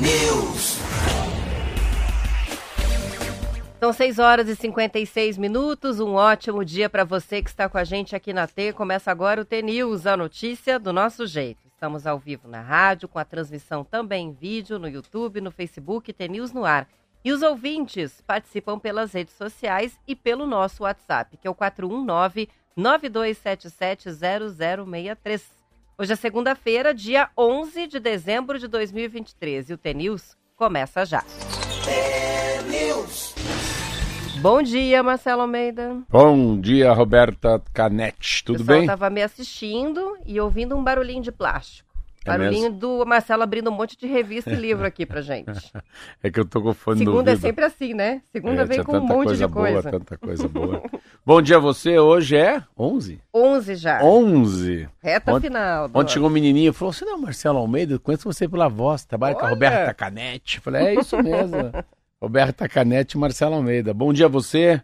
News. 0.00 0.78
São 3.80 3.92
6 3.92 4.18
horas 4.18 4.48
e 4.48 4.54
56 4.54 5.38
minutos. 5.38 6.00
Um 6.00 6.14
ótimo 6.14 6.64
dia 6.64 6.90
para 6.90 7.04
você 7.04 7.42
que 7.42 7.50
está 7.50 7.68
com 7.68 7.78
a 7.78 7.84
gente 7.84 8.14
aqui 8.14 8.32
na 8.32 8.46
T. 8.46 8.72
Começa 8.72 9.10
agora 9.10 9.40
o 9.40 9.44
T 9.44 9.62
News, 9.62 10.06
a 10.06 10.16
notícia 10.16 10.78
do 10.78 10.92
nosso 10.92 11.26
jeito. 11.26 11.66
Estamos 11.66 12.06
ao 12.06 12.18
vivo 12.18 12.46
na 12.46 12.60
rádio, 12.60 13.08
com 13.08 13.18
a 13.18 13.24
transmissão 13.24 13.82
também 13.82 14.28
em 14.28 14.32
vídeo, 14.32 14.78
no 14.78 14.88
YouTube, 14.88 15.40
no 15.40 15.50
Facebook, 15.50 16.12
T 16.12 16.28
News 16.28 16.52
no 16.52 16.64
ar. 16.64 16.86
E 17.24 17.32
os 17.32 17.42
ouvintes 17.42 18.20
participam 18.26 18.78
pelas 18.78 19.12
redes 19.12 19.34
sociais 19.34 19.98
e 20.06 20.14
pelo 20.14 20.46
nosso 20.46 20.82
WhatsApp, 20.82 21.36
que 21.36 21.46
é 21.48 21.50
o 21.50 21.54
419 21.54 22.48
9277 22.76 24.10
0063. 24.10 25.61
Hoje 26.02 26.14
é 26.14 26.16
segunda-feira, 26.16 26.92
dia 26.92 27.30
11 27.38 27.86
de 27.86 28.00
dezembro 28.00 28.58
de 28.58 28.66
2023 28.66 29.70
e 29.70 29.72
o 29.72 29.78
T-News 29.78 30.36
começa 30.56 31.06
já. 31.06 31.22
News. 32.68 33.32
Bom 34.40 34.60
dia, 34.64 35.00
Marcelo 35.00 35.42
Almeida. 35.42 36.02
Bom 36.10 36.60
dia, 36.60 36.92
Roberta 36.92 37.62
Canete. 37.72 38.42
Tudo 38.42 38.62
o 38.62 38.64
bem? 38.64 38.80
estava 38.80 39.08
me 39.10 39.22
assistindo 39.22 40.16
e 40.26 40.40
ouvindo 40.40 40.74
um 40.74 40.82
barulhinho 40.82 41.22
de 41.22 41.30
plástico. 41.30 41.91
É 42.24 42.30
Barulhinho 42.30 42.62
mesmo? 42.72 42.78
do 42.78 43.04
Marcelo 43.06 43.42
abrindo 43.42 43.68
um 43.70 43.74
monte 43.74 43.96
de 43.98 44.06
revista 44.06 44.50
e 44.50 44.54
livro 44.54 44.86
aqui 44.86 45.04
pra 45.04 45.20
gente. 45.20 45.50
É 46.22 46.30
que 46.30 46.38
eu 46.38 46.44
tô 46.44 46.62
com 46.62 46.72
fone 46.72 46.98
Segunda 46.98 47.32
é 47.32 47.36
sempre 47.36 47.64
assim, 47.64 47.94
né? 47.94 48.22
Segunda 48.30 48.62
É, 48.62 48.64
vem 48.64 48.82
com 48.84 48.96
um 48.96 49.00
monte 49.00 49.24
coisa 49.26 49.46
de 49.46 49.52
boa, 49.52 49.68
coisa. 49.72 49.90
tanta 49.90 50.16
coisa 50.16 50.48
boa. 50.48 50.82
Bom 51.26 51.42
dia 51.42 51.56
a 51.56 51.60
você. 51.60 51.98
Hoje 51.98 52.36
é 52.36 52.62
11? 52.78 53.20
11 53.34 53.74
já. 53.74 54.02
11. 54.04 54.88
Reta 55.02 55.32
Ontem- 55.34 55.48
final. 55.48 55.90
Ontem 55.92 56.12
chegou 56.12 56.28
um 56.28 56.32
menininho 56.32 56.70
e 56.70 56.72
falou: 56.72 56.92
Você 56.92 57.04
não 57.04 57.12
é 57.12 57.16
o 57.16 57.20
Marcelo 57.20 57.58
Almeida? 57.58 57.98
Conheço 57.98 58.24
você 58.24 58.48
pela 58.48 58.68
voz. 58.68 59.04
Trabalha 59.04 59.34
com 59.34 59.40
a 59.40 59.44
Olha! 59.46 59.54
Roberta 59.54 59.94
Canete. 59.94 60.56
Eu 60.58 60.62
falei: 60.62 60.82
É 60.86 60.94
isso 61.00 61.20
mesmo. 61.22 61.72
Roberta 62.22 62.68
Canete 62.68 63.16
e 63.16 63.20
Marcelo 63.20 63.56
Almeida. 63.56 63.92
Bom 63.92 64.12
dia 64.12 64.26
a 64.26 64.28
você. 64.28 64.80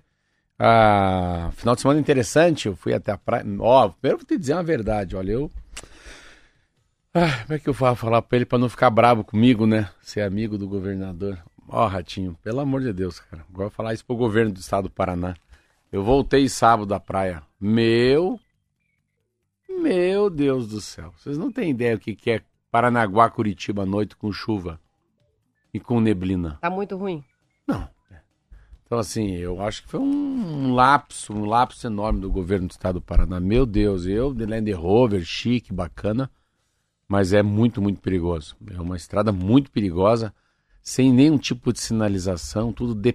Ah, 0.59 1.51
final 1.53 1.75
de 1.77 1.81
semana 1.83 2.01
interessante. 2.01 2.67
Eu 2.67 2.75
fui 2.77 2.93
até 2.93 3.13
a 3.13 3.17
praia. 3.19 3.45
Ó, 3.61 3.89
primeiro 3.91 4.17
eu 4.17 4.19
vou 4.19 4.27
te 4.27 4.37
dizer 4.37 4.55
uma 4.55 4.63
verdade. 4.65 5.15
Olha, 5.17 5.33
eu. 5.33 5.51
Ah, 7.15 7.43
como 7.43 7.55
é 7.55 7.59
que 7.59 7.69
eu 7.69 7.73
vou 7.73 7.95
falar 7.95 8.23
pra 8.23 8.37
ele 8.37 8.45
pra 8.45 8.59
não 8.59 8.69
ficar 8.69 8.91
bravo 8.91 9.25
comigo, 9.25 9.67
né? 9.67 9.91
Ser 10.01 10.23
amigo 10.23 10.59
do 10.59 10.69
governador. 10.69 11.43
Ó, 11.69 11.87
Ratinho, 11.87 12.37
pelo 12.43 12.61
amor 12.61 12.83
de 12.83 12.93
Deus, 12.93 13.21
cara. 13.21 13.45
Agora 13.49 13.71
falar 13.71 13.95
isso 13.95 14.05
pro 14.05 14.17
governo 14.17 14.53
do 14.53 14.61
estado 14.61 14.85
do 14.85 14.91
Paraná. 14.91 15.35
Eu 15.91 16.03
voltei 16.03 16.49
sábado 16.49 16.87
da 16.87 17.01
praia. 17.01 17.43
Meu. 17.61 18.39
Meu 19.69 20.29
Deus 20.29 20.69
do 20.69 20.81
céu. 20.81 21.13
Vocês 21.17 21.39
não 21.39 21.51
têm 21.51 21.71
ideia 21.71 21.97
o 21.97 21.99
que, 21.99 22.15
que 22.15 22.31
é 22.31 22.43
Paranaguá, 22.71 23.31
Curitiba 23.31 23.83
à 23.83 23.87
noite 23.87 24.17
com 24.17 24.33
chuva 24.33 24.81
e 25.73 25.81
com 25.81 26.01
neblina. 26.01 26.59
Tá 26.61 26.71
muito 26.71 26.97
ruim. 26.97 27.25
Então, 28.89 28.99
assim, 28.99 29.35
eu 29.37 29.61
acho 29.61 29.83
que 29.83 29.91
foi 29.91 30.01
um 30.01 30.73
lapso, 30.73 31.35
um 31.35 31.45
lapso 31.45 31.87
enorme 31.87 32.21
do 32.21 32.31
governo 32.31 32.69
do 32.69 32.71
estado 32.71 32.95
do 32.95 33.03
Paraná. 33.03 33.39
Meu 33.39 33.67
Deus, 33.67 34.07
eu 34.07 34.33
de 34.33 34.47
Land 34.47 34.73
Rover, 34.73 35.23
chique, 35.27 35.75
bacana, 35.75 36.31
mas 37.09 37.33
é 37.33 37.43
muito, 37.43 37.81
muito 37.81 38.01
perigoso. 38.01 38.55
É 38.71 38.81
uma 38.81 38.97
estrada 38.97 39.33
muito 39.33 39.71
perigosa, 39.71 40.33
sem 40.83 41.13
nenhum 41.13 41.39
tipo 41.39 41.73
de 41.73 41.81
sinalização, 41.81 42.73
tudo 42.73 42.95
de, 42.95 43.15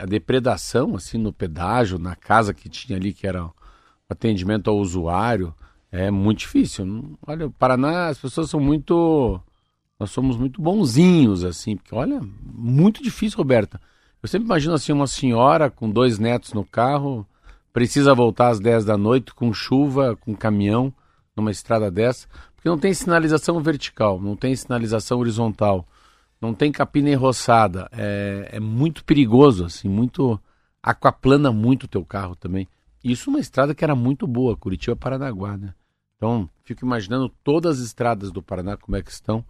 a 0.00 0.06
depredação, 0.06 0.94
assim, 0.94 1.18
no 1.18 1.32
pedágio, 1.32 1.98
na 1.98 2.14
casa 2.14 2.54
que 2.54 2.68
tinha 2.68 2.96
ali, 2.96 3.12
que 3.12 3.26
era 3.26 3.44
o 3.44 3.52
atendimento 4.08 4.70
ao 4.70 4.78
usuário, 4.78 5.52
é 5.90 6.10
muito 6.10 6.40
difícil. 6.40 7.18
Olha, 7.26 7.46
o 7.46 7.50
Paraná, 7.50 8.08
as 8.08 8.18
pessoas 8.18 8.48
são 8.48 8.60
muito. 8.60 9.40
Nós 9.98 10.10
somos 10.10 10.36
muito 10.36 10.60
bonzinhos, 10.60 11.42
assim, 11.42 11.76
porque, 11.76 11.94
olha, 11.94 12.20
muito 12.42 13.02
difícil, 13.02 13.38
Roberta. 13.38 13.80
Eu 14.22 14.28
sempre 14.28 14.46
imagino 14.46 14.74
assim 14.74 14.92
uma 14.92 15.06
senhora 15.06 15.70
com 15.70 15.90
dois 15.90 16.18
netos 16.18 16.52
no 16.52 16.64
carro, 16.64 17.26
precisa 17.72 18.14
voltar 18.14 18.48
às 18.48 18.60
10 18.60 18.84
da 18.84 18.96
noite 18.96 19.32
com 19.34 19.52
chuva, 19.54 20.16
com 20.16 20.34
caminhão, 20.34 20.92
numa 21.36 21.50
estrada 21.50 21.90
dessa, 21.90 22.26
porque 22.66 22.70
não 22.70 22.78
tem 22.78 22.92
sinalização 22.92 23.60
vertical, 23.60 24.20
não 24.20 24.34
tem 24.34 24.56
sinalização 24.56 25.20
horizontal, 25.20 25.86
não 26.40 26.52
tem 26.52 26.72
capina 26.72 27.10
enroçada. 27.10 27.88
É, 27.92 28.48
é 28.54 28.60
muito 28.60 29.04
perigoso, 29.04 29.64
assim, 29.64 29.88
muito. 29.88 30.40
aquaplana 30.82 31.52
muito 31.52 31.84
o 31.84 31.88
teu 31.88 32.04
carro 32.04 32.34
também. 32.34 32.66
Isso 33.04 33.30
numa 33.30 33.38
estrada 33.38 33.72
que 33.72 33.84
era 33.84 33.94
muito 33.94 34.26
boa, 34.26 34.56
Curitiba-Paranaguá, 34.56 35.56
né? 35.56 35.74
Então, 36.16 36.50
fico 36.64 36.84
imaginando 36.84 37.28
todas 37.44 37.78
as 37.78 37.86
estradas 37.86 38.32
do 38.32 38.42
Paraná 38.42 38.76
como 38.76 38.96
é 38.96 39.02
que 39.02 39.12
estão, 39.12 39.44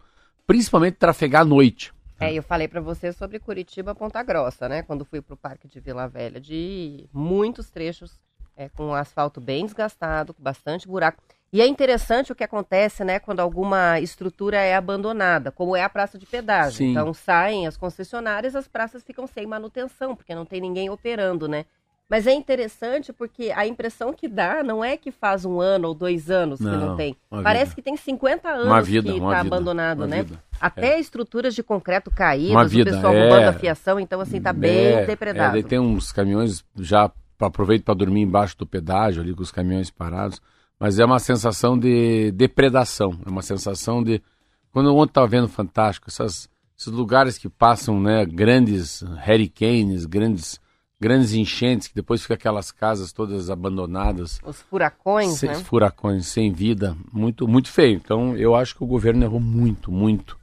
principalmente 0.47 0.97
trafegar 0.97 1.41
à 1.41 1.45
noite. 1.45 1.95
É, 2.21 2.35
eu 2.35 2.43
falei 2.43 2.69
pra 2.69 2.83
você 2.83 3.13
sobre 3.13 3.39
Curitiba 3.39 3.95
Ponta 3.95 4.23
Grossa, 4.23 4.69
né? 4.69 4.83
Quando 4.83 5.07
fui 5.07 5.23
pro 5.23 5.39
Parque 5.39 5.67
de 5.69 5.81
Vila 5.81 6.07
Velha, 6.07 6.39
de 6.39 7.09
muitos 7.15 7.71
trechos 7.71 8.21
é, 8.55 8.69
com 8.69 8.93
asfalto 8.95 9.41
bem 9.41 9.65
desgastado, 9.65 10.35
com 10.35 10.43
bastante 10.43 10.87
buraco. 10.87 11.23
E 11.57 11.61
é 11.63 11.67
interessante 11.67 12.31
o 12.31 12.35
que 12.35 12.45
acontece, 12.45 13.03
né, 13.03 13.19
quando 13.19 13.41
alguma 13.41 13.99
estrutura 13.99 14.59
é 14.59 14.77
abandonada, 14.77 15.51
como 15.51 15.75
é 15.75 15.83
a 15.83 15.89
praça 15.89 16.19
de 16.19 16.27
pedágio. 16.27 16.77
Sim. 16.77 16.91
Então 16.91 17.15
saem 17.15 17.67
as 17.67 17.79
concessionárias, 17.79 18.55
as 18.55 18.69
praças 18.69 19.03
ficam 19.03 19.27
sem 19.27 19.47
manutenção, 19.47 20.15
porque 20.15 20.35
não 20.35 20.45
tem 20.45 20.61
ninguém 20.61 20.91
operando, 20.91 21.49
né? 21.49 21.65
Mas 22.11 22.27
é 22.27 22.35
interessante 22.35 23.11
porque 23.11 23.51
a 23.57 23.67
impressão 23.67 24.13
que 24.13 24.29
dá 24.29 24.63
não 24.63 24.85
é 24.85 24.99
que 24.99 25.11
faz 25.11 25.47
um 25.47 25.59
ano 25.59 25.89
ou 25.89 25.95
dois 25.95 26.31
anos 26.31 26.59
que 26.59 26.67
Não, 26.67 26.89
não 26.89 26.97
tem. 26.97 27.17
Parece 27.31 27.71
vida. 27.71 27.75
que 27.77 27.83
tem 27.83 27.97
50 27.97 28.51
anos 28.51 28.87
vida, 28.87 29.11
que 29.11 29.17
está 29.17 29.41
abandonado, 29.41 30.01
uma 30.01 30.07
né? 30.07 30.23
vida. 30.25 30.39
Até 30.61 31.01
estruturas 31.01 31.55
de 31.55 31.63
concreto 31.63 32.11
caídas, 32.11 32.71
o 32.75 32.85
pessoal 32.85 33.15
é. 33.15 33.21
roubando 33.23 33.49
a 33.49 33.53
fiação, 33.55 33.99
então 33.99 34.21
assim, 34.21 34.43
tá 34.43 34.53
bem 34.53 34.77
É, 34.77 34.93
É, 34.93 35.07
depredado. 35.07 35.53
daí 35.55 35.65
tem 35.65 35.79
uns 35.79 36.13
caminhões, 36.13 36.63
já 36.79 37.11
aproveito 37.41 37.83
para 37.83 37.95
dormir 37.95 38.21
embaixo 38.21 38.59
do 38.59 38.67
pedágio, 38.67 39.23
ali 39.23 39.35
com 39.35 39.43
os 39.43 39.51
caminhões 39.51 39.91
parados. 39.91 40.39
Mas 40.79 40.99
é 40.99 41.05
uma 41.05 41.19
sensação 41.19 41.79
de 41.79 42.31
depredação, 42.33 43.19
é 43.25 43.31
uma 43.31 43.43
sensação 43.43 44.03
de. 44.03 44.23
Quando 44.71 44.95
ontem 44.95 45.11
estava 45.11 45.27
vendo 45.27 45.49
Fantástico, 45.49 46.09
essas, 46.09 46.51
esses 46.79 46.93
lugares 46.93 47.39
que 47.39 47.49
passam 47.49 47.99
né, 47.99 48.27
grandes 48.27 49.01
hurricanes, 49.01 50.05
grandes, 50.05 50.61
grandes 51.01 51.33
enchentes, 51.33 51.89
que 51.89 51.95
depois 51.95 52.21
fica 52.21 52.35
aquelas 52.35 52.71
casas 52.71 53.11
todas 53.11 53.49
abandonadas, 53.49 54.39
Os 54.45 54.61
furacões, 54.61 55.33
sem, 55.39 55.49
né? 55.49 55.55
furacões 55.57 56.27
sem 56.27 56.53
vida, 56.53 56.95
muito, 57.11 57.49
muito 57.49 57.71
feio. 57.71 57.97
Então 57.97 58.37
eu 58.37 58.55
acho 58.55 58.77
que 58.77 58.85
o 58.85 58.87
governo 58.87 59.25
errou 59.25 59.41
muito, 59.41 59.91
muito 59.91 60.37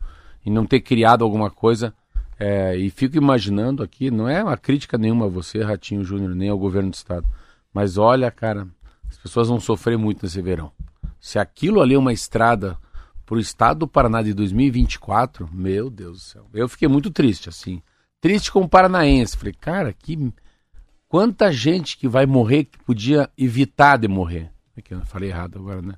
em 0.43 0.51
não 0.51 0.65
ter 0.65 0.81
criado 0.81 1.23
alguma 1.23 1.51
coisa. 1.51 1.93
é, 2.39 2.75
e 2.75 2.89
fico 2.89 3.15
imaginando 3.15 3.83
aqui, 3.83 4.09
não 4.09 4.27
é 4.27 4.43
uma 4.43 4.57
crítica 4.57 4.97
nenhuma 4.97 5.25
a 5.25 5.29
você, 5.29 5.61
Ratinho 5.61 6.03
Júnior, 6.03 6.33
nem 6.33 6.49
ao 6.49 6.57
governo 6.57 6.89
do 6.89 6.95
estado. 6.95 7.27
Mas 7.71 7.97
olha, 7.99 8.31
cara, 8.31 8.67
as 9.13 9.17
pessoas 9.17 9.47
vão 9.47 9.59
sofrer 9.59 9.97
muito 9.97 10.23
nesse 10.23 10.41
verão. 10.41 10.71
Se 11.19 11.37
aquilo 11.39 11.81
ali 11.81 11.93
é 11.93 11.97
uma 11.97 12.11
estrada 12.11 12.77
para 13.25 13.35
o 13.35 13.39
estado 13.39 13.79
do 13.79 13.87
Paraná 13.87 14.21
de 14.21 14.33
2024, 14.33 15.47
meu 15.51 15.89
Deus 15.89 16.17
do 16.17 16.23
céu. 16.23 16.45
Eu 16.53 16.67
fiquei 16.67 16.87
muito 16.87 17.09
triste, 17.09 17.47
assim. 17.47 17.81
Triste 18.19 18.51
como 18.51 18.67
paranaense. 18.67 19.37
Falei, 19.37 19.53
cara, 19.53 19.93
que 19.93 20.33
quanta 21.07 21.51
gente 21.51 21.97
que 21.97 22.07
vai 22.07 22.25
morrer 22.25 22.65
que 22.65 22.77
podia 22.79 23.29
evitar 23.37 23.97
de 23.97 24.07
morrer. 24.07 24.51
Que 24.83 24.95
eu 24.95 25.05
falei 25.05 25.29
errado 25.29 25.59
agora, 25.59 25.81
né? 25.81 25.93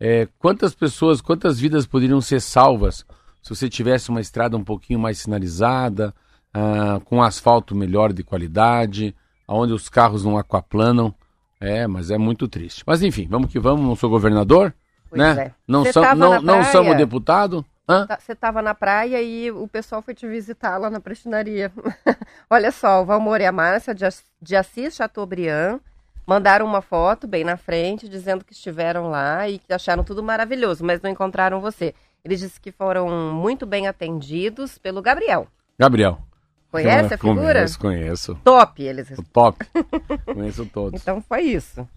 É, 0.00 0.28
quantas 0.38 0.74
pessoas, 0.74 1.20
quantas 1.20 1.58
vidas 1.58 1.86
poderiam 1.86 2.20
ser 2.20 2.40
salvas 2.40 3.04
se 3.42 3.54
você 3.54 3.68
tivesse 3.68 4.10
uma 4.10 4.20
estrada 4.20 4.56
um 4.56 4.64
pouquinho 4.64 4.98
mais 4.98 5.18
sinalizada, 5.18 6.14
ah, 6.52 7.00
com 7.04 7.22
asfalto 7.22 7.74
melhor 7.74 8.12
de 8.12 8.22
qualidade, 8.22 9.14
onde 9.46 9.72
os 9.72 9.88
carros 9.88 10.24
não 10.24 10.36
aquaplanam. 10.36 11.14
É, 11.60 11.86
mas 11.86 12.10
é 12.10 12.18
muito 12.18 12.46
triste. 12.48 12.82
Mas 12.86 13.02
enfim, 13.02 13.26
vamos 13.28 13.50
que 13.50 13.58
vamos, 13.58 13.84
não 13.84 13.96
sou 13.96 14.08
governador, 14.10 14.72
Pois 15.10 15.20
né? 15.20 15.42
é. 15.46 15.50
Não, 15.66 15.84
sou, 15.92 16.14
não, 16.14 16.40
não 16.40 16.62
somos 16.64 16.96
deputado. 16.96 17.64
Tá- 17.86 18.18
Você 18.20 18.32
estava 18.32 18.60
na 18.60 18.74
praia 18.74 19.20
e 19.22 19.50
o 19.50 19.66
pessoal 19.66 20.02
foi 20.02 20.14
te 20.14 20.26
visitar 20.26 20.76
lá 20.76 20.90
na 20.90 21.00
prestinaria. 21.00 21.72
Olha 22.50 22.70
só, 22.70 23.00
o 23.02 23.06
Valmor 23.06 23.40
e 23.40 23.46
a 23.46 23.52
Márcia 23.52 23.94
de 23.94 24.04
Ass- 24.04 24.24
de 24.42 24.54
Assis 24.54 24.94
Chateaubriand 24.94 25.80
mandaram 26.26 26.66
uma 26.66 26.82
foto 26.82 27.26
bem 27.26 27.42
na 27.44 27.56
frente 27.56 28.06
dizendo 28.06 28.44
que 28.44 28.52
estiveram 28.52 29.08
lá 29.08 29.48
e 29.48 29.58
que 29.58 29.72
acharam 29.72 30.04
tudo 30.04 30.22
maravilhoso, 30.22 30.84
mas 30.84 31.00
não 31.00 31.10
encontraram 31.10 31.60
você. 31.62 31.94
Eles 32.22 32.40
disseram 32.40 32.60
que 32.62 32.70
foram 32.70 33.08
muito 33.32 33.64
bem 33.64 33.88
atendidos 33.88 34.76
pelo 34.76 35.00
Gabriel. 35.00 35.48
Gabriel. 35.78 36.18
Conhece 36.70 37.14
a 37.14 37.18
figura? 37.18 37.54
Conheço, 37.54 37.78
conheço. 37.78 38.34
Top, 38.44 38.82
eles 38.82 39.10
O 39.18 39.22
top. 39.22 39.64
conheço 40.26 40.66
todos. 40.66 41.00
Então 41.00 41.22
foi 41.26 41.42
isso. 41.42 41.88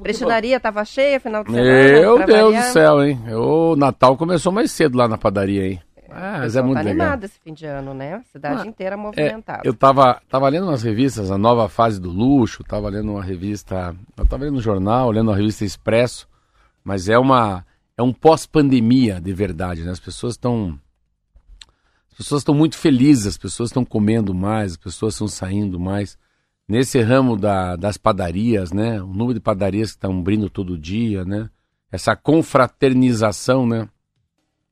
Prestinaria 0.00 0.56
estava 0.56 0.84
cheia 0.84 1.20
final 1.20 1.44
de 1.44 1.50
semana. 1.52 2.00
Meu 2.00 2.26
Deus 2.26 2.56
do 2.56 2.62
céu, 2.72 3.04
hein? 3.04 3.20
O 3.34 3.76
Natal 3.76 4.16
começou 4.16 4.50
mais 4.50 4.72
cedo 4.72 4.96
lá 4.96 5.06
na 5.06 5.18
padaria, 5.18 5.66
hein? 5.68 5.82
Ah, 6.14 6.38
mas 6.40 6.56
é 6.56 6.60
Pessoal 6.60 6.64
muito 6.66 6.76
tá 6.78 6.82
legal. 6.82 7.06
animado 7.06 7.24
esse 7.24 7.38
fim 7.42 7.54
de 7.54 7.64
ano, 7.64 7.94
né? 7.94 8.14
A 8.16 8.22
cidade 8.24 8.62
Ah, 8.62 8.66
inteira 8.66 8.94
É, 8.94 8.98
movimentada. 8.98 9.62
eu 9.64 9.72
tava, 9.72 10.20
tava 10.28 10.48
lendo 10.48 10.66
umas 10.66 10.82
revistas, 10.82 11.30
a 11.30 11.38
nova 11.38 11.68
fase 11.70 11.98
do 12.00 12.10
luxo, 12.10 12.62
tava 12.64 12.88
lendo 12.90 13.12
uma 13.12 13.22
revista, 13.22 13.94
eu 14.16 14.26
tava 14.26 14.44
lendo 14.44 14.56
um 14.58 14.60
jornal, 14.60 15.10
lendo 15.10 15.28
uma 15.30 15.36
revista 15.36 15.64
Expresso, 15.64 16.28
mas 16.84 17.08
é 17.08 17.18
uma 17.18 17.64
é 17.96 18.02
um 18.02 18.12
pós-pandemia 18.12 19.20
de 19.20 19.32
verdade, 19.32 19.84
né? 19.84 19.90
As 19.92 20.00
pessoas 20.00 20.34
estão 20.34 20.78
As 22.12 22.18
pessoas 22.18 22.42
estão 22.42 22.54
muito 22.54 22.76
felizes, 22.76 23.26
as 23.26 23.38
pessoas 23.38 23.70
estão 23.70 23.84
comendo 23.84 24.34
mais, 24.34 24.72
as 24.72 24.76
pessoas 24.76 25.14
estão 25.14 25.26
saindo 25.26 25.80
mais. 25.80 26.18
Nesse 26.68 27.00
ramo 27.00 27.36
da, 27.36 27.74
das 27.74 27.96
padarias, 27.96 28.70
né? 28.70 29.02
O 29.02 29.06
número 29.06 29.34
de 29.34 29.40
padarias 29.40 29.90
que 29.90 29.96
estão 29.96 30.18
abrindo 30.18 30.50
todo 30.50 30.78
dia, 30.78 31.24
né? 31.24 31.48
Essa 31.90 32.14
confraternização, 32.14 33.66
né? 33.66 33.88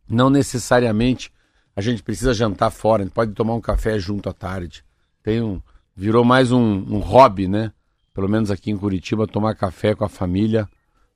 Não 0.09 0.29
necessariamente 0.29 1.33
a 1.75 1.81
gente 1.81 2.03
precisa 2.03 2.35
jantar 2.35 2.71
fora, 2.71 3.03
a 3.03 3.07
gente 3.07 3.15
pode 3.15 3.33
tomar 3.33 3.55
um 3.55 3.61
café 3.61 3.99
junto 3.99 4.29
à 4.29 4.33
tarde. 4.35 4.85
Tem 5.23 5.41
um, 5.41 5.63
virou 5.97 6.25
mais 6.25 6.53
um, 6.53 6.61
um 6.61 6.99
hobby, 6.99 7.49
né? 7.49 7.73
Pelo 8.13 8.29
menos 8.29 8.51
aqui 8.51 8.71
em 8.71 8.77
Curitiba, 8.77 9.27
tomar 9.27 9.55
café 9.55 9.95
com 9.95 10.05
a 10.05 10.09
família 10.09 10.69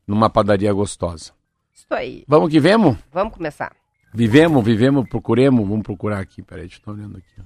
numa 0.07 0.31
padaria 0.31 0.73
gostosa. 0.73 1.33
Isso 1.75 1.93
aí. 1.93 2.25
Vamos 2.27 2.51
que 2.51 2.61
vemos? 2.61 2.97
Vamos 3.13 3.35
começar. 3.35 3.84
Vivemos, 4.17 4.65
vivemos, 4.65 5.09
procuremos. 5.09 5.69
Vamos 5.69 5.83
procurar 5.83 6.21
aqui, 6.21 6.41
peraí, 6.41 6.69
deixa 6.69 6.81
eu 6.87 6.95
olhando 6.95 7.19
aqui. 7.19 7.43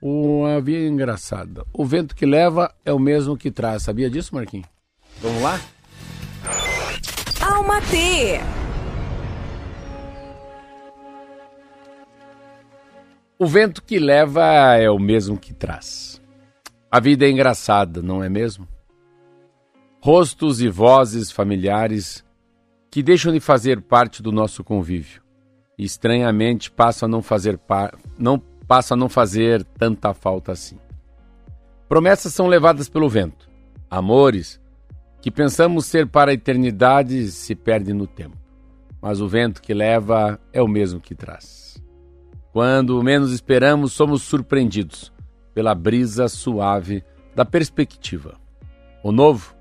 Uma 0.00 0.60
via 0.60 0.86
engraçada. 0.86 1.66
O 1.72 1.84
vento 1.84 2.14
que 2.14 2.24
leva 2.24 2.72
é 2.84 2.92
o 2.92 2.98
mesmo 2.98 3.36
que 3.36 3.50
traz. 3.50 3.82
Sabia 3.82 4.08
disso, 4.08 4.32
Marquinhos? 4.32 4.68
Vamos 5.20 5.42
lá? 5.42 5.60
Alma 7.40 7.80
T. 7.80 8.40
O 13.36 13.46
vento 13.46 13.82
que 13.82 13.98
leva 13.98 14.76
é 14.76 14.88
o 14.88 15.00
mesmo 15.00 15.36
que 15.36 15.52
traz. 15.52 16.22
A 16.88 17.00
vida 17.00 17.26
é 17.26 17.30
engraçada, 17.30 18.00
não 18.00 18.22
é 18.22 18.28
mesmo? 18.28 18.68
Rostos 20.00 20.60
e 20.60 20.68
vozes 20.68 21.32
familiares 21.32 22.24
que 22.92 23.02
deixam 23.02 23.32
de 23.32 23.40
fazer 23.40 23.80
parte 23.80 24.22
do 24.22 24.30
nosso 24.30 24.62
convívio 24.62 25.25
e 25.78 25.84
estranhamente 25.84 26.70
passam 26.70 27.06
a 27.06 27.10
não 27.10 27.22
fazer 27.22 27.58
não 28.18 28.38
passa 28.66 28.94
a 28.94 28.96
não 28.96 29.08
fazer 29.08 29.62
tanta 29.64 30.12
falta 30.12 30.52
assim. 30.52 30.78
Promessas 31.88 32.34
são 32.34 32.48
levadas 32.48 32.88
pelo 32.88 33.08
vento. 33.08 33.48
Amores 33.88 34.60
que 35.20 35.30
pensamos 35.30 35.86
ser 35.86 36.06
para 36.06 36.30
a 36.30 36.34
eternidade 36.34 37.30
se 37.30 37.54
perdem 37.54 37.94
no 37.94 38.06
tempo. 38.06 38.36
Mas 39.00 39.20
o 39.20 39.28
vento 39.28 39.62
que 39.62 39.74
leva 39.74 40.40
é 40.52 40.60
o 40.60 40.68
mesmo 40.68 41.00
que 41.00 41.14
traz. 41.14 41.76
Quando 42.52 43.02
menos 43.02 43.32
esperamos, 43.32 43.92
somos 43.92 44.22
surpreendidos 44.22 45.12
pela 45.54 45.74
brisa 45.74 46.28
suave 46.28 47.04
da 47.34 47.44
perspectiva. 47.44 48.34
O 49.02 49.12
novo, 49.12 49.54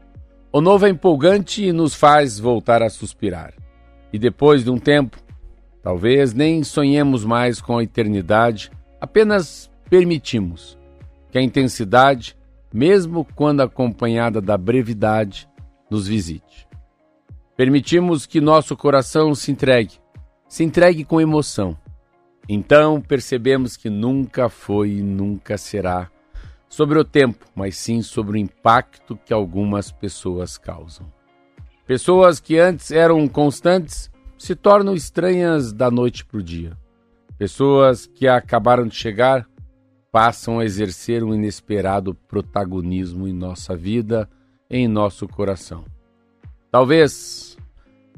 o 0.51 0.61
novo 0.61 0.85
é 0.85 0.89
empolgante 0.89 1.63
e 1.63 1.71
nos 1.71 1.93
faz 1.93 2.39
voltar 2.39 2.81
a 2.81 2.89
suspirar. 2.89 3.53
E 4.11 4.17
depois 4.17 4.63
de 4.63 4.71
um 4.71 4.77
tempo, 4.77 5.17
talvez 5.85 6.33
nem 6.33 6.65
sonhemos 6.65 7.23
mais 7.23 7.61
com 7.61 7.77
a 7.77 7.83
eternidade, 7.83 8.69
apenas 8.99 9.71
permitimos 9.89 10.77
que 11.31 11.37
a 11.37 11.41
intensidade, 11.41 12.35
mesmo 12.73 13.25
quando 13.35 13.61
acompanhada 13.61 14.41
da 14.41 14.57
brevidade, 14.57 15.47
nos 15.89 16.09
visite. 16.09 16.67
Permitimos 17.55 18.25
que 18.25 18.41
nosso 18.41 18.75
coração 18.75 19.33
se 19.33 19.49
entregue, 19.49 19.93
se 20.49 20.65
entregue 20.65 21.05
com 21.05 21.21
emoção 21.21 21.77
então 22.47 23.01
percebemos 23.01 23.75
que 23.75 23.89
nunca 23.89 24.49
foi 24.49 24.91
e 24.91 25.01
nunca 25.01 25.57
será 25.57 26.09
sobre 26.69 26.99
o 26.99 27.03
tempo, 27.03 27.45
mas 27.55 27.77
sim 27.77 28.01
sobre 28.01 28.37
o 28.37 28.37
impacto 28.37 29.17
que 29.25 29.33
algumas 29.33 29.91
pessoas 29.91 30.57
causam. 30.57 31.11
Pessoas 31.87 32.39
que 32.39 32.57
antes 32.57 32.91
eram 32.91 33.27
constantes 33.27 34.11
se 34.37 34.55
tornam 34.55 34.93
estranhas 34.93 35.71
da 35.71 35.89
noite 35.89 36.25
para 36.25 36.37
o 36.37 36.43
dia. 36.43 36.77
Pessoas 37.37 38.05
que 38.05 38.27
acabaram 38.27 38.87
de 38.87 38.95
chegar 38.95 39.47
passam 40.11 40.59
a 40.59 40.65
exercer 40.65 41.23
um 41.23 41.33
inesperado 41.33 42.15
protagonismo 42.15 43.27
em 43.27 43.33
nossa 43.33 43.75
vida, 43.75 44.29
em 44.69 44.87
nosso 44.87 45.27
coração. 45.27 45.83
Talvez 46.71 47.57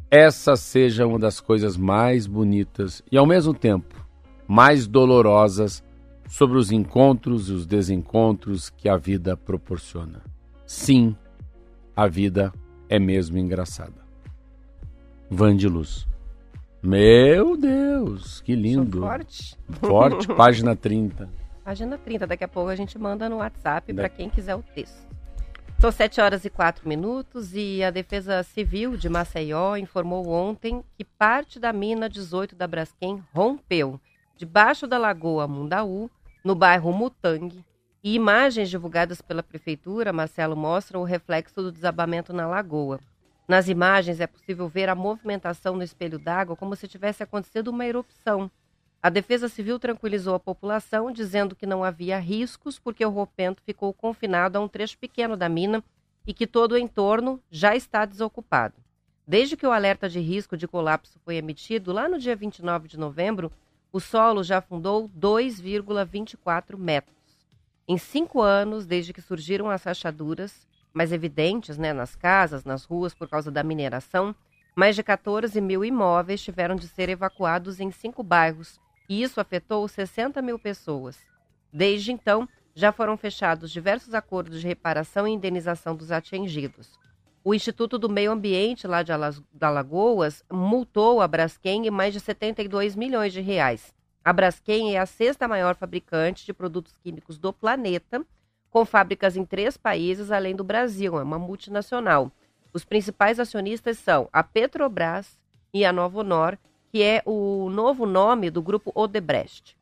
essa 0.10 0.56
seja 0.56 1.06
uma 1.06 1.20
das 1.20 1.40
coisas 1.40 1.76
mais 1.76 2.28
bonitas 2.28 3.04
e, 3.12 3.18
ao 3.18 3.26
mesmo 3.26 3.54
tempo, 3.54 4.08
mais 4.48 4.88
dolorosas 4.88 5.84
sobre 6.30 6.58
os 6.58 6.72
encontros 6.72 7.50
e 7.50 7.54
os 7.54 7.66
desencontros 7.66 8.70
que 8.70 8.88
a 8.88 8.96
vida 8.96 9.36
proporciona. 9.36 10.22
Sim, 10.66 11.16
a 11.96 12.08
vida 12.08 12.54
é 12.88 13.00
mesmo 13.00 13.38
engraçada. 13.38 14.07
Van 15.30 15.56
de 15.56 15.68
Luz. 15.68 16.08
Meu 16.82 17.58
Deus, 17.58 18.42
que 18.42 18.56
lindo. 18.56 19.00
Sou 19.00 19.08
forte. 19.08 19.58
Forte, 19.80 20.28
página 20.36 20.76
30. 20.76 21.30
Página 21.64 21.98
30, 21.98 22.26
daqui 22.26 22.44
a 22.44 22.48
pouco 22.48 22.70
a 22.70 22.76
gente 22.76 22.98
manda 22.98 23.28
no 23.28 23.38
WhatsApp 23.38 23.94
para 23.94 24.08
quem 24.08 24.30
quiser 24.30 24.56
o 24.56 24.64
texto. 24.64 25.06
São 25.80 25.92
7 25.92 26.22
horas 26.22 26.46
e 26.46 26.50
4 26.50 26.88
minutos 26.88 27.54
e 27.54 27.84
a 27.84 27.92
Defesa 27.92 28.42
Civil 28.42 28.98
de 28.98 29.10
Maceió 29.10 29.76
informou 29.76 30.28
ontem 30.30 30.84
que 30.98 31.04
parte 31.04 31.60
da 31.60 31.72
mina 31.72 32.10
18 32.10 32.56
da 32.56 32.66
Braskem 32.66 33.22
rompeu 33.34 34.00
debaixo 34.38 34.88
da 34.88 34.98
Lagoa 34.98 35.48
Mundaú, 35.48 36.10
no 36.44 36.56
bairro 36.56 36.94
Mutang, 36.94 37.64
e 38.04 38.16
imagens 38.16 38.70
divulgadas 38.70 39.22
pela 39.22 39.44
prefeitura, 39.44 40.14
Marcelo, 40.14 40.56
mostram 40.56 41.02
o 41.02 41.06
reflexo 41.06 41.62
do 41.62 41.72
desabamento 41.72 42.32
na 42.32 42.48
lagoa. 42.48 43.00
Nas 43.48 43.70
imagens 43.70 44.20
é 44.20 44.28
possível 44.28 44.68
ver 44.68 44.90
a 44.90 44.96
movimentação 44.96 45.76
no 45.76 45.84
espelho 45.84 46.20
d'água 46.20 46.58
como 46.58 46.76
se 46.76 46.86
tivesse 46.86 47.24
acontecido 47.24 47.70
uma 47.70 47.86
erupção. 47.86 48.52
A 49.02 49.10
Defesa 49.10 49.48
Civil 49.48 49.80
tranquilizou 49.80 50.36
a 50.36 50.40
população, 50.40 51.14
dizendo 51.14 51.56
que 51.56 51.66
não 51.66 51.82
havia 51.82 52.20
riscos 52.20 52.78
porque 52.78 53.06
o 53.06 53.10
rompento 53.10 53.62
ficou 53.64 53.94
confinado 53.94 54.58
a 54.58 54.62
um 54.62 54.68
trecho 54.68 54.98
pequeno 54.98 55.38
da 55.38 55.48
mina 55.48 55.82
e 56.26 56.34
que 56.34 56.46
todo 56.46 56.74
o 56.74 56.78
entorno 56.78 57.42
já 57.50 57.74
está 57.74 58.04
desocupado. 58.04 58.76
Desde 59.26 59.56
que 59.56 59.66
o 59.66 59.72
alerta 59.72 60.10
de 60.10 60.20
risco 60.20 60.58
de 60.58 60.68
colapso 60.68 61.18
foi 61.24 61.38
emitido, 61.38 61.94
lá 61.94 62.10
no 62.10 62.20
dia 62.20 62.36
29 62.36 62.90
de 62.90 63.00
novembro, 63.00 63.50
o 63.94 64.00
solo 64.02 64.44
já 64.44 64.58
afundou 64.58 65.10
2,24 65.18 66.78
metros. 66.78 67.16
Em 67.88 67.98
cinco 67.98 68.42
anos, 68.42 68.86
desde 68.86 69.14
que 69.14 69.22
surgiram 69.22 69.70
as 69.70 69.84
rachaduras, 69.84 70.68
mais 70.98 71.14
evidentes 71.14 71.78
né, 71.78 71.94
nas 71.94 72.16
casas, 72.16 72.66
nas 72.66 72.84
ruas, 72.84 73.14
por 73.14 73.30
causa 73.30 73.52
da 73.52 73.64
mineração, 73.64 74.36
mais 74.76 74.96
de 74.96 75.04
14 75.04 75.62
mil 75.62 75.86
imóveis 75.86 76.42
tiveram 76.42 76.76
de 76.76 76.88
ser 76.88 77.08
evacuados 77.08 77.80
em 77.80 77.92
cinco 77.92 78.24
bairros, 78.24 78.82
e 79.08 79.22
isso 79.22 79.40
afetou 79.40 79.88
60 79.88 80.42
mil 80.42 80.58
pessoas. 80.58 81.18
Desde 81.72 82.12
então, 82.12 82.50
já 82.74 82.92
foram 82.92 83.16
fechados 83.16 83.72
diversos 83.72 84.14
acordos 84.14 84.60
de 84.60 84.68
reparação 84.68 85.28
e 85.28 85.32
indenização 85.32 85.96
dos 85.96 86.12
atingidos. 86.12 87.00
O 87.44 87.54
Instituto 87.54 87.98
do 87.98 88.10
Meio 88.10 88.32
Ambiente, 88.32 88.88
lá 88.88 89.04
de 89.04 89.12
Alagoas, 89.62 90.44
multou 90.52 91.22
a 91.22 91.28
Braskem 91.28 91.88
em 91.88 91.92
mais 91.92 92.14
de 92.14 92.20
72 92.20 92.96
milhões 92.96 93.32
de 93.32 93.40
reais. 93.40 93.94
A 94.26 94.34
Braskem 94.34 94.96
é 94.96 95.00
a 95.00 95.06
sexta 95.06 95.48
maior 95.48 95.76
fabricante 95.76 96.46
de 96.46 96.54
produtos 96.54 96.98
químicos 96.98 97.38
do 97.38 97.54
planeta, 97.54 98.26
com 98.72 98.86
fábricas 98.86 99.36
em 99.36 99.46
três 99.46 99.78
países 99.78 100.32
além 100.32 100.56
do 100.56 100.64
Brasil, 100.64 101.20
é 101.20 101.24
uma 101.24 101.40
multinacional. 101.40 102.32
Os 102.74 102.84
principais 102.86 103.40
acionistas 103.40 103.98
são 103.98 104.30
a 104.32 104.44
Petrobras 104.44 105.38
e 105.74 105.86
a 105.86 105.92
Novo 105.92 106.20
Honor, 106.20 106.58
que 106.92 107.02
é 107.02 107.22
o 107.26 107.70
novo 107.70 108.06
nome 108.06 108.50
do 108.50 108.62
grupo 108.62 108.92
Odebrecht. 108.94 109.76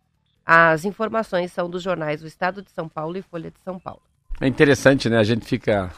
As 0.45 0.85
informações 0.85 1.51
são 1.51 1.69
dos 1.69 1.81
jornais 1.81 2.21
O 2.21 2.27
Estado 2.27 2.61
de 2.61 2.69
São 2.71 2.87
Paulo 2.87 3.17
e 3.17 3.21
Folha 3.21 3.49
de 3.49 3.59
São 3.59 3.79
Paulo. 3.79 4.01
É 4.39 4.47
interessante, 4.47 5.09
né? 5.09 5.17
A 5.17 5.23
gente 5.23 5.45
fica 5.45 5.91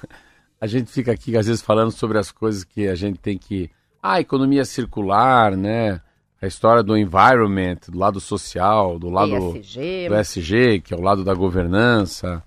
a 0.59 0.65
gente 0.65 0.91
fica 0.91 1.11
aqui 1.11 1.37
às 1.37 1.47
vezes 1.47 1.61
falando 1.61 1.91
sobre 1.91 2.17
as 2.17 2.31
coisas 2.31 2.63
que 2.63 2.87
a 2.87 2.95
gente 2.95 3.19
tem 3.19 3.37
que. 3.37 3.69
Ah, 4.01 4.19
economia 4.19 4.63
circular, 4.65 5.55
né? 5.55 6.01
A 6.41 6.45
história 6.45 6.83
do 6.83 6.95
environment, 6.95 7.77
do 7.89 7.97
lado 7.97 8.19
social, 8.19 8.99
do 8.99 9.09
lado 9.09 9.57
ESG. 9.57 10.07
do 10.07 10.15
SG, 10.15 10.81
que 10.81 10.93
é 10.93 10.97
o 10.97 11.01
lado 11.01 11.23
da 11.23 11.33
governança. 11.33 12.43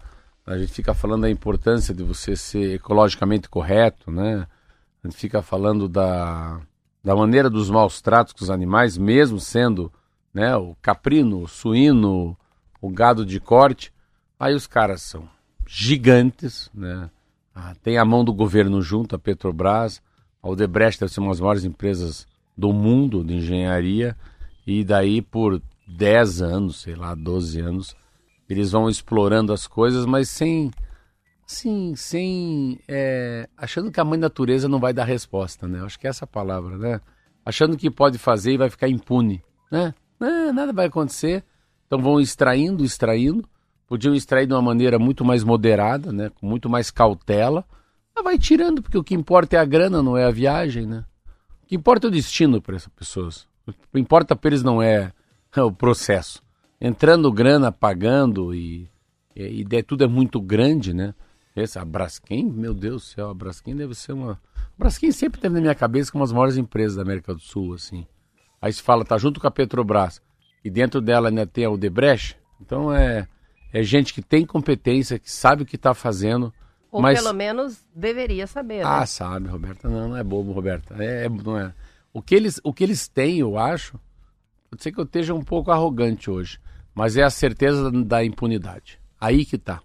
A 0.51 0.59
gente 0.59 0.73
fica 0.73 0.93
falando 0.93 1.23
da 1.23 1.31
importância 1.31 1.95
de 1.95 2.03
você 2.03 2.35
ser 2.35 2.75
ecologicamente 2.75 3.49
correto, 3.49 4.11
né? 4.11 4.49
A 5.01 5.07
gente 5.07 5.17
fica 5.17 5.41
falando 5.41 5.89
da, 5.89 6.61
da 7.05 7.15
maneira 7.15 7.49
dos 7.49 7.71
maus 7.71 8.03
tratos 8.03 8.33
com 8.33 8.43
os 8.43 8.51
animais, 8.51 8.99
mesmo 8.99 9.39
sendo 9.39 9.93
né, 10.35 10.57
o 10.57 10.75
caprino, 10.83 11.41
o 11.41 11.47
suíno, 11.47 12.37
o 12.83 12.91
gado 12.91 13.25
de 13.25 13.39
corte. 13.39 13.93
Aí 14.41 14.53
os 14.53 14.67
caras 14.67 15.03
são 15.03 15.29
gigantes, 15.69 16.69
né? 16.75 17.09
Ah, 17.55 17.77
tem 17.81 17.97
a 17.97 18.05
mão 18.05 18.25
do 18.25 18.35
governo 18.35 18.83
junto, 18.83 19.15
a 19.15 19.21
Petrobras, 19.21 20.03
a 20.43 20.49
Odebrecht 20.49 20.99
deve 20.99 21.13
ser 21.13 21.21
uma 21.21 21.31
das 21.31 21.39
maiores 21.39 21.65
empresas 21.65 22.27
do 22.57 22.73
mundo 22.73 23.23
de 23.23 23.35
engenharia, 23.35 24.17
e 24.67 24.83
daí 24.83 25.23
por 25.23 25.63
10 25.87 26.43
anos, 26.43 26.81
sei 26.81 26.97
lá, 26.97 27.15
12 27.15 27.61
anos, 27.61 27.97
eles 28.53 28.73
vão 28.73 28.89
explorando 28.89 29.53
as 29.53 29.67
coisas, 29.67 30.05
mas 30.05 30.29
sem. 30.29 30.71
Sim, 31.47 31.95
sem. 31.97 32.81
É, 32.89 33.49
achando 33.57 33.91
que 33.91 34.01
a 34.01 34.05
mãe 34.05 34.19
natureza 34.19 34.69
não 34.69 34.81
vai 34.81 34.93
dar 34.93 35.05
resposta, 35.05 35.69
né? 35.69 35.81
Acho 35.85 35.99
que 35.99 36.07
é 36.07 36.11
essa 36.11 36.27
palavra, 36.27 36.77
né? 36.77 37.01
Achando 37.45 37.77
que 37.77 37.91
pode 37.91 38.19
fazer 38.19 38.53
e 38.53 38.59
vai 38.59 38.69
ficar 38.69 38.89
impune, 38.89 39.43
né? 39.71 39.95
É, 40.21 40.53
nada 40.53 40.73
vai 40.73 40.87
acontecer. 40.87 41.45
Então 41.87 42.01
vão 42.01 42.21
extraindo, 42.21 42.85
extraindo. 42.85 43.49
Podiam 43.87 44.15
extrair 44.15 44.47
de 44.47 44.53
uma 44.53 44.63
maneira 44.63 44.99
muito 44.99 45.25
mais 45.25 45.43
moderada, 45.43 46.13
né? 46.13 46.31
Com 46.31 46.47
muito 46.47 46.69
mais 46.69 46.91
cautela. 46.91 47.65
Mas 48.15 48.25
vai 48.25 48.39
tirando, 48.39 48.83
porque 48.83 48.99
o 48.99 49.05
que 49.05 49.15
importa 49.15 49.57
é 49.57 49.59
a 49.59 49.65
grana, 49.65 50.03
não 50.03 50.17
é 50.17 50.25
a 50.25 50.31
viagem, 50.31 50.87
né? 50.87 51.05
O 51.63 51.67
que 51.67 51.75
importa 51.75 52.07
é 52.07 52.09
o 52.09 52.13
destino 52.13 52.61
para 52.61 52.77
essas 52.77 52.93
pessoas. 52.95 53.49
O 53.67 53.73
que 53.73 53.99
importa 53.99 54.37
para 54.37 54.51
eles 54.51 54.63
não 54.63 54.83
é 54.83 55.13
o 55.57 55.73
processo. 55.73 56.43
Entrando 56.81 57.31
grana, 57.31 57.71
pagando 57.71 58.55
e, 58.55 58.89
e, 59.37 59.67
e 59.69 59.83
tudo 59.83 60.05
é 60.05 60.07
muito 60.07 60.41
grande, 60.41 60.95
né? 60.95 61.15
Essa, 61.55 61.83
a 61.83 61.85
Braskem, 61.85 62.45
meu 62.45 62.73
Deus 62.73 63.03
do 63.03 63.07
céu, 63.07 63.31
a 63.31 63.35
Braskem 63.35 63.77
deve 63.77 63.95
ser 63.95 64.13
uma. 64.13 64.41
A 64.55 64.79
Braskem 64.79 65.13
sempre 65.13 65.41
teve 65.41 65.55
na 65.55 65.61
minha 65.61 65.75
cabeça 65.75 66.11
como 66.11 66.25
as 66.25 66.33
maiores 66.33 66.57
empresas 66.57 66.97
da 66.97 67.03
América 67.03 67.35
do 67.35 67.41
Sul, 67.41 67.75
assim. 67.75 68.07
Aí 68.63 68.73
se 68.73 68.83
fala, 68.83 69.05
tá 69.05 69.19
junto 69.19 69.41
com 69.41 69.47
a 69.47 69.51
Petrobras. 69.51 70.23
E 70.65 70.71
dentro 70.71 71.01
dela 71.01 71.29
ainda 71.29 71.47
tem 71.47 71.65
a 71.65 71.71
Odebrecht. 71.71 72.39
Então 72.61 72.93
é, 72.95 73.27
é 73.73 73.83
gente 73.83 74.13
que 74.13 74.23
tem 74.23 74.45
competência, 74.45 75.19
que 75.19 75.31
sabe 75.31 75.63
o 75.63 75.67
que 75.67 75.77
está 75.77 75.95
fazendo. 75.95 76.53
Ou 76.91 77.01
mas... 77.01 77.21
pelo 77.21 77.35
menos 77.35 77.85
deveria 77.95 78.47
saber, 78.47 78.79
né? 78.79 78.85
Ah, 78.85 79.07
sabe, 79.07 79.49
Roberta. 79.49 79.89
Não, 79.89 80.09
não 80.09 80.17
é 80.17 80.25
bobo, 80.25 80.53
Roberta. 80.53 80.95
É, 81.03 81.27
é, 81.27 81.29
não 81.29 81.59
é. 81.59 81.73
O 82.13 82.21
que, 82.21 82.35
eles, 82.35 82.61
o 82.65 82.73
que 82.73 82.83
eles 82.83 83.07
têm, 83.07 83.39
eu 83.39 83.57
acho, 83.57 83.99
pode 84.69 84.83
ser 84.83 84.93
que 84.93 84.99
eu 84.99 85.05
esteja 85.05 85.33
um 85.33 85.43
pouco 85.43 85.71
arrogante 85.71 86.29
hoje, 86.29 86.59
mas 86.95 87.17
é 87.17 87.23
a 87.23 87.31
certeza 87.31 87.91
da 87.91 88.25
impunidade. 88.25 88.99
Aí 89.21 89.45
que 89.45 89.59
tá. 89.59 89.83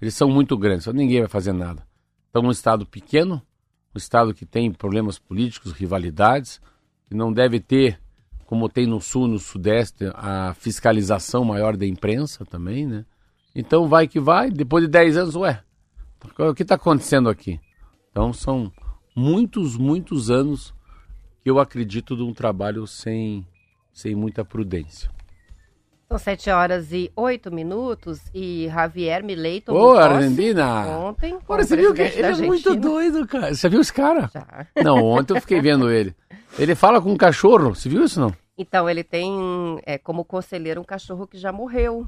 Eles 0.00 0.14
são 0.14 0.28
muito 0.28 0.56
grandes, 0.56 0.86
ninguém 0.88 1.20
vai 1.20 1.28
fazer 1.28 1.52
nada. 1.52 1.86
Então, 2.28 2.42
um 2.42 2.50
Estado 2.50 2.84
pequeno, 2.86 3.42
um 3.94 3.98
Estado 3.98 4.34
que 4.34 4.44
tem 4.44 4.72
problemas 4.72 5.18
políticos, 5.18 5.72
rivalidades, 5.72 6.60
que 7.06 7.14
não 7.14 7.32
deve 7.32 7.60
ter, 7.60 8.00
como 8.46 8.68
tem 8.68 8.86
no 8.86 9.00
Sul, 9.00 9.28
no 9.28 9.38
Sudeste, 9.38 10.10
a 10.14 10.54
fiscalização 10.54 11.44
maior 11.44 11.76
da 11.76 11.86
imprensa 11.86 12.44
também, 12.44 12.86
né? 12.86 13.04
Então, 13.54 13.86
vai 13.86 14.08
que 14.08 14.18
vai, 14.18 14.50
depois 14.50 14.84
de 14.84 14.90
10 14.90 15.16
anos, 15.18 15.36
ué, 15.36 15.62
o 16.38 16.54
que 16.54 16.62
está 16.62 16.76
acontecendo 16.76 17.28
aqui? 17.28 17.60
Então, 18.10 18.32
são 18.32 18.72
muitos, 19.14 19.76
muitos 19.76 20.30
anos 20.30 20.74
que 21.42 21.50
eu 21.50 21.58
acredito 21.58 22.16
de 22.16 22.22
um 22.22 22.32
trabalho 22.32 22.86
sem, 22.86 23.46
sem 23.92 24.14
muita 24.14 24.44
prudência. 24.44 25.10
São 26.12 26.18
7 26.18 26.50
horas 26.50 26.92
e 26.92 27.10
8 27.16 27.50
minutos 27.50 28.20
e 28.34 28.68
Javier 28.68 29.24
Milei 29.24 29.62
tomou 29.62 29.94
Ô, 29.94 29.96
Argentina! 29.98 30.86
ontem. 30.98 31.38
Agora, 31.42 31.64
você 31.64 31.74
viu 31.74 31.94
que 31.94 32.02
ele 32.02 32.20
é 32.26 32.34
muito 32.36 32.76
doido, 32.76 33.26
cara. 33.26 33.54
Você 33.54 33.66
viu 33.66 33.80
esse 33.80 33.94
cara? 33.94 34.30
Já. 34.30 34.66
Não, 34.84 35.02
ontem 35.02 35.34
eu 35.34 35.40
fiquei 35.40 35.58
vendo 35.62 35.90
ele. 35.90 36.14
Ele 36.58 36.74
fala 36.74 37.00
com 37.00 37.10
um 37.10 37.16
cachorro, 37.16 37.74
você 37.74 37.88
viu 37.88 38.04
isso 38.04 38.20
não? 38.20 38.30
Então, 38.58 38.90
ele 38.90 39.02
tem 39.02 39.80
é, 39.86 39.96
como 39.96 40.22
conselheiro 40.22 40.82
um 40.82 40.84
cachorro 40.84 41.26
que 41.26 41.38
já 41.38 41.50
morreu. 41.50 42.06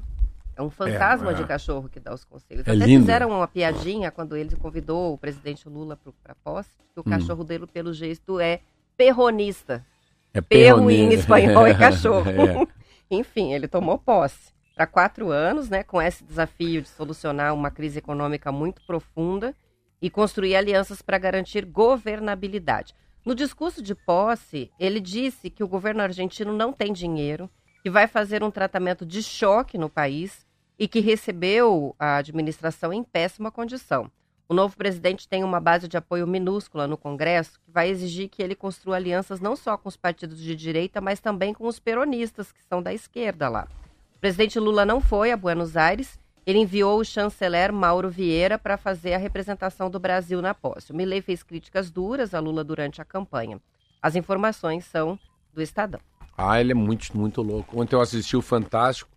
É 0.55 0.61
um 0.61 0.69
fantasma 0.69 1.31
É, 1.31 1.33
é. 1.33 1.37
de 1.37 1.43
cachorro 1.45 1.89
que 1.91 1.99
dá 1.99 2.13
os 2.13 2.23
conselhos. 2.23 2.67
É 2.67 2.71
Até 2.75 2.85
lindo. 2.85 3.01
fizeram 3.05 3.29
uma 3.29 3.47
piadinha 3.47 4.11
quando 4.11 4.37
ele 4.37 4.55
convidou 4.55 5.13
o 5.15 5.17
presidente 5.17 5.67
Lula 5.67 5.97
para 6.23 6.33
a 6.33 6.35
posse, 6.43 6.69
que 6.93 6.99
o 6.99 7.03
Hum. 7.03 7.09
cachorro 7.09 7.43
dele, 7.43 7.65
pelo 7.65 7.91
jeito, 7.91 8.39
é 8.39 8.59
perronista. 8.95 9.83
É 10.31 10.41
Perro 10.41 10.91
em 10.91 11.11
espanhol 11.13 11.65
é 11.65 11.73
cachorro. 11.73 12.67
Enfim, 13.09 13.53
ele 13.53 13.67
tomou 13.67 13.97
posse 13.97 14.53
para 14.75 14.85
quatro 14.85 15.31
anos, 15.31 15.69
né, 15.69 15.83
com 15.83 16.01
esse 16.01 16.23
desafio 16.23 16.81
de 16.81 16.89
solucionar 16.89 17.53
uma 17.53 17.71
crise 17.71 17.99
econômica 17.99 18.51
muito 18.51 18.85
profunda 18.85 19.55
e 20.01 20.09
construir 20.09 20.55
alianças 20.55 21.01
para 21.01 21.17
garantir 21.17 21.65
governabilidade. 21.65 22.93
No 23.25 23.33
discurso 23.33 23.81
de 23.81 23.95
posse, 23.95 24.69
ele 24.79 24.99
disse 24.99 25.49
que 25.49 25.63
o 25.63 25.67
governo 25.67 26.01
argentino 26.01 26.53
não 26.53 26.73
tem 26.73 26.91
dinheiro, 26.91 27.49
que 27.81 27.89
vai 27.89 28.05
fazer 28.05 28.43
um 28.43 28.51
tratamento 28.51 29.05
de 29.05 29.23
choque 29.23 29.77
no 29.77 29.89
país 29.89 30.45
e 30.77 30.87
que 30.87 30.99
recebeu 30.99 31.95
a 31.97 32.17
administração 32.17 32.91
em 32.91 33.03
péssima 33.03 33.49
condição. 33.49 34.11
O 34.47 34.53
novo 34.53 34.77
presidente 34.77 35.27
tem 35.27 35.43
uma 35.43 35.59
base 35.59 35.87
de 35.87 35.97
apoio 35.97 36.27
minúscula 36.27 36.87
no 36.87 36.97
Congresso 36.97 37.59
que 37.65 37.71
vai 37.71 37.89
exigir 37.89 38.29
que 38.29 38.43
ele 38.43 38.53
construa 38.53 38.95
alianças 38.95 39.39
não 39.39 39.55
só 39.55 39.75
com 39.75 39.89
os 39.89 39.97
partidos 39.97 40.39
de 40.39 40.55
direita, 40.55 41.01
mas 41.01 41.19
também 41.19 41.51
com 41.51 41.67
os 41.67 41.79
peronistas, 41.79 42.51
que 42.51 42.61
são 42.63 42.79
da 42.79 42.93
esquerda 42.93 43.49
lá. 43.49 43.67
O 44.15 44.19
presidente 44.19 44.59
Lula 44.59 44.85
não 44.85 45.01
foi 45.01 45.31
a 45.31 45.37
Buenos 45.37 45.75
Aires, 45.75 46.19
ele 46.45 46.59
enviou 46.59 46.99
o 46.99 47.03
chanceler 47.03 47.73
Mauro 47.73 48.07
Vieira 48.07 48.59
para 48.59 48.77
fazer 48.77 49.15
a 49.15 49.17
representação 49.17 49.89
do 49.89 49.99
Brasil 49.99 50.39
na 50.43 50.53
posse. 50.53 50.91
O 50.91 50.95
Milei 50.95 51.21
fez 51.21 51.41
críticas 51.41 51.89
duras 51.89 52.35
a 52.35 52.39
Lula 52.39 52.63
durante 52.63 53.01
a 53.01 53.05
campanha. 53.05 53.59
As 53.99 54.15
informações 54.15 54.85
são 54.85 55.17
do 55.51 55.61
Estadão. 55.61 55.99
Ah, 56.37 56.61
ele 56.61 56.71
é 56.71 56.75
muito, 56.75 57.17
muito 57.17 57.41
louco. 57.41 57.81
Ontem 57.81 57.95
eu 57.95 58.01
assisti 58.01 58.37
o 58.37 58.43
Fantástico, 58.43 59.09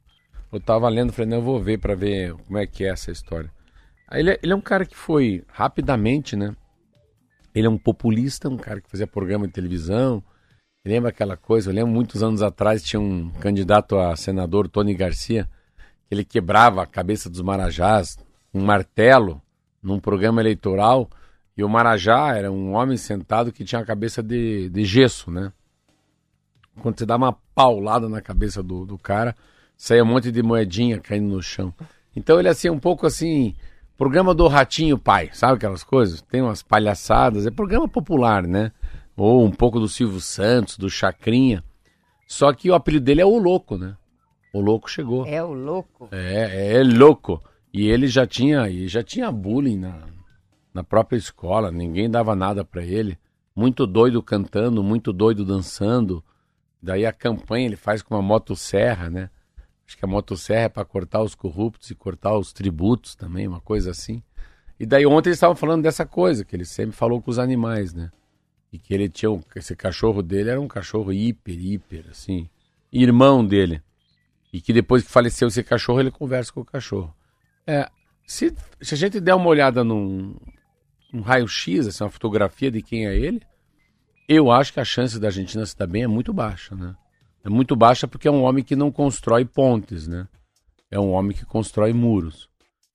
eu 0.50 0.58
tava 0.58 0.88
lendo, 0.88 1.12
falei, 1.12 1.28
não, 1.28 1.38
eu 1.38 1.42
vou 1.42 1.60
ver 1.60 1.78
para 1.78 1.94
ver 1.94 2.32
como 2.32 2.56
é 2.56 2.66
que 2.66 2.84
é 2.84 2.88
essa 2.88 3.10
história. 3.10 3.52
Ele, 4.12 4.30
é- 4.30 4.40
ele 4.42 4.52
é 4.52 4.56
um 4.56 4.60
cara 4.60 4.84
que 4.84 4.96
foi 4.96 5.44
rapidamente, 5.48 6.36
né? 6.36 6.54
Ele 7.54 7.66
é 7.66 7.70
um 7.70 7.78
populista, 7.78 8.48
um 8.48 8.56
cara 8.56 8.80
que 8.80 8.90
fazia 8.90 9.06
programa 9.06 9.46
de 9.46 9.52
televisão. 9.52 10.22
Lembra 10.84 11.10
aquela 11.10 11.36
coisa? 11.36 11.70
Eu 11.70 11.74
lembro 11.74 11.92
muitos 11.92 12.22
anos 12.22 12.42
atrás 12.42 12.82
tinha 12.82 13.00
um 13.00 13.30
candidato 13.30 13.98
a 13.98 14.14
senador, 14.16 14.68
Tony 14.68 14.94
Garcia, 14.94 15.48
que 16.06 16.14
ele 16.14 16.24
quebrava 16.24 16.82
a 16.82 16.86
cabeça 16.86 17.28
dos 17.28 17.42
marajás, 17.42 18.16
um 18.54 18.64
martelo, 18.64 19.42
num 19.82 19.98
programa 20.00 20.40
eleitoral. 20.40 21.08
E 21.56 21.64
o 21.64 21.68
marajá 21.68 22.36
era 22.36 22.50
um 22.50 22.74
homem 22.74 22.96
sentado 22.96 23.52
que 23.52 23.64
tinha 23.64 23.80
a 23.80 23.84
cabeça 23.84 24.22
de, 24.22 24.68
de 24.70 24.84
gesso, 24.84 25.30
né? 25.30 25.52
Quando 26.80 26.98
você 26.98 27.04
dá 27.04 27.16
uma 27.16 27.32
paulada 27.54 28.08
na 28.08 28.22
cabeça 28.22 28.62
do, 28.62 28.86
do 28.86 28.96
cara, 28.96 29.34
saía 29.76 30.02
um 30.04 30.06
monte 30.06 30.30
de 30.30 30.42
moedinha 30.42 31.00
caindo 31.00 31.28
no 31.28 31.42
chão. 31.42 31.74
Então 32.14 32.38
ele 32.38 32.48
assim, 32.48 32.70
um 32.70 32.78
pouco 32.78 33.06
assim, 33.06 33.56
programa 33.98 34.32
do 34.32 34.46
Ratinho 34.46 34.96
Pai, 34.96 35.28
sabe 35.32 35.54
aquelas 35.54 35.82
coisas? 35.82 36.22
Tem 36.22 36.40
umas 36.40 36.62
palhaçadas, 36.62 37.44
é 37.46 37.50
programa 37.50 37.88
popular, 37.88 38.46
né? 38.46 38.70
Ou 39.16 39.44
um 39.44 39.50
pouco 39.50 39.80
do 39.80 39.88
Silvio 39.88 40.20
Santos, 40.20 40.78
do 40.78 40.88
Chacrinha. 40.88 41.64
Só 42.24 42.52
que 42.52 42.70
o 42.70 42.74
apelido 42.74 43.04
dele 43.04 43.20
é 43.20 43.26
o 43.26 43.36
Louco, 43.36 43.76
né? 43.76 43.96
O 44.54 44.60
Louco 44.60 44.88
chegou. 44.88 45.26
É 45.26 45.42
o 45.42 45.52
louco. 45.52 46.08
É, 46.12 46.76
é 46.76 46.82
louco. 46.84 47.42
E 47.74 47.88
ele 47.88 48.06
já 48.06 48.24
tinha, 48.24 48.68
e 48.68 48.86
já 48.86 49.02
tinha 49.02 49.32
bullying 49.32 49.76
na, 49.76 50.06
na 50.72 50.84
própria 50.84 51.18
escola, 51.18 51.72
ninguém 51.72 52.08
dava 52.08 52.36
nada 52.36 52.64
pra 52.64 52.84
ele. 52.84 53.18
Muito 53.54 53.84
doido 53.84 54.22
cantando, 54.22 54.82
muito 54.82 55.12
doido 55.12 55.44
dançando. 55.44 56.24
Daí 56.80 57.04
a 57.04 57.12
campanha 57.12 57.66
ele 57.66 57.76
faz 57.76 58.00
com 58.00 58.14
uma 58.14 58.22
motosserra, 58.22 59.10
né? 59.10 59.28
Acho 59.88 59.96
que 59.96 60.04
a 60.04 60.08
motosserra 60.08 60.64
é 60.64 60.68
para 60.68 60.84
cortar 60.84 61.22
os 61.22 61.34
corruptos 61.34 61.90
e 61.90 61.94
cortar 61.94 62.36
os 62.36 62.52
tributos 62.52 63.14
também, 63.14 63.48
uma 63.48 63.58
coisa 63.58 63.90
assim. 63.90 64.22
E 64.78 64.84
daí 64.84 65.06
ontem 65.06 65.30
eles 65.30 65.38
estavam 65.38 65.56
falando 65.56 65.82
dessa 65.82 66.04
coisa, 66.04 66.44
que 66.44 66.54
ele 66.54 66.66
sempre 66.66 66.94
falou 66.94 67.22
com 67.22 67.30
os 67.30 67.38
animais, 67.38 67.94
né? 67.94 68.12
E 68.70 68.78
que 68.78 68.92
ele 68.92 69.08
tinha, 69.08 69.30
esse 69.56 69.74
cachorro 69.74 70.22
dele 70.22 70.50
era 70.50 70.60
um 70.60 70.68
cachorro 70.68 71.10
hiper, 71.10 71.58
hiper, 71.58 72.04
assim, 72.10 72.50
irmão 72.92 73.42
dele. 73.42 73.82
E 74.52 74.60
que 74.60 74.74
depois 74.74 75.02
que 75.02 75.10
faleceu 75.10 75.48
esse 75.48 75.64
cachorro, 75.64 76.00
ele 76.00 76.10
conversa 76.10 76.52
com 76.52 76.60
o 76.60 76.66
cachorro. 76.66 77.14
É, 77.66 77.88
se, 78.26 78.54
se 78.82 78.94
a 78.94 78.96
gente 78.98 79.18
der 79.18 79.34
uma 79.34 79.48
olhada 79.48 79.82
num, 79.82 80.36
num 81.10 81.22
raio-x, 81.22 81.86
assim, 81.86 82.04
uma 82.04 82.10
fotografia 82.10 82.70
de 82.70 82.82
quem 82.82 83.06
é 83.06 83.16
ele, 83.16 83.40
eu 84.28 84.50
acho 84.50 84.70
que 84.70 84.80
a 84.80 84.84
chance 84.84 85.18
da 85.18 85.28
Argentina 85.28 85.64
se 85.64 85.74
dar 85.74 85.86
bem 85.86 86.02
é 86.02 86.06
muito 86.06 86.30
baixa, 86.30 86.74
né? 86.74 86.94
É 87.44 87.48
muito 87.48 87.76
baixa 87.76 88.06
porque 88.06 88.28
é 88.28 88.30
um 88.30 88.42
homem 88.42 88.64
que 88.64 88.76
não 88.76 88.90
constrói 88.90 89.44
pontes, 89.44 90.06
né? 90.06 90.26
É 90.90 90.98
um 90.98 91.12
homem 91.12 91.36
que 91.36 91.44
constrói 91.44 91.92
muros. 91.92 92.48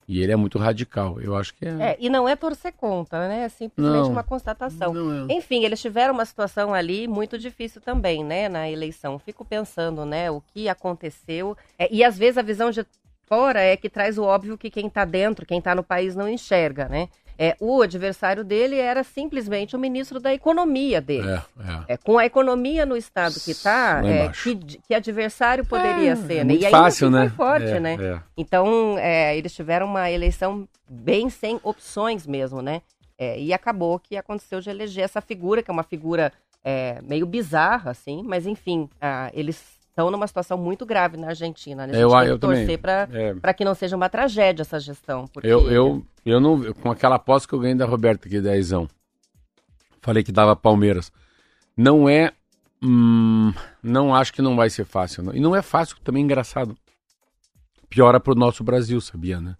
E 0.06 0.22
ele 0.22 0.32
é 0.32 0.36
muito 0.36 0.58
radical. 0.58 1.18
Eu 1.20 1.34
acho 1.34 1.54
que 1.54 1.64
é. 1.64 1.70
É, 1.70 1.96
e 1.98 2.10
não 2.10 2.28
é 2.28 2.36
torcer 2.36 2.72
contra, 2.72 3.26
né? 3.26 3.44
É 3.44 3.48
simplesmente 3.48 4.02
Não. 4.02 4.10
uma 4.10 4.22
constatação. 4.22 4.94
É. 5.28 5.32
Enfim, 5.32 5.64
eles 5.64 5.80
tiveram 5.80 6.12
uma 6.12 6.26
situação 6.26 6.74
ali 6.74 7.08
muito 7.08 7.38
difícil 7.38 7.80
também, 7.80 8.22
né, 8.22 8.48
na 8.48 8.70
eleição. 8.70 9.18
Fico 9.18 9.44
pensando, 9.44 10.04
né, 10.04 10.30
o 10.30 10.42
que 10.52 10.68
aconteceu. 10.68 11.56
É, 11.78 11.88
e 11.92 12.04
às 12.04 12.18
vezes 12.18 12.36
a 12.36 12.42
visão 12.42 12.70
de 12.70 12.84
fora 13.26 13.60
é 13.60 13.76
que 13.76 13.88
traz 13.88 14.18
o 14.18 14.24
óbvio 14.24 14.58
que 14.58 14.70
quem 14.70 14.88
está 14.88 15.04
dentro, 15.06 15.46
quem 15.46 15.58
está 15.58 15.74
no 15.74 15.82
país 15.82 16.14
não 16.14 16.28
enxerga, 16.28 16.86
né? 16.88 17.08
É, 17.38 17.56
o 17.58 17.82
adversário 17.82 18.44
dele 18.44 18.78
era 18.78 19.02
simplesmente 19.02 19.74
o 19.74 19.78
ministro 19.78 20.20
da 20.20 20.32
economia 20.32 21.00
dele. 21.00 21.28
É, 21.28 21.34
é. 21.34 21.94
É, 21.94 21.96
com 21.96 22.18
a 22.18 22.24
economia 22.24 22.86
no 22.86 22.96
estado 22.96 23.34
que 23.40 23.50
está, 23.50 24.02
é, 24.04 24.28
que, 24.28 24.54
que 24.56 24.94
adversário 24.94 25.64
poderia 25.64 26.12
É, 26.12 26.16
ser, 26.16 26.36
é 26.38 26.44
né? 26.44 26.54
e 26.54 26.70
fácil, 26.70 27.08
assim 27.08 27.16
né? 27.16 27.28
foi 27.28 27.36
forte, 27.36 27.80
né? 27.80 28.20
Então, 28.36 28.96
eles 29.34 29.54
tiveram 29.54 29.86
uma 29.86 30.10
eleição 30.10 30.68
bem 30.88 31.28
sem 31.28 31.58
opções 31.62 32.26
mesmo, 32.26 32.62
né? 32.62 32.82
E 33.38 33.52
acabou 33.52 33.98
que 33.98 34.16
aconteceu 34.16 34.60
de 34.60 34.70
eleger 34.70 35.04
essa 35.04 35.20
figura, 35.20 35.62
que 35.62 35.70
é 35.70 35.72
uma 35.72 35.82
figura 35.82 36.32
meio 37.02 37.26
bizarra, 37.26 37.90
assim, 37.90 38.22
mas 38.22 38.46
enfim, 38.46 38.88
ah, 39.00 39.30
eles 39.34 39.73
estão 39.94 40.10
numa 40.10 40.26
situação 40.26 40.58
muito 40.58 40.84
grave 40.84 41.16
na 41.16 41.28
Argentina, 41.28 41.86
né? 41.86 41.92
A 41.92 41.96
gente 41.96 42.02
Eu- 42.02 42.10
tem 42.10 42.28
eu 42.28 42.34
que 42.34 42.40
torcer 42.40 42.78
para 42.78 43.08
É. 43.12 43.52
que 43.54 43.64
não 43.64 43.74
seja 43.74 43.94
uma 43.94 44.08
tragédia 44.08 44.62
essa 44.62 44.80
gestão. 44.80 45.26
Porque... 45.28 45.46
Eu, 45.48 45.70
eu, 45.70 46.04
eu 46.26 46.40
não. 46.40 46.72
Com 46.74 46.90
aquela 46.90 47.14
aposta 47.14 47.48
que 47.48 47.54
eu 47.54 47.60
ganhei 47.60 47.76
da 47.76 47.86
Roberta 47.86 48.26
aqui, 48.26 48.40
dezão. 48.40 48.88
Falei 50.02 50.24
que 50.24 50.32
dava 50.32 50.54
Palmeiras. 50.56 51.12
Não 51.76 52.08
é. 52.08 52.32
hum, 52.82 53.52
não 53.82 54.14
acho 54.14 54.32
que 54.32 54.42
não 54.42 54.56
vai 54.56 54.68
ser 54.68 54.84
fácil. 54.84 55.22
Não. 55.22 55.32
E 55.34 55.40
não 55.40 55.54
é 55.56 55.62
fácil 55.62 55.96
também, 56.04 56.22
engraçado. 56.24 56.76
piora 57.88 58.18
para 58.18 58.32
o 58.32 58.36
nosso 58.36 58.64
Brasil, 58.64 59.00
sabia, 59.00 59.40
né? 59.40 59.54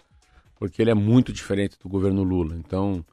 Porque 0.59 0.83
ele 0.83 0.91
é 0.91 0.95
muito 0.95 1.33
diferente 1.33 1.79
do 1.81 1.88
governo 1.88 2.23
Lula. 2.25 2.57
Então, 2.57 3.05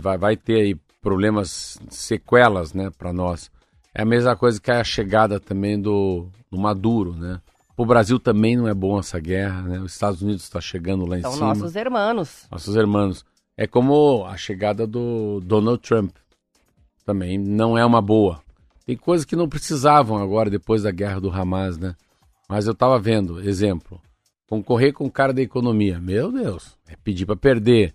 vai, 0.00 0.16
vai 0.16 0.36
ter 0.36 0.54
aí 0.60 0.74
problemas, 1.02 1.78
sequelas, 1.90 2.72
né, 2.72 2.90
para 2.96 3.12
nós. 3.12 3.50
É 3.94 4.02
a 4.02 4.06
mesma 4.06 4.36
coisa 4.36 4.60
que 4.60 4.70
a 4.70 4.84
chegada 4.84 5.40
também 5.40 5.80
do, 5.80 6.28
do 6.50 6.58
Maduro, 6.58 7.14
né? 7.14 7.40
O 7.76 7.84
Brasil 7.86 8.20
também 8.20 8.56
não 8.56 8.68
é 8.68 8.74
bom 8.74 8.98
essa 8.98 9.18
guerra, 9.18 9.62
né? 9.62 9.80
Os 9.80 9.92
Estados 9.92 10.20
Unidos 10.22 10.42
está 10.42 10.60
chegando 10.60 11.06
lá 11.06 11.18
em 11.18 11.22
São 11.22 11.32
cima. 11.32 11.46
nossos 11.46 11.74
irmãos. 11.74 12.46
Nossos 12.50 12.76
irmãos. 12.76 13.24
É 13.56 13.66
como 13.66 14.24
a 14.26 14.36
chegada 14.36 14.86
do 14.86 15.40
Donald 15.40 15.80
Trump. 15.80 16.14
Também 17.04 17.38
não 17.38 17.76
é 17.76 17.84
uma 17.84 18.02
boa. 18.02 18.40
Tem 18.86 18.96
coisas 18.96 19.24
que 19.24 19.36
não 19.36 19.48
precisavam 19.48 20.18
agora, 20.18 20.50
depois 20.50 20.82
da 20.82 20.90
guerra 20.90 21.20
do 21.20 21.30
Hamas, 21.30 21.78
né? 21.78 21.94
Mas 22.48 22.66
eu 22.66 22.72
estava 22.72 22.98
vendo, 22.98 23.40
exemplo, 23.40 24.00
concorrer 24.48 24.92
com 24.92 25.06
o 25.06 25.10
cara 25.10 25.32
da 25.32 25.40
economia. 25.40 25.98
Meu 26.00 26.32
Deus, 26.32 26.76
é 26.88 26.96
pedir 27.02 27.24
para 27.24 27.36
perder. 27.36 27.94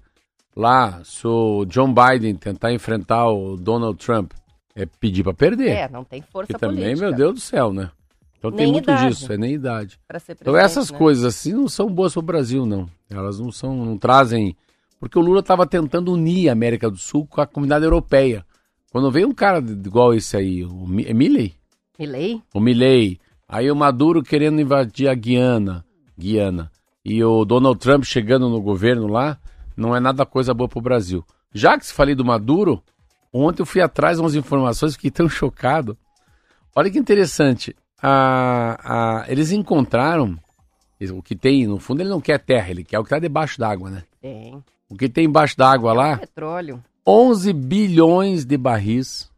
Lá, 0.56 1.04
se 1.04 1.28
o 1.28 1.66
John 1.66 1.94
Biden 1.94 2.36
tentar 2.36 2.72
enfrentar 2.72 3.28
o 3.30 3.58
Donald 3.58 3.98
Trump, 3.98 4.32
é 4.76 4.86
pedir 4.86 5.24
para 5.24 5.34
perder. 5.34 5.70
É, 5.70 5.90
não 5.90 6.04
tem 6.04 6.22
força 6.22 6.54
que 6.54 6.60
também, 6.60 6.84
política. 6.84 7.08
meu 7.08 7.16
Deus 7.16 7.34
do 7.36 7.40
céu, 7.40 7.72
né? 7.74 7.90
Então 8.38 8.52
Nem 8.52 8.58
tem 8.66 8.72
muito 8.72 8.84
idade. 8.92 9.08
disso, 9.16 9.32
é 9.34 9.38
nem 9.38 9.54
idade. 9.54 10.00
pra 10.08 10.20
ser 10.20 10.38
Então 10.40 10.56
essas 10.56 10.92
né? 10.92 10.98
coisas 10.98 11.24
assim 11.24 11.54
não 11.54 11.68
são 11.68 11.90
boas 11.90 12.14
para 12.14 12.20
o 12.20 12.24
Brasil, 12.24 12.66
não. 12.66 12.88
Elas 13.10 13.40
não 13.40 13.52
são, 13.52 13.86
não 13.86 13.98
trazem. 13.98 14.56
Porque 15.00 15.18
o 15.18 15.22
Lula 15.22 15.40
estava 15.40 15.66
tentando 15.66 16.12
unir 16.14 16.50
a 16.50 16.52
América 16.52 16.90
do 16.90 16.98
Sul 16.98 17.26
com 17.26 17.42
a 17.42 17.48
comunidade 17.48 17.86
europeia. 17.86 18.46
Quando 18.92 19.10
veio 19.12 19.28
um 19.28 19.34
cara 19.34 19.60
igual 19.60 20.14
esse 20.14 20.38
aí, 20.38 20.64
o 20.64 20.86
Mi- 20.88 21.06
é 21.06 21.14
Milley? 21.14 21.54
Milley? 21.98 22.42
O 22.54 22.60
Milley. 22.60 23.20
Aí 23.48 23.70
o 23.72 23.76
Maduro 23.76 24.22
querendo 24.24 24.60
invadir 24.62 25.08
a 25.08 25.14
Guiana, 25.16 25.84
Guiana. 26.18 26.72
E 27.04 27.24
o 27.24 27.46
Donald 27.46 27.80
Trump 27.80 28.04
chegando 28.04 28.50
no 28.50 28.62
governo 28.62 29.08
lá, 29.08 29.38
não 29.78 29.96
é 29.96 30.00
nada 30.00 30.26
coisa 30.26 30.54
boa 30.54 30.68
para 30.68 30.80
o 30.80 30.82
Brasil. 30.82 31.24
Já 31.54 31.78
que 31.78 31.86
se 31.86 31.94
falei 31.94 32.16
do 32.16 32.26
Maduro, 32.26 32.82
ontem 33.44 33.62
eu 33.62 33.66
fui 33.66 33.82
atrás 33.82 34.18
de 34.18 34.22
umas 34.24 34.36
informações, 34.36 34.94
fiquei 34.94 35.12
tão 35.12 35.28
chocado. 35.30 35.98
Olha 36.76 36.90
que 36.90 36.98
interessante. 37.00 37.76
A- 38.02 38.78
a- 39.24 39.32
eles 39.32 39.52
encontraram 39.52 40.38
o 41.14 41.22
que 41.22 41.36
tem, 41.36 41.68
no 41.68 41.80
fundo 41.80 42.02
ele 42.02 42.10
não 42.10 42.20
quer 42.22 42.40
terra, 42.40 42.70
ele 42.72 42.84
quer 42.84 42.98
o 43.00 43.04
que 43.04 43.08
está 43.08 43.20
debaixo 43.20 43.60
d'água, 43.60 43.90
né? 43.92 44.04
Tem. 44.22 44.64
O 44.90 44.96
que 44.96 45.08
tem 45.10 45.26
embaixo 45.26 45.56
d'água 45.58 45.94
lá, 45.94 46.18
Petróleo. 46.18 46.84
11 47.08 47.54
bilhões 47.54 48.44
de 48.46 48.58
barris, 48.58 49.30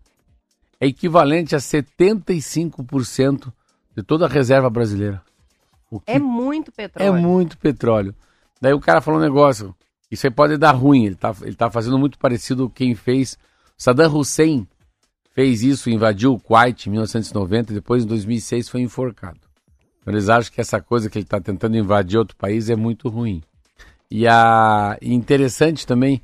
é 0.79 0.87
equivalente 0.87 1.55
a 1.55 1.59
75% 1.59 3.51
de 3.95 4.03
toda 4.03 4.25
a 4.25 4.29
reserva 4.29 4.69
brasileira. 4.69 5.21
É 6.05 6.19
muito 6.19 6.69
é 6.77 6.87
petróleo. 6.87 7.13
muito 7.21 7.57
petróleo. 7.57 8.15
Daí 8.61 8.73
o 8.73 8.79
cara 8.79 9.01
falou 9.01 9.19
um 9.19 9.23
negócio, 9.23 9.73
isso 10.11 10.27
aí 10.27 10.31
pode 10.31 10.57
dar 10.57 10.71
ruim, 10.71 11.05
ele 11.05 11.15
tá, 11.15 11.33
ele 11.41 11.55
tá 11.55 11.69
fazendo 11.69 11.97
muito 11.97 12.17
parecido 12.19 12.67
com 12.67 12.73
quem 12.75 12.95
fez. 12.95 13.37
Saddam 13.77 14.13
Hussein 14.15 14.67
fez 15.31 15.61
isso, 15.61 15.89
invadiu 15.89 16.33
o 16.33 16.39
Kuwait 16.39 16.87
em 16.87 16.91
1990 16.91 17.71
e 17.71 17.75
depois 17.75 18.03
em 18.03 18.07
2006 18.07 18.69
foi 18.69 18.81
enforcado. 18.81 19.39
Então, 20.01 20.13
eles 20.13 20.29
acham 20.29 20.51
que 20.51 20.59
essa 20.59 20.81
coisa 20.81 21.09
que 21.09 21.17
ele 21.17 21.25
está 21.25 21.39
tentando 21.39 21.77
invadir 21.77 22.17
outro 22.17 22.35
país 22.35 22.69
é 22.69 22.75
muito 22.75 23.07
ruim. 23.07 23.43
E 24.09 24.25
a 24.27 24.97
interessante 25.01 25.85
também, 25.85 26.21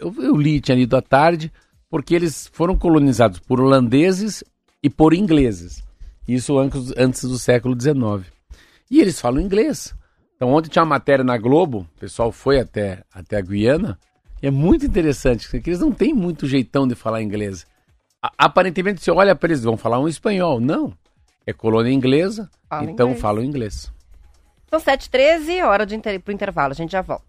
eu, 0.00 0.14
eu 0.22 0.36
li, 0.36 0.60
tinha 0.60 0.76
lido 0.76 0.96
à 0.96 1.02
tarde, 1.02 1.50
porque 1.90 2.14
eles 2.14 2.48
foram 2.52 2.76
colonizados 2.76 3.40
por 3.40 3.60
holandeses 3.60 4.44
e 4.82 4.88
por 4.88 5.12
ingleses. 5.12 5.82
Isso 6.28 6.58
antes, 6.58 6.92
antes 6.96 7.22
do 7.22 7.38
século 7.38 7.74
XIX. 7.78 8.30
E 8.90 9.00
eles 9.00 9.20
falam 9.20 9.40
inglês. 9.40 9.94
Então 10.36 10.50
ontem 10.50 10.68
tinha 10.68 10.82
uma 10.82 10.90
matéria 10.90 11.24
na 11.24 11.38
Globo, 11.38 11.88
o 11.96 12.00
pessoal 12.00 12.30
foi 12.30 12.60
até, 12.60 13.02
até 13.12 13.38
a 13.38 13.40
Guiana, 13.40 13.98
e 14.42 14.46
é 14.46 14.50
muito 14.50 14.84
interessante, 14.86 15.48
porque 15.48 15.70
eles 15.70 15.80
não 15.80 15.92
têm 15.92 16.12
muito 16.14 16.46
jeitão 16.46 16.86
de 16.86 16.94
falar 16.94 17.22
inglês. 17.22 17.66
A- 18.22 18.32
aparentemente 18.38 19.02
você 19.02 19.10
olha 19.10 19.34
para 19.34 19.48
eles, 19.48 19.62
vão 19.62 19.76
falar 19.76 19.98
um 20.00 20.08
espanhol. 20.08 20.60
Não. 20.60 20.92
É 21.46 21.52
colônia 21.52 21.92
inglesa, 21.92 22.50
Fala 22.68 22.90
então 22.90 23.06
inglês. 23.08 23.22
falam 23.22 23.44
inglês. 23.44 23.92
São 24.68 24.80
7h13, 24.80 25.64
hora 25.64 25.86
de 25.86 25.94
inter... 25.94 26.20
pro 26.20 26.32
intervalo. 26.34 26.72
A 26.72 26.74
gente 26.74 26.90
já 26.92 27.02
volta. 27.02 27.24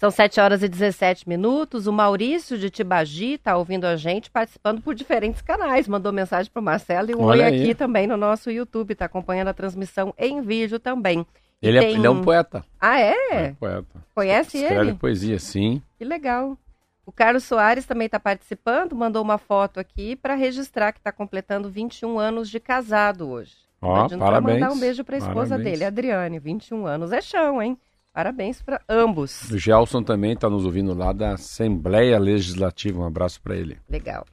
São 0.00 0.10
7 0.10 0.40
horas 0.40 0.62
e 0.62 0.68
17 0.68 1.28
minutos. 1.28 1.86
O 1.86 1.92
Maurício 1.92 2.56
de 2.56 2.70
Tibagi 2.70 3.34
está 3.34 3.54
ouvindo 3.58 3.84
a 3.84 3.96
gente, 3.96 4.30
participando 4.30 4.80
por 4.80 4.94
diferentes 4.94 5.42
canais. 5.42 5.86
Mandou 5.86 6.10
mensagem 6.10 6.50
para 6.50 6.58
o 6.58 6.64
Marcelo 6.64 7.10
e 7.10 7.14
um 7.14 7.22
oi 7.24 7.42
aí. 7.42 7.62
aqui 7.62 7.74
também 7.74 8.06
no 8.06 8.16
nosso 8.16 8.50
YouTube. 8.50 8.92
Está 8.92 9.04
acompanhando 9.04 9.48
a 9.48 9.52
transmissão 9.52 10.14
em 10.16 10.40
vídeo 10.40 10.80
também. 10.80 11.26
Ele, 11.60 11.76
é, 11.76 11.80
tem 11.82 11.96
ele 11.96 12.06
é 12.06 12.08
um 12.08 12.22
poeta. 12.22 12.64
Ah, 12.80 12.98
é? 12.98 13.14
É 13.30 13.52
poeta. 13.60 14.02
Conhece 14.14 14.56
Escreve 14.56 14.88
ele? 14.88 14.94
poesia, 14.94 15.38
sim. 15.38 15.82
Que 15.98 16.04
legal. 16.06 16.56
O 17.04 17.12
Carlos 17.12 17.44
Soares 17.44 17.84
também 17.84 18.06
está 18.06 18.18
participando, 18.18 18.96
mandou 18.96 19.22
uma 19.22 19.36
foto 19.36 19.78
aqui 19.78 20.16
para 20.16 20.34
registrar 20.34 20.92
que 20.92 20.98
está 21.00 21.12
completando 21.12 21.68
21 21.68 22.18
anos 22.18 22.48
de 22.48 22.58
casado 22.58 23.28
hoje. 23.28 23.52
Ó, 23.82 24.08
pra 24.08 24.16
parabéns. 24.16 24.60
mandar 24.60 24.72
um 24.72 24.80
beijo 24.80 25.04
para 25.04 25.16
a 25.16 25.18
esposa 25.18 25.56
Parabéns. 25.56 25.72
dele, 25.72 25.84
Adriane, 25.84 26.38
21 26.38 26.86
anos. 26.86 27.12
É 27.12 27.20
chão, 27.20 27.60
hein? 27.60 27.76
Parabéns 28.12 28.60
para 28.60 28.80
ambos. 28.88 29.50
O 29.50 29.58
Gelson 29.58 30.02
também 30.02 30.32
está 30.32 30.50
nos 30.50 30.64
ouvindo 30.64 30.92
lá 30.94 31.12
da 31.12 31.34
Assembleia 31.34 32.18
Legislativa. 32.18 33.00
Um 33.00 33.06
abraço 33.06 33.40
para 33.40 33.56
ele. 33.56 33.78
Legal. 33.88 34.26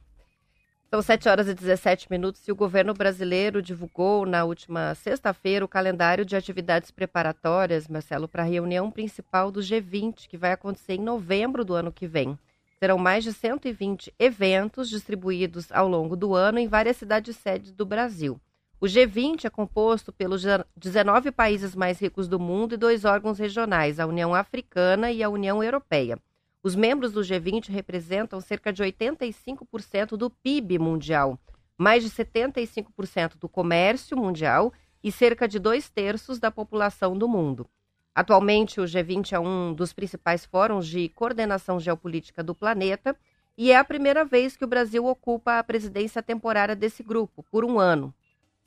São 0.90 1.02
7 1.02 1.28
horas 1.28 1.46
e 1.48 1.54
17 1.54 2.10
minutos 2.10 2.48
e 2.48 2.50
o 2.50 2.56
governo 2.56 2.94
brasileiro 2.94 3.60
divulgou 3.60 4.24
na 4.24 4.44
última 4.44 4.94
sexta-feira 4.94 5.62
o 5.62 5.68
calendário 5.68 6.24
de 6.24 6.34
atividades 6.34 6.90
preparatórias, 6.90 7.86
Marcelo, 7.86 8.26
para 8.26 8.42
a 8.42 8.46
reunião 8.46 8.90
principal 8.90 9.52
do 9.52 9.60
G20, 9.60 10.26
que 10.26 10.38
vai 10.38 10.52
acontecer 10.52 10.94
em 10.94 11.02
novembro 11.02 11.62
do 11.62 11.74
ano 11.74 11.92
que 11.92 12.06
vem. 12.06 12.38
Serão 12.78 12.96
mais 12.96 13.22
de 13.22 13.34
120 13.34 14.14
eventos 14.18 14.88
distribuídos 14.88 15.70
ao 15.72 15.86
longo 15.86 16.16
do 16.16 16.34
ano 16.34 16.58
em 16.58 16.66
várias 16.66 16.96
cidades 16.96 17.36
sedes 17.36 17.72
do 17.72 17.84
Brasil. 17.84 18.40
O 18.80 18.86
G20 18.86 19.44
é 19.44 19.50
composto 19.50 20.12
pelos 20.12 20.44
19 20.76 21.32
países 21.32 21.74
mais 21.74 21.98
ricos 21.98 22.28
do 22.28 22.38
mundo 22.38 22.74
e 22.74 22.76
dois 22.76 23.04
órgãos 23.04 23.36
regionais, 23.36 23.98
a 23.98 24.06
União 24.06 24.32
Africana 24.32 25.10
e 25.10 25.20
a 25.20 25.28
União 25.28 25.60
Europeia. 25.64 26.16
Os 26.62 26.76
membros 26.76 27.12
do 27.12 27.20
G20 27.20 27.70
representam 27.70 28.40
cerca 28.40 28.72
de 28.72 28.84
85% 28.84 30.10
do 30.10 30.30
PIB 30.30 30.78
mundial, 30.78 31.36
mais 31.76 32.04
de 32.04 32.10
75% 32.10 33.36
do 33.36 33.48
comércio 33.48 34.16
mundial 34.16 34.72
e 35.02 35.10
cerca 35.10 35.48
de 35.48 35.58
dois 35.58 35.90
terços 35.90 36.38
da 36.38 36.50
população 36.52 37.18
do 37.18 37.26
mundo. 37.26 37.68
Atualmente, 38.14 38.80
o 38.80 38.84
G20 38.84 39.32
é 39.32 39.40
um 39.40 39.74
dos 39.74 39.92
principais 39.92 40.44
fóruns 40.44 40.86
de 40.86 41.08
coordenação 41.08 41.80
geopolítica 41.80 42.44
do 42.44 42.54
planeta 42.54 43.16
e 43.56 43.72
é 43.72 43.76
a 43.76 43.82
primeira 43.82 44.24
vez 44.24 44.56
que 44.56 44.64
o 44.64 44.68
Brasil 44.68 45.04
ocupa 45.04 45.58
a 45.58 45.64
presidência 45.64 46.22
temporária 46.22 46.76
desse 46.76 47.02
grupo, 47.02 47.44
por 47.50 47.64
um 47.64 47.80
ano. 47.80 48.14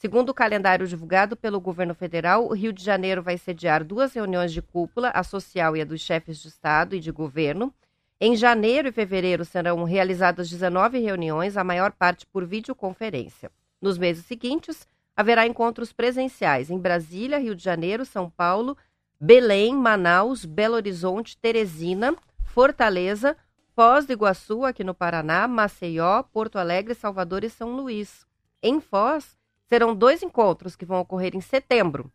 Segundo 0.02 0.30
o 0.30 0.34
calendário 0.34 0.88
divulgado 0.88 1.38
pelo 1.38 1.62
governo 1.62 1.94
federal, 1.94 2.48
o 2.48 2.56
Rio 2.56 2.74
de 2.74 2.84
Janeiro 2.84 3.22
vai 3.22 3.38
sediar 3.38 3.84
duas 3.84 4.16
reuniões 4.16 4.52
de 4.52 4.60
cúpula, 4.60 5.12
a 5.12 5.22
social 5.22 5.78
e 5.78 5.82
a 5.82 5.86
dos 5.86 6.02
chefes 6.02 6.40
de 6.40 6.48
Estado 6.48 6.96
e 6.96 7.00
de 7.00 7.12
governo. 7.12 7.72
Em 8.20 8.36
janeiro 8.36 8.88
e 8.88 8.92
fevereiro 8.92 9.46
serão 9.46 9.84
realizadas 9.84 10.50
19 10.50 10.98
reuniões, 10.98 11.56
a 11.56 11.64
maior 11.64 11.92
parte 11.92 12.26
por 12.26 12.48
videoconferência. 12.48 13.52
Nos 13.80 14.00
meses 14.00 14.26
seguintes, 14.26 14.88
haverá 15.16 15.46
encontros 15.46 15.94
presenciais 15.94 16.72
em 16.72 16.80
Brasília, 16.80 17.38
Rio 17.38 17.54
de 17.54 17.64
Janeiro, 17.64 18.04
São 18.04 18.28
Paulo, 18.28 18.76
Belém, 19.20 19.76
Manaus, 19.76 20.46
Belo 20.46 20.78
Horizonte, 20.78 21.38
Teresina, 21.38 22.16
Fortaleza, 22.44 23.38
Foz 23.76 24.08
do 24.08 24.14
Iguaçu, 24.14 24.66
aqui 24.66 24.84
no 24.84 24.96
Paraná, 24.96 25.48
Maceió, 25.48 26.24
Porto 26.24 26.58
Alegre, 26.58 26.96
Salvador 26.96 27.44
e 27.44 27.52
São 27.52 27.76
Luís. 27.76 28.26
Em 28.64 28.82
Foz, 28.82 29.40
serão 29.72 29.96
dois 29.96 30.22
encontros 30.22 30.76
que 30.76 30.84
vão 30.84 31.00
ocorrer 31.00 31.34
em 31.34 31.40
setembro. 31.40 32.12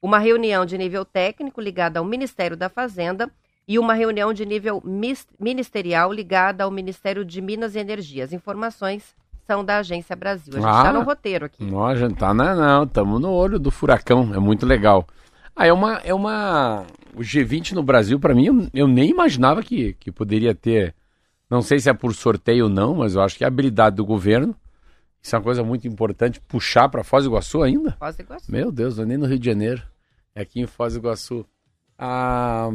Uma 0.00 0.20
reunião 0.20 0.64
de 0.64 0.78
nível 0.78 1.04
técnico 1.04 1.60
ligada 1.60 1.98
ao 1.98 2.04
Ministério 2.04 2.56
da 2.56 2.68
Fazenda 2.68 3.28
e 3.66 3.80
uma 3.80 3.94
reunião 3.94 4.32
de 4.32 4.46
nível 4.46 4.80
ministerial 5.40 6.12
ligada 6.12 6.62
ao 6.62 6.70
Ministério 6.70 7.24
de 7.24 7.40
Minas 7.42 7.74
e 7.74 7.80
Energia. 7.80 8.22
As 8.22 8.32
informações 8.32 9.12
são 9.44 9.64
da 9.64 9.78
Agência 9.78 10.14
Brasil. 10.14 10.52
A 10.54 10.60
gente 10.60 10.68
está 10.68 10.90
Ah. 10.90 10.92
no 10.92 11.02
roteiro 11.02 11.46
aqui. 11.46 11.64
Não, 11.64 11.84
a 11.84 11.96
gente 11.96 12.14
tá 12.14 12.32
na, 12.32 12.54
não, 12.54 12.84
estamos 12.84 13.20
no 13.20 13.32
olho 13.32 13.58
do 13.58 13.72
furacão, 13.72 14.32
é 14.32 14.38
muito 14.38 14.64
legal. 14.64 15.04
Ah, 15.56 15.66
é 15.66 15.72
uma, 15.72 15.94
é 16.04 16.14
uma, 16.14 16.86
o 17.12 17.22
G20 17.22 17.72
no 17.72 17.82
Brasil, 17.82 18.20
para 18.20 18.36
mim, 18.36 18.46
eu, 18.46 18.68
eu 18.72 18.86
nem 18.86 19.10
imaginava 19.10 19.64
que, 19.64 19.94
que 19.94 20.12
poderia 20.12 20.54
ter, 20.54 20.94
não 21.50 21.60
sei 21.60 21.80
se 21.80 21.90
é 21.90 21.92
por 21.92 22.14
sorteio 22.14 22.64
ou 22.66 22.70
não, 22.70 22.94
mas 22.94 23.16
eu 23.16 23.20
acho 23.20 23.36
que 23.36 23.42
é 23.42 23.46
a 23.46 23.48
habilidade 23.48 23.96
do 23.96 24.04
governo, 24.04 24.54
isso 25.22 25.34
é 25.34 25.38
uma 25.38 25.44
coisa 25.44 25.62
muito 25.62 25.86
importante, 25.86 26.40
puxar 26.40 26.88
para 26.88 27.04
Foz 27.04 27.24
do 27.24 27.30
Iguaçu 27.30 27.62
ainda. 27.62 27.92
Foz 27.92 28.16
do 28.16 28.22
Iguaçu. 28.22 28.50
Meu 28.50 28.72
Deus, 28.72 28.96
não 28.96 29.04
é 29.04 29.06
nem 29.06 29.18
no 29.18 29.26
Rio 29.26 29.38
de 29.38 29.46
Janeiro, 29.46 29.82
é 30.34 30.42
aqui 30.42 30.60
em 30.60 30.66
Foz 30.66 30.94
do 30.94 31.00
Iguaçu. 31.00 31.46
a, 31.98 32.68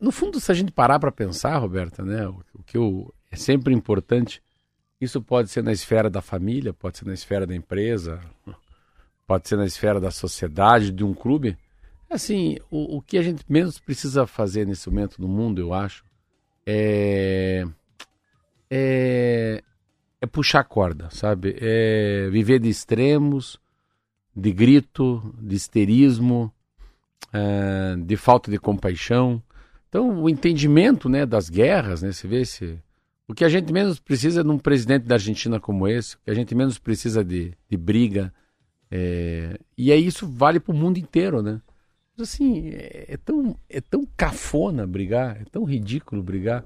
no 0.00 0.10
fundo, 0.10 0.40
se 0.40 0.50
a 0.50 0.54
gente 0.54 0.72
parar 0.72 0.98
para 0.98 1.12
pensar, 1.12 1.56
Roberta, 1.58 2.04
né, 2.04 2.26
o, 2.26 2.42
o 2.54 2.62
que 2.62 2.76
eu, 2.76 3.12
é 3.30 3.36
sempre 3.36 3.74
importante, 3.74 4.42
isso 5.00 5.22
pode 5.22 5.50
ser 5.50 5.62
na 5.62 5.72
esfera 5.72 6.10
da 6.10 6.20
família, 6.20 6.72
pode 6.72 6.98
ser 6.98 7.04
na 7.04 7.14
esfera 7.14 7.46
da 7.46 7.54
empresa, 7.54 8.20
pode 9.26 9.48
ser 9.48 9.56
na 9.56 9.66
esfera 9.66 10.00
da 10.00 10.10
sociedade, 10.10 10.90
de 10.90 11.04
um 11.04 11.14
clube. 11.14 11.56
Assim, 12.10 12.56
o, 12.70 12.96
o 12.96 13.02
que 13.02 13.18
a 13.18 13.22
gente 13.22 13.44
menos 13.48 13.78
precisa 13.78 14.26
fazer 14.26 14.66
nesse 14.66 14.88
momento 14.88 15.20
no 15.20 15.28
mundo, 15.28 15.60
eu 15.60 15.72
acho, 15.72 16.04
é, 16.66 17.64
é, 18.70 19.62
é 20.20 20.26
puxar 20.26 20.64
corda, 20.64 21.08
sabe? 21.10 21.56
É 21.60 22.28
viver 22.30 22.58
de 22.58 22.68
extremos, 22.68 23.58
de 24.34 24.52
grito, 24.52 25.34
de 25.40 25.56
histerismo, 25.56 26.52
é, 27.32 27.96
de 27.96 28.16
falta 28.16 28.50
de 28.50 28.58
compaixão. 28.58 29.42
Então, 29.88 30.22
o 30.22 30.28
entendimento 30.28 31.08
né, 31.08 31.24
das 31.24 31.48
guerras, 31.48 32.02
né, 32.02 32.12
você 32.12 32.28
vê 32.28 32.44
se 32.44 32.78
o 33.26 33.34
que 33.34 33.44
a 33.44 33.48
gente 33.48 33.72
menos 33.72 34.00
precisa 34.00 34.42
de 34.42 34.50
um 34.50 34.58
presidente 34.58 35.04
da 35.04 35.16
Argentina 35.16 35.60
como 35.60 35.86
esse, 35.86 36.16
o 36.16 36.18
que 36.24 36.30
a 36.30 36.34
gente 36.34 36.54
menos 36.54 36.78
precisa 36.78 37.22
de, 37.24 37.52
de 37.68 37.76
briga. 37.76 38.32
É, 38.90 39.58
e 39.76 39.92
aí 39.92 40.06
isso 40.06 40.26
vale 40.26 40.58
para 40.58 40.72
o 40.72 40.76
mundo 40.76 40.98
inteiro, 40.98 41.42
né? 41.42 41.60
Mas, 42.16 42.30
assim, 42.30 42.70
é, 42.70 43.04
é, 43.08 43.16
tão, 43.16 43.54
é 43.68 43.80
tão 43.80 44.06
cafona 44.16 44.86
brigar, 44.86 45.40
é 45.40 45.44
tão 45.44 45.64
ridículo 45.64 46.22
brigar. 46.22 46.64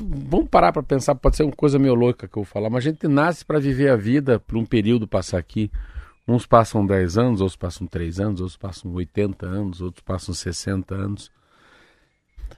Vamos 0.00 0.48
parar 0.48 0.72
para 0.72 0.82
pensar, 0.82 1.14
pode 1.14 1.36
ser 1.36 1.44
uma 1.44 1.52
coisa 1.52 1.78
meio 1.78 1.94
louca 1.94 2.26
que 2.26 2.36
eu 2.36 2.42
vou 2.42 2.44
falar, 2.44 2.68
mas 2.68 2.84
a 2.84 2.90
gente 2.90 3.06
nasce 3.06 3.44
para 3.44 3.60
viver 3.60 3.90
a 3.90 3.96
vida 3.96 4.40
por 4.40 4.56
um 4.56 4.66
período 4.66 5.06
passar 5.06 5.38
aqui. 5.38 5.70
Uns 6.26 6.46
passam 6.46 6.84
10 6.84 7.18
anos, 7.18 7.40
outros 7.40 7.56
passam 7.56 7.86
3 7.86 8.18
anos, 8.18 8.40
outros 8.40 8.56
passam 8.56 8.92
80 8.92 9.46
anos, 9.46 9.80
outros 9.80 10.02
passam 10.02 10.34
60 10.34 10.94
anos. 10.94 11.30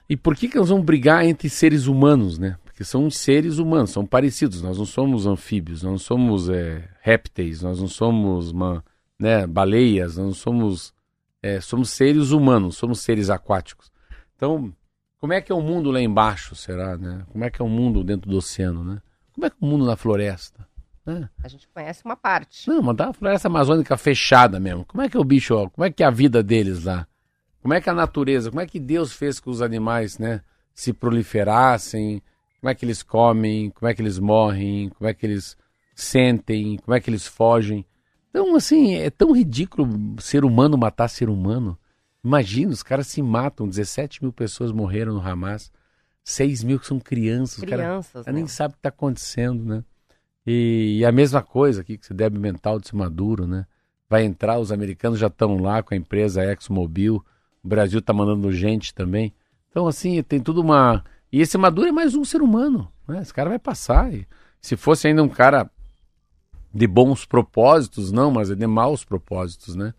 E 0.09 0.15
por 0.15 0.35
que, 0.35 0.47
que 0.47 0.57
nós 0.57 0.69
vamos 0.69 0.85
brigar 0.85 1.25
entre 1.25 1.49
seres 1.49 1.85
humanos, 1.85 2.37
né? 2.37 2.57
Porque 2.63 2.83
são 2.83 3.09
seres 3.09 3.57
humanos, 3.57 3.91
são 3.91 4.05
parecidos. 4.05 4.61
Nós 4.61 4.77
não 4.77 4.85
somos 4.85 5.25
anfíbios, 5.25 5.83
nós 5.83 5.91
não 5.91 5.97
somos 5.97 6.49
é, 6.49 6.87
répteis, 7.01 7.61
nós 7.61 7.79
não 7.79 7.87
somos 7.87 8.51
uma, 8.51 8.83
né, 9.19 9.45
baleias, 9.45 10.17
nós 10.17 10.25
não 10.25 10.33
somos. 10.33 10.93
É, 11.41 11.61
somos 11.61 11.89
seres 11.91 12.31
humanos, 12.31 12.77
somos 12.77 13.01
seres 13.01 13.29
aquáticos. 13.29 13.91
Então, 14.35 14.73
como 15.19 15.33
é 15.33 15.41
que 15.41 15.51
é 15.51 15.55
o 15.55 15.61
mundo 15.61 15.91
lá 15.91 16.01
embaixo, 16.01 16.55
será, 16.55 16.97
né? 16.97 17.23
Como 17.31 17.43
é 17.43 17.49
que 17.49 17.61
é 17.61 17.65
o 17.65 17.69
mundo 17.69 18.03
dentro 18.03 18.29
do 18.29 18.37
oceano, 18.37 18.83
né? 18.83 19.01
Como 19.33 19.45
é 19.45 19.49
que 19.49 19.55
é 19.61 19.65
o 19.65 19.69
mundo 19.69 19.85
na 19.85 19.95
floresta? 19.95 20.67
Né? 21.05 21.29
A 21.43 21.47
gente 21.47 21.67
conhece 21.69 22.03
uma 22.03 22.15
parte. 22.15 22.67
Não, 22.67 22.81
mas 22.81 22.95
da 22.95 23.13
floresta 23.13 23.47
amazônica 23.47 23.95
fechada 23.97 24.59
mesmo. 24.59 24.85
Como 24.85 25.01
é 25.01 25.09
que 25.09 25.15
é 25.15 25.19
o 25.19 25.23
bicho, 25.23 25.55
ó, 25.55 25.69
como 25.69 25.85
é 25.85 25.91
que 25.91 26.03
é 26.03 26.05
a 26.05 26.11
vida 26.11 26.43
deles 26.43 26.83
lá? 26.83 27.07
Como 27.61 27.73
é 27.73 27.81
que 27.81 27.89
é 27.89 27.91
a 27.91 27.95
natureza, 27.95 28.49
como 28.49 28.61
é 28.61 28.67
que 28.67 28.79
Deus 28.79 29.13
fez 29.13 29.39
que 29.39 29.49
os 29.49 29.61
animais, 29.61 30.17
né, 30.17 30.41
se 30.73 30.93
proliferassem? 30.93 32.21
como 32.59 32.71
é 32.71 32.75
que 32.75 32.85
eles 32.85 33.03
comem, 33.03 33.69
como 33.69 33.89
é 33.89 33.93
que 33.93 34.01
eles 34.01 34.19
morrem, 34.19 34.89
como 34.89 35.09
é 35.09 35.13
que 35.13 35.25
eles 35.25 35.55
sentem, 35.95 36.77
como 36.77 36.95
é 36.95 36.99
que 36.99 37.09
eles 37.09 37.27
fogem. 37.27 37.85
Então, 38.29 38.55
assim, 38.55 38.95
é 38.95 39.09
tão 39.09 39.31
ridículo 39.31 39.87
ser 40.19 40.43
humano 40.43 40.77
matar 40.77 41.07
ser 41.07 41.29
humano. 41.29 41.77
Imagina, 42.27 42.73
os 42.73 42.83
caras 42.83 43.07
se 43.07 43.21
matam, 43.21 43.69
17 43.69 44.21
mil 44.21 44.33
pessoas 44.33 44.73
morreram 44.73 45.13
no 45.13 45.21
Hamas, 45.21 45.71
6 46.25 46.61
mil 46.63 46.77
que 46.77 46.85
são 46.85 46.99
crianças. 46.99 47.63
Crianças, 47.63 48.25
cara, 48.25 48.33
né? 48.33 48.39
nem 48.39 48.47
sabe 48.47 48.73
o 48.73 48.73
que 48.73 48.79
está 48.79 48.89
acontecendo, 48.89 49.63
né? 49.63 49.81
E, 50.45 50.97
e, 50.99 51.05
a 51.05 51.11
mesma 51.11 51.41
coisa 51.41 51.81
aqui, 51.81 51.97
que 51.97 52.05
se 52.05 52.13
deve 52.13 52.37
mental 52.37 52.79
de 52.81 52.93
Maduro, 52.93 53.47
né? 53.47 53.65
Vai 54.09 54.25
entrar, 54.25 54.59
os 54.59 54.73
americanos 54.73 55.19
já 55.19 55.27
estão 55.27 55.57
lá 55.57 55.81
com 55.81 55.93
a 55.93 55.97
empresa 55.97 56.43
ExxonMobil, 56.43 57.23
o 57.63 57.67
Brasil 57.67 57.99
está 57.99 58.11
mandando 58.11 58.51
gente 58.51 58.93
também. 58.93 59.33
Então, 59.69 59.87
assim, 59.87 60.21
tem 60.21 60.41
tudo 60.41 60.59
uma 60.59 61.03
e 61.31 61.39
esse 61.39 61.57
Maduro 61.57 61.87
é 61.87 61.91
mais 61.93 62.13
um 62.13 62.25
ser 62.25 62.41
humano. 62.41 62.91
Né? 63.07 63.21
Esse 63.21 63.33
cara 63.33 63.49
vai 63.49 63.59
passar. 63.59 64.13
E 64.13 64.27
se 64.59 64.75
fosse 64.75 65.07
ainda 65.07 65.23
um 65.23 65.29
cara 65.29 65.69
de 66.73 66.87
bons 66.87 67.25
propósitos, 67.25 68.11
não, 68.11 68.31
mas 68.31 68.51
é 68.51 68.55
de 68.55 68.67
maus 68.67 69.05
propósitos, 69.05 69.75
né? 69.75 69.93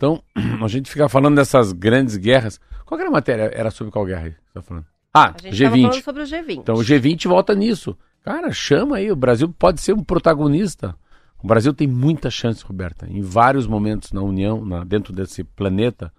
Então, 0.00 0.22
a 0.64 0.66
gente 0.66 0.90
fica 0.90 1.10
falando 1.10 1.36
dessas 1.36 1.72
grandes 1.72 2.16
guerras. 2.16 2.58
Qual 2.86 2.98
era 2.98 3.10
a 3.10 3.12
matéria? 3.12 3.50
Era 3.54 3.70
sobre 3.70 3.92
qual 3.92 4.06
guerra 4.06 4.22
aí 4.22 4.30
você 4.30 4.54
tá 4.54 4.62
falando? 4.62 4.86
Ah, 5.12 5.34
a 5.38 5.42
gente 5.42 5.62
G20. 5.62 5.82
falando 5.82 6.02
sobre 6.02 6.22
o 6.22 6.24
G20. 6.24 6.56
Então 6.56 6.74
o 6.76 6.78
G20 6.78 7.28
volta 7.28 7.54
nisso. 7.54 7.94
Cara, 8.24 8.50
chama 8.50 8.96
aí, 8.96 9.12
o 9.12 9.16
Brasil 9.16 9.50
pode 9.50 9.82
ser 9.82 9.92
um 9.92 10.02
protagonista. 10.02 10.96
O 11.42 11.46
Brasil 11.46 11.74
tem 11.74 11.86
muita 11.86 12.30
chance, 12.30 12.64
Roberta, 12.64 13.06
em 13.10 13.20
vários 13.20 13.66
momentos 13.66 14.12
na 14.12 14.22
União, 14.22 14.64
na, 14.64 14.84
dentro 14.84 15.12
desse 15.12 15.44
planeta, 15.44 16.12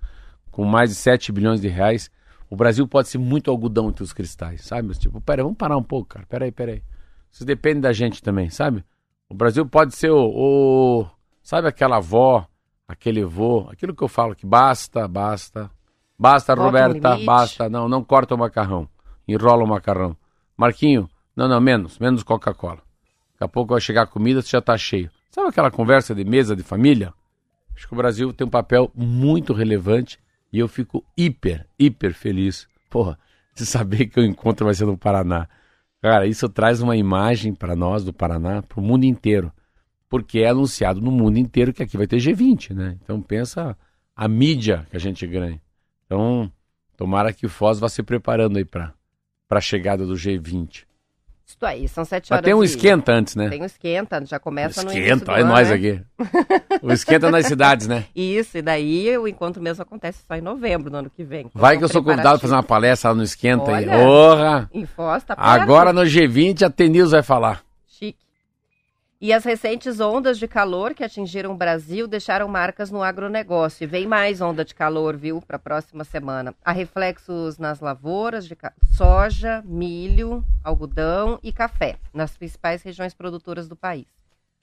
com 0.51 0.63
mais 0.63 0.91
de 0.91 0.95
7 0.95 1.31
bilhões 1.31 1.61
de 1.61 1.67
reais, 1.67 2.09
o 2.49 2.55
Brasil 2.55 2.87
pode 2.87 3.07
ser 3.07 3.17
muito 3.17 3.49
algodão 3.49 3.89
entre 3.89 4.03
os 4.03 4.13
cristais, 4.13 4.61
sabe? 4.61 4.87
Mas, 4.89 4.97
tipo, 4.97 5.21
pera, 5.21 5.43
vamos 5.43 5.57
parar 5.57 5.77
um 5.77 5.83
pouco, 5.83 6.09
cara. 6.09 6.25
Pera 6.27 6.45
aí, 6.45 6.51
pera 6.51 6.73
aí. 6.73 6.83
Isso 7.31 7.45
depende 7.45 7.81
da 7.81 7.93
gente 7.93 8.21
também, 8.21 8.49
sabe? 8.49 8.83
O 9.29 9.33
Brasil 9.33 9.65
pode 9.65 9.95
ser 9.95 10.11
o, 10.11 10.25
o 10.25 11.07
sabe 11.41 11.67
aquela 11.67 11.97
avó, 11.97 12.47
aquele 12.91 13.23
vô, 13.23 13.67
aquilo 13.69 13.95
que 13.95 14.03
eu 14.03 14.07
falo 14.07 14.35
que 14.35 14.45
basta, 14.45 15.07
basta. 15.07 15.69
Basta, 16.17 16.53
Roberta, 16.53 17.17
basta. 17.25 17.69
Não, 17.69 17.89
não 17.89 18.03
corta 18.03 18.35
o 18.35 18.37
macarrão. 18.37 18.87
Enrola 19.27 19.63
o 19.63 19.67
macarrão. 19.67 20.15
Marquinho, 20.55 21.09
não, 21.35 21.47
não, 21.47 21.59
menos, 21.59 21.97
menos 21.97 22.21
Coca-Cola. 22.21 22.79
Daqui 23.33 23.43
a 23.43 23.47
pouco 23.47 23.73
vai 23.73 23.81
chegar 23.81 24.03
a 24.03 24.07
comida, 24.07 24.41
você 24.41 24.49
já 24.49 24.61
tá 24.61 24.77
cheio. 24.77 25.09
Sabe 25.31 25.47
aquela 25.47 25.71
conversa 25.71 26.13
de 26.13 26.23
mesa 26.23 26.55
de 26.55 26.61
família? 26.61 27.13
Acho 27.75 27.87
que 27.87 27.93
o 27.93 27.97
Brasil 27.97 28.33
tem 28.33 28.45
um 28.45 28.49
papel 28.49 28.91
muito 28.93 29.53
relevante 29.53 30.19
e 30.51 30.59
eu 30.59 30.67
fico 30.67 31.03
hiper, 31.17 31.65
hiper 31.79 32.13
feliz, 32.13 32.67
porra, 32.89 33.17
de 33.55 33.65
saber 33.65 34.07
que 34.07 34.19
o 34.19 34.23
encontro 34.23 34.65
vai 34.65 34.75
ser 34.75 34.85
no 34.85 34.97
Paraná. 34.97 35.47
Cara, 36.01 36.27
isso 36.27 36.49
traz 36.49 36.81
uma 36.81 36.95
imagem 36.95 37.55
para 37.55 37.75
nós 37.75 38.03
do 38.03 38.11
Paraná, 38.13 38.61
para 38.61 38.79
o 38.79 38.83
mundo 38.83 39.05
inteiro. 39.05 39.51
Porque 40.11 40.39
é 40.39 40.49
anunciado 40.49 40.99
no 40.99 41.09
mundo 41.09 41.37
inteiro 41.37 41.71
que 41.71 41.81
aqui 41.81 41.95
vai 41.95 42.05
ter 42.05 42.17
G20, 42.17 42.75
né? 42.75 42.97
Então 43.01 43.21
pensa 43.21 43.77
a 44.13 44.27
mídia 44.27 44.85
que 44.91 44.97
a 44.97 44.99
gente 44.99 45.25
ganha. 45.25 45.61
Então, 46.05 46.51
tomara 46.97 47.31
que 47.31 47.45
o 47.45 47.49
Foz 47.49 47.79
vá 47.79 47.87
se 47.87 48.03
preparando 48.03 48.57
aí 48.57 48.65
para 48.65 48.93
a 49.49 49.61
chegada 49.61 50.05
do 50.05 50.13
G20. 50.13 50.83
Isso 51.47 51.65
aí, 51.65 51.87
são 51.87 52.03
sete 52.03 52.33
horas. 52.33 52.41
Mas 52.41 52.45
tem 52.45 52.53
um 52.53 52.61
esquenta 52.61 53.13
antes, 53.13 53.37
né? 53.37 53.47
Tem 53.47 53.61
um 53.61 53.65
esquenta, 53.65 54.25
já 54.25 54.37
começa 54.37 54.83
no 54.83 54.91
Esquenta, 54.91 55.31
olha 55.31 55.45
nós 55.45 55.69
né? 55.69 55.75
aqui. 55.75 56.01
O 56.81 56.91
esquenta 56.91 57.31
nas 57.31 57.45
cidades, 57.45 57.87
né? 57.87 58.03
Isso, 58.15 58.57
e 58.57 58.61
daí 58.61 59.17
o 59.17 59.29
encontro 59.29 59.63
mesmo 59.63 59.81
acontece 59.81 60.23
só 60.27 60.35
em 60.35 60.41
novembro, 60.41 60.91
no 60.91 60.97
ano 60.97 61.09
que 61.09 61.23
vem. 61.23 61.45
Então 61.45 61.61
Vai 61.61 61.77
que 61.77 61.83
eu 61.85 61.89
sou 61.89 62.03
convidado 62.03 62.37
para 62.37 62.39
fazer 62.39 62.53
uma 62.53 62.63
palestra 62.63 63.11
lá 63.11 63.15
no 63.15 63.23
esquenta 63.23 63.71
olha, 63.71 63.95
aí. 63.95 64.03
Porra! 64.03 64.69
Em 64.73 64.85
Foz, 64.85 65.23
tá 65.23 65.35
Agora 65.37 65.93
no 65.93 66.01
G20 66.01 66.63
a 66.63 66.69
Tenils 66.69 67.11
vai 67.11 67.23
falar. 67.23 67.63
E 69.23 69.31
as 69.31 69.43
recentes 69.43 69.99
ondas 69.99 70.39
de 70.39 70.47
calor 70.47 70.95
que 70.95 71.03
atingiram 71.03 71.51
o 71.51 71.55
Brasil 71.55 72.07
deixaram 72.07 72.47
marcas 72.47 72.89
no 72.89 73.03
agronegócio. 73.03 73.83
E 73.83 73.87
vem 73.87 74.07
mais 74.07 74.41
onda 74.41 74.65
de 74.65 74.73
calor, 74.73 75.15
viu, 75.15 75.39
para 75.39 75.57
a 75.57 75.59
próxima 75.59 76.03
semana. 76.03 76.55
Há 76.65 76.71
reflexos 76.71 77.59
nas 77.59 77.79
lavouras 77.81 78.47
de 78.47 78.57
soja, 78.97 79.61
milho, 79.63 80.43
algodão 80.63 81.39
e 81.43 81.53
café, 81.53 81.97
nas 82.11 82.35
principais 82.35 82.81
regiões 82.81 83.13
produtoras 83.13 83.67
do 83.67 83.75
país. 83.75 84.07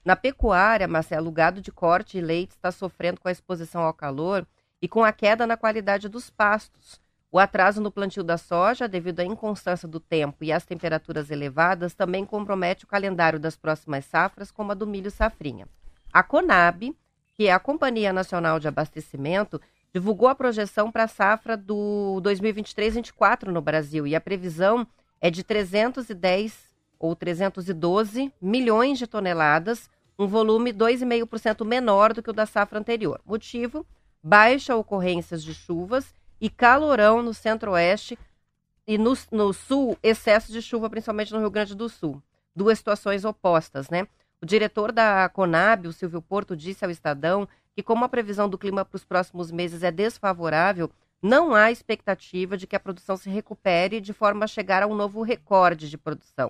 Na 0.03 0.17
pecuária, 0.17 0.89
Marcelo, 0.89 1.29
o 1.29 1.31
gado 1.31 1.61
de 1.61 1.71
corte 1.71 2.17
e 2.17 2.21
leite 2.21 2.51
está 2.51 2.69
sofrendo 2.69 3.21
com 3.21 3.29
a 3.29 3.31
exposição 3.31 3.83
ao 3.83 3.93
calor 3.93 4.45
e 4.81 4.89
com 4.89 5.05
a 5.05 5.13
queda 5.13 5.47
na 5.47 5.55
qualidade 5.55 6.09
dos 6.09 6.29
pastos. 6.29 6.99
O 7.31 7.37
atraso 7.37 7.79
no 7.79 7.91
plantio 7.91 8.23
da 8.23 8.37
soja, 8.39 8.87
devido 8.87 9.19
à 9.19 9.23
inconstância 9.23 9.87
do 9.87 9.99
tempo 9.99 10.43
e 10.43 10.51
às 10.51 10.65
temperaturas 10.65 11.29
elevadas, 11.29 11.93
também 11.93 12.25
compromete 12.25 12.85
o 12.85 12.87
calendário 12.87 13.39
das 13.39 13.55
próximas 13.55 14.05
safras, 14.05 14.49
como 14.49 14.71
a 14.71 14.75
do 14.75 14.87
milho 14.87 15.11
safrinha. 15.11 15.67
A 16.11 16.23
Conab, 16.23 16.95
que 17.35 17.45
é 17.45 17.53
a 17.53 17.59
Companhia 17.59 18.11
Nacional 18.11 18.59
de 18.59 18.67
Abastecimento, 18.67 19.61
divulgou 19.93 20.27
a 20.27 20.33
projeção 20.33 20.91
para 20.91 21.03
a 21.03 21.07
safra 21.07 21.55
do 21.55 22.19
2023-24 22.23 23.49
no 23.49 23.61
Brasil 23.61 24.07
e 24.07 24.15
a 24.15 24.21
previsão 24.21 24.87
é 25.21 25.29
de 25.29 25.43
310 25.43 26.69
ou 26.99 27.15
312 27.15 28.33
milhões 28.41 28.97
de 28.97 29.05
toneladas, 29.05 29.87
um 30.17 30.27
volume 30.27 30.73
2,5% 30.73 31.63
menor 31.63 32.11
do 32.11 32.23
que 32.23 32.29
o 32.29 32.33
da 32.33 32.47
safra 32.47 32.79
anterior. 32.79 33.21
Motivo: 33.23 33.85
baixa 34.23 34.75
ocorrências 34.75 35.43
de 35.43 35.53
chuvas 35.53 36.13
e 36.39 36.49
calorão 36.49 37.21
no 37.21 37.33
centro-oeste 37.33 38.17
e 38.87 38.97
no, 38.97 39.13
no 39.31 39.53
sul, 39.53 39.97
excesso 40.01 40.51
de 40.51 40.61
chuva, 40.61 40.89
principalmente 40.89 41.31
no 41.31 41.39
Rio 41.39 41.51
Grande 41.51 41.75
do 41.75 41.87
Sul. 41.87 42.21
Duas 42.55 42.77
situações 42.77 43.23
opostas, 43.23 43.89
né? 43.89 44.07
O 44.41 44.45
diretor 44.45 44.91
da 44.91 45.29
Conab, 45.29 45.87
o 45.87 45.93
Silvio 45.93 46.21
Porto, 46.21 46.55
disse 46.55 46.83
ao 46.85 46.91
Estadão 46.91 47.47
que, 47.75 47.83
como 47.83 48.05
a 48.05 48.09
previsão 48.09 48.49
do 48.49 48.57
clima 48.57 48.83
para 48.83 48.95
os 48.95 49.05
próximos 49.05 49.51
meses 49.51 49.83
é 49.83 49.91
desfavorável, 49.91 50.89
não 51.21 51.53
há 51.53 51.71
expectativa 51.71 52.55
de 52.57 52.65
que 52.65 52.75
a 52.75 52.79
produção 52.79 53.17
se 53.17 53.29
recupere 53.29 53.99
de 53.99 54.13
forma 54.13 54.45
a 54.45 54.47
chegar 54.47 54.81
a 54.81 54.87
um 54.87 54.95
novo 54.95 55.21
recorde 55.21 55.89
de 55.89 55.97
produção. 55.97 56.49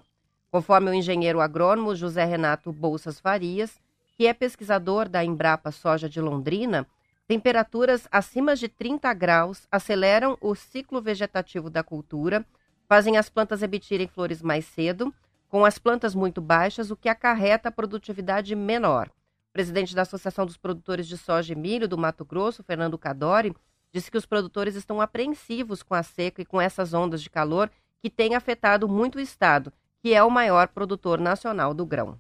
Conforme 0.52 0.91
o 0.91 0.93
engenheiro 0.93 1.41
agrônomo 1.41 1.95
José 1.95 2.23
Renato 2.23 2.71
Bolsas 2.71 3.19
Farias, 3.19 3.80
que 4.15 4.28
é 4.28 4.34
pesquisador 4.34 5.10
da 5.10 5.23
Embrapa 5.23 5.71
Soja 5.71 6.08
de 6.08 6.21
Londrina, 6.21 6.86
Temperaturas 7.30 8.08
acima 8.12 8.56
de 8.56 8.68
30 8.68 9.13
graus 9.13 9.68
aceleram 9.72 10.36
o 10.42 10.56
ciclo 10.56 11.00
vegetativo 11.00 11.70
da 11.70 11.84
cultura, 11.84 12.44
fazem 12.88 13.18
as 13.18 13.30
plantas 13.30 13.62
emitirem 13.62 14.08
flores 14.08 14.42
mais 14.42 14.65
cedo, 14.65 15.13
com 15.48 15.63
as 15.63 15.78
plantas 15.78 16.15
muito 16.15 16.42
baixas, 16.42 16.89
o 16.89 16.96
que 16.96 17.08
acarreta 17.08 17.70
a 17.70 17.72
produtividade 17.72 18.56
menor. 18.56 19.10
O 19.50 19.54
presidente 19.54 19.94
da 19.94 20.02
Associação 20.02 20.44
dos 20.44 20.58
Produtores 20.58 21.08
de 21.08 21.20
Soja 21.20 21.54
e 21.54 21.56
Milho 21.56 21.88
do 21.88 22.00
Mato 22.00 22.26
Grosso, 22.26 22.63
Fernando 22.63 22.98
Cadori, 22.98 23.56
disse 23.94 24.10
que 24.10 24.18
os 24.18 24.26
produtores 24.26 24.74
estão 24.74 25.00
apreensivos 25.00 25.84
com 25.84 25.94
a 25.94 26.02
seca 26.02 26.42
e 26.42 26.46
com 26.46 26.60
essas 26.60 26.96
ondas 26.96 27.22
de 27.22 27.30
calor 27.30 27.70
que 28.02 28.10
têm 28.10 28.34
afetado 28.34 28.89
muito 28.89 29.20
o 29.20 29.22
estado, 29.22 29.72
que 30.02 30.15
é 30.15 30.24
o 30.24 30.32
maior 30.32 30.70
produtor 30.70 31.20
nacional 31.20 31.76
do 31.76 31.86
grão. 31.86 32.18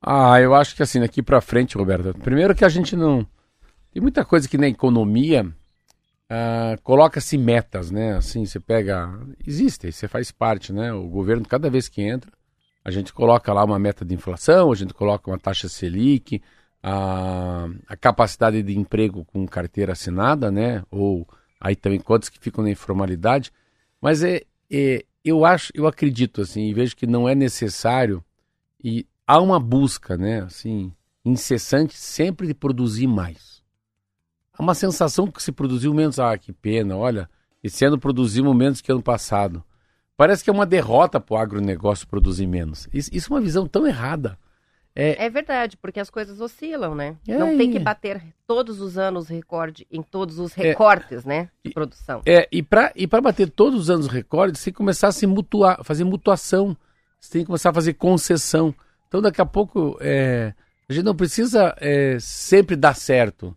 Ah, 0.00 0.40
eu 0.40 0.54
acho 0.54 0.76
que 0.76 0.82
assim, 0.84 1.00
daqui 1.00 1.24
para 1.24 1.40
frente, 1.40 1.76
Roberta, 1.76 2.14
primeiro 2.14 2.54
que 2.54 2.64
a 2.64 2.68
gente 2.68 2.94
não. 2.94 3.26
Tem 3.96 4.02
muita 4.02 4.26
coisa 4.26 4.46
que 4.46 4.58
na 4.58 4.68
economia 4.68 5.42
uh, 5.46 6.82
coloca-se 6.82 7.38
metas, 7.38 7.90
né? 7.90 8.14
Assim, 8.14 8.44
você 8.44 8.60
pega. 8.60 9.08
Existe, 9.46 9.90
você 9.90 10.06
faz 10.06 10.30
parte, 10.30 10.70
né? 10.70 10.92
O 10.92 11.08
governo, 11.08 11.48
cada 11.48 11.70
vez 11.70 11.88
que 11.88 12.02
entra, 12.02 12.30
a 12.84 12.90
gente 12.90 13.10
coloca 13.10 13.50
lá 13.54 13.64
uma 13.64 13.78
meta 13.78 14.04
de 14.04 14.14
inflação, 14.14 14.70
a 14.70 14.74
gente 14.74 14.92
coloca 14.92 15.30
uma 15.30 15.38
taxa 15.38 15.66
Selic, 15.66 16.42
a, 16.82 17.68
a 17.88 17.96
capacidade 17.96 18.62
de 18.62 18.78
emprego 18.78 19.24
com 19.24 19.46
carteira 19.46 19.92
assinada, 19.92 20.50
né? 20.50 20.84
Ou 20.90 21.26
aí 21.58 21.74
também 21.74 21.98
quantos 21.98 22.28
que 22.28 22.38
ficam 22.38 22.62
na 22.62 22.70
informalidade. 22.70 23.50
Mas 23.98 24.22
é, 24.22 24.42
é, 24.70 25.06
eu 25.24 25.42
acho, 25.42 25.72
eu 25.74 25.86
acredito 25.86 26.42
assim, 26.42 26.64
e 26.64 26.74
vejo 26.74 26.94
que 26.94 27.06
não 27.06 27.26
é 27.26 27.34
necessário 27.34 28.22
e 28.84 29.06
há 29.26 29.40
uma 29.40 29.58
busca, 29.58 30.18
né? 30.18 30.42
Assim, 30.42 30.92
incessante 31.24 31.94
sempre 31.96 32.46
de 32.46 32.52
produzir 32.52 33.06
mais. 33.06 33.55
Há 34.58 34.62
uma 34.62 34.74
sensação 34.74 35.26
que 35.26 35.42
se 35.42 35.52
produziu 35.52 35.92
menos, 35.92 36.18
ah, 36.18 36.36
que 36.38 36.52
pena, 36.52 36.96
olha, 36.96 37.28
esse 37.62 37.84
ano 37.84 37.98
produzimos 37.98 38.54
menos 38.54 38.80
que 38.80 38.90
ano 38.90 39.02
passado. 39.02 39.62
Parece 40.16 40.42
que 40.42 40.48
é 40.48 40.52
uma 40.52 40.64
derrota 40.64 41.20
para 41.20 41.34
o 41.34 41.36
agronegócio 41.36 42.06
produzir 42.06 42.46
menos. 42.46 42.88
Isso, 42.92 43.10
isso 43.12 43.32
é 43.32 43.36
uma 43.36 43.42
visão 43.42 43.66
tão 43.66 43.86
errada. 43.86 44.38
É... 44.98 45.26
é, 45.26 45.28
verdade, 45.28 45.76
porque 45.76 46.00
as 46.00 46.08
coisas 46.08 46.40
oscilam, 46.40 46.94
né? 46.94 47.16
É, 47.28 47.36
Não 47.36 47.54
tem 47.58 47.70
que 47.70 47.78
bater 47.78 48.22
todos 48.46 48.80
os 48.80 48.96
anos 48.96 49.28
recorde 49.28 49.86
em 49.90 50.02
todos 50.02 50.38
os 50.38 50.56
é. 50.56 50.62
recortes, 50.62 51.26
é, 51.26 51.28
né? 51.28 51.50
De 51.62 51.70
produção. 51.70 52.22
É, 52.24 52.48
e 52.50 52.62
para 52.62 52.92
e 52.96 53.06
bater 53.06 53.50
todos 53.50 53.78
os 53.78 53.90
anos 53.90 54.06
recordes, 54.06 54.58
você 54.58 54.66
tem 54.66 54.72
que 54.72 54.78
começar 54.78 55.08
a 55.08 55.12
se 55.12 55.26
mutuar, 55.26 55.84
fazer 55.84 56.04
mutuação. 56.04 56.74
Você 57.20 57.30
tem 57.30 57.42
que 57.42 57.46
começar 57.46 57.70
a 57.70 57.74
fazer 57.74 57.92
concessão. 57.92 58.74
Então 59.06 59.20
daqui 59.20 59.40
a 59.40 59.44
pouco 59.44 59.98
é, 60.00 60.54
a 60.88 60.92
gente 60.94 61.04
não 61.04 61.14
precisa 61.14 61.76
é, 61.78 62.16
sempre 62.18 62.74
dar 62.74 62.94
certo. 62.94 63.54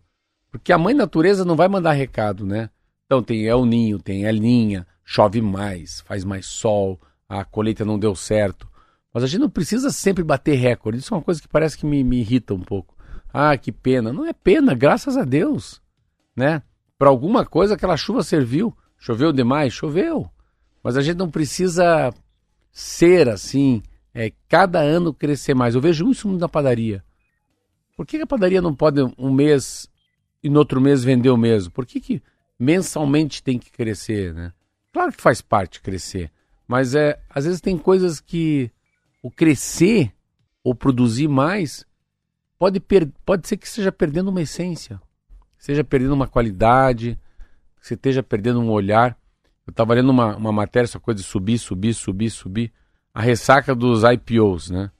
Porque 0.50 0.72
a 0.72 0.78
mãe 0.78 0.94
natureza 0.94 1.44
não 1.44 1.56
vai 1.56 1.68
mandar 1.68 1.92
recado, 1.92 2.44
né? 2.44 2.70
Então 3.06 3.22
tem 3.22 3.46
El 3.46 3.64
Ninho, 3.64 3.98
tem 3.98 4.24
El 4.24 4.36
Ninha, 4.36 4.86
chove 5.04 5.40
mais, 5.40 6.00
faz 6.02 6.24
mais 6.24 6.46
sol, 6.46 7.00
a 7.28 7.44
colheita 7.44 7.84
não 7.84 7.98
deu 7.98 8.14
certo. 8.14 8.68
Mas 9.12 9.24
a 9.24 9.26
gente 9.26 9.40
não 9.40 9.50
precisa 9.50 9.90
sempre 9.90 10.22
bater 10.22 10.54
recorde. 10.54 10.98
Isso 10.98 11.12
é 11.12 11.16
uma 11.16 11.22
coisa 11.22 11.40
que 11.40 11.48
parece 11.48 11.76
que 11.76 11.84
me, 11.84 12.02
me 12.04 12.20
irrita 12.20 12.54
um 12.54 12.60
pouco. 12.60 12.94
Ah, 13.32 13.56
que 13.56 13.72
pena. 13.72 14.12
Não 14.12 14.24
é 14.24 14.32
pena, 14.32 14.74
graças 14.74 15.16
a 15.16 15.24
Deus. 15.24 15.80
Né? 16.36 16.62
Para 16.96 17.08
alguma 17.08 17.44
coisa 17.44 17.74
aquela 17.74 17.96
chuva 17.96 18.22
serviu. 18.22 18.76
Choveu 18.96 19.32
demais? 19.32 19.72
Choveu. 19.72 20.30
Mas 20.82 20.96
a 20.96 21.02
gente 21.02 21.16
não 21.16 21.30
precisa 21.30 22.12
ser 22.72 23.28
assim, 23.28 23.82
é, 24.14 24.32
cada 24.48 24.80
ano 24.80 25.12
crescer 25.12 25.54
mais. 25.54 25.74
Eu 25.74 25.80
vejo 25.80 26.10
isso 26.10 26.28
na 26.30 26.48
padaria. 26.48 27.04
Por 27.96 28.06
que 28.06 28.18
a 28.18 28.26
padaria 28.26 28.62
não 28.62 28.74
pode 28.74 29.00
um 29.18 29.32
mês 29.32 29.89
e 30.42 30.48
no 30.48 30.58
outro 30.58 30.80
mês 30.80 31.04
vender 31.04 31.30
o 31.30 31.36
mesmo? 31.36 31.72
Por 31.72 31.86
que, 31.86 32.00
que 32.00 32.22
mensalmente 32.58 33.42
tem 33.42 33.58
que 33.58 33.70
crescer, 33.70 34.34
né? 34.34 34.52
Claro 34.92 35.12
que 35.12 35.22
faz 35.22 35.40
parte 35.40 35.80
crescer, 35.80 36.30
mas 36.66 36.94
é, 36.94 37.20
às 37.28 37.44
vezes 37.44 37.60
tem 37.60 37.78
coisas 37.78 38.20
que 38.20 38.70
o 39.22 39.30
crescer 39.30 40.12
ou 40.64 40.74
produzir 40.74 41.28
mais 41.28 41.86
pode, 42.58 42.80
per 42.80 43.08
pode 43.24 43.46
ser 43.46 43.56
que 43.56 43.66
esteja 43.66 43.92
perdendo 43.92 44.28
uma 44.28 44.42
essência, 44.42 45.00
seja 45.56 45.84
perdendo 45.84 46.14
uma 46.14 46.26
qualidade, 46.26 47.18
você 47.80 47.94
esteja 47.94 48.22
perdendo 48.22 48.60
um 48.60 48.70
olhar. 48.70 49.16
Eu 49.66 49.70
estava 49.70 49.94
lendo 49.94 50.10
uma, 50.10 50.36
uma 50.36 50.52
matéria, 50.52 50.84
essa 50.84 51.00
coisa 51.00 51.20
de 51.20 51.26
subir, 51.26 51.58
subir, 51.58 51.94
subir, 51.94 52.30
subir. 52.30 52.72
A 53.12 53.20
ressaca 53.20 53.74
dos 53.74 54.02
IPOs, 54.04 54.70
né? 54.70 54.90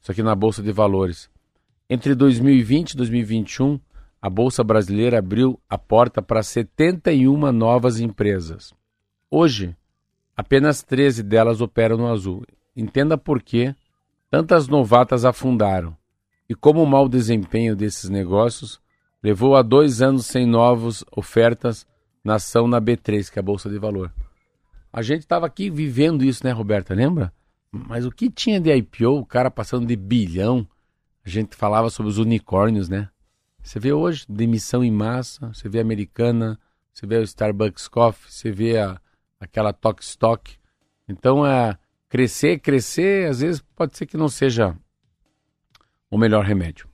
Isso 0.00 0.12
aqui 0.12 0.22
na 0.22 0.34
Bolsa 0.34 0.62
de 0.62 0.72
Valores. 0.72 1.28
Entre 1.90 2.14
2020 2.14 2.92
e 2.92 2.96
2021, 2.96 3.80
a 4.20 4.28
Bolsa 4.28 4.64
Brasileira 4.64 5.18
abriu 5.18 5.60
a 5.68 5.78
porta 5.78 6.20
para 6.20 6.42
71 6.42 7.52
novas 7.52 8.00
empresas. 8.00 8.74
Hoje, 9.30 9.76
apenas 10.36 10.82
13 10.82 11.22
delas 11.22 11.60
operam 11.60 11.96
no 11.96 12.08
azul. 12.08 12.44
Entenda 12.76 13.16
por 13.16 13.42
que 13.42 13.74
tantas 14.30 14.68
novatas 14.68 15.24
afundaram 15.24 15.96
e 16.48 16.54
como 16.54 16.82
o 16.82 16.86
mau 16.86 17.08
desempenho 17.08 17.76
desses 17.76 18.08
negócios 18.10 18.80
levou 19.22 19.56
a 19.56 19.62
dois 19.62 20.00
anos 20.00 20.26
sem 20.26 20.46
novas 20.46 21.04
ofertas 21.14 21.86
na 22.24 22.34
ação 22.36 22.66
na 22.66 22.80
B3, 22.80 23.30
que 23.30 23.38
é 23.38 23.40
a 23.40 23.42
Bolsa 23.42 23.68
de 23.68 23.78
Valor. 23.78 24.12
A 24.92 25.02
gente 25.02 25.20
estava 25.20 25.46
aqui 25.46 25.70
vivendo 25.70 26.24
isso, 26.24 26.44
né, 26.44 26.50
Roberta? 26.50 26.94
Lembra? 26.94 27.32
Mas 27.70 28.06
o 28.06 28.10
que 28.10 28.30
tinha 28.30 28.60
de 28.60 28.74
IPO, 28.74 29.18
o 29.18 29.26
cara 29.26 29.50
passando 29.50 29.86
de 29.86 29.96
bilhão, 29.96 30.66
a 31.24 31.28
gente 31.28 31.54
falava 31.54 31.90
sobre 31.90 32.10
os 32.10 32.18
unicórnios, 32.18 32.88
né? 32.88 33.08
Você 33.68 33.78
vê 33.78 33.92
hoje 33.92 34.24
demissão 34.26 34.82
em 34.82 34.90
massa, 34.90 35.52
você 35.52 35.68
vê 35.68 35.78
a 35.78 35.82
americana, 35.82 36.58
você 36.90 37.06
vê 37.06 37.18
o 37.18 37.22
Starbucks 37.22 37.86
Coffee, 37.86 38.32
você 38.32 38.50
vê 38.50 38.78
a, 38.78 38.98
aquela 39.38 39.74
Tok 39.74 40.02
Stock. 40.02 40.56
Então, 41.06 41.46
é, 41.46 41.78
crescer, 42.08 42.60
crescer, 42.60 43.28
às 43.28 43.40
vezes 43.40 43.60
pode 43.76 43.94
ser 43.94 44.06
que 44.06 44.16
não 44.16 44.30
seja 44.30 44.74
o 46.10 46.16
melhor 46.16 46.46
remédio. 46.46 46.87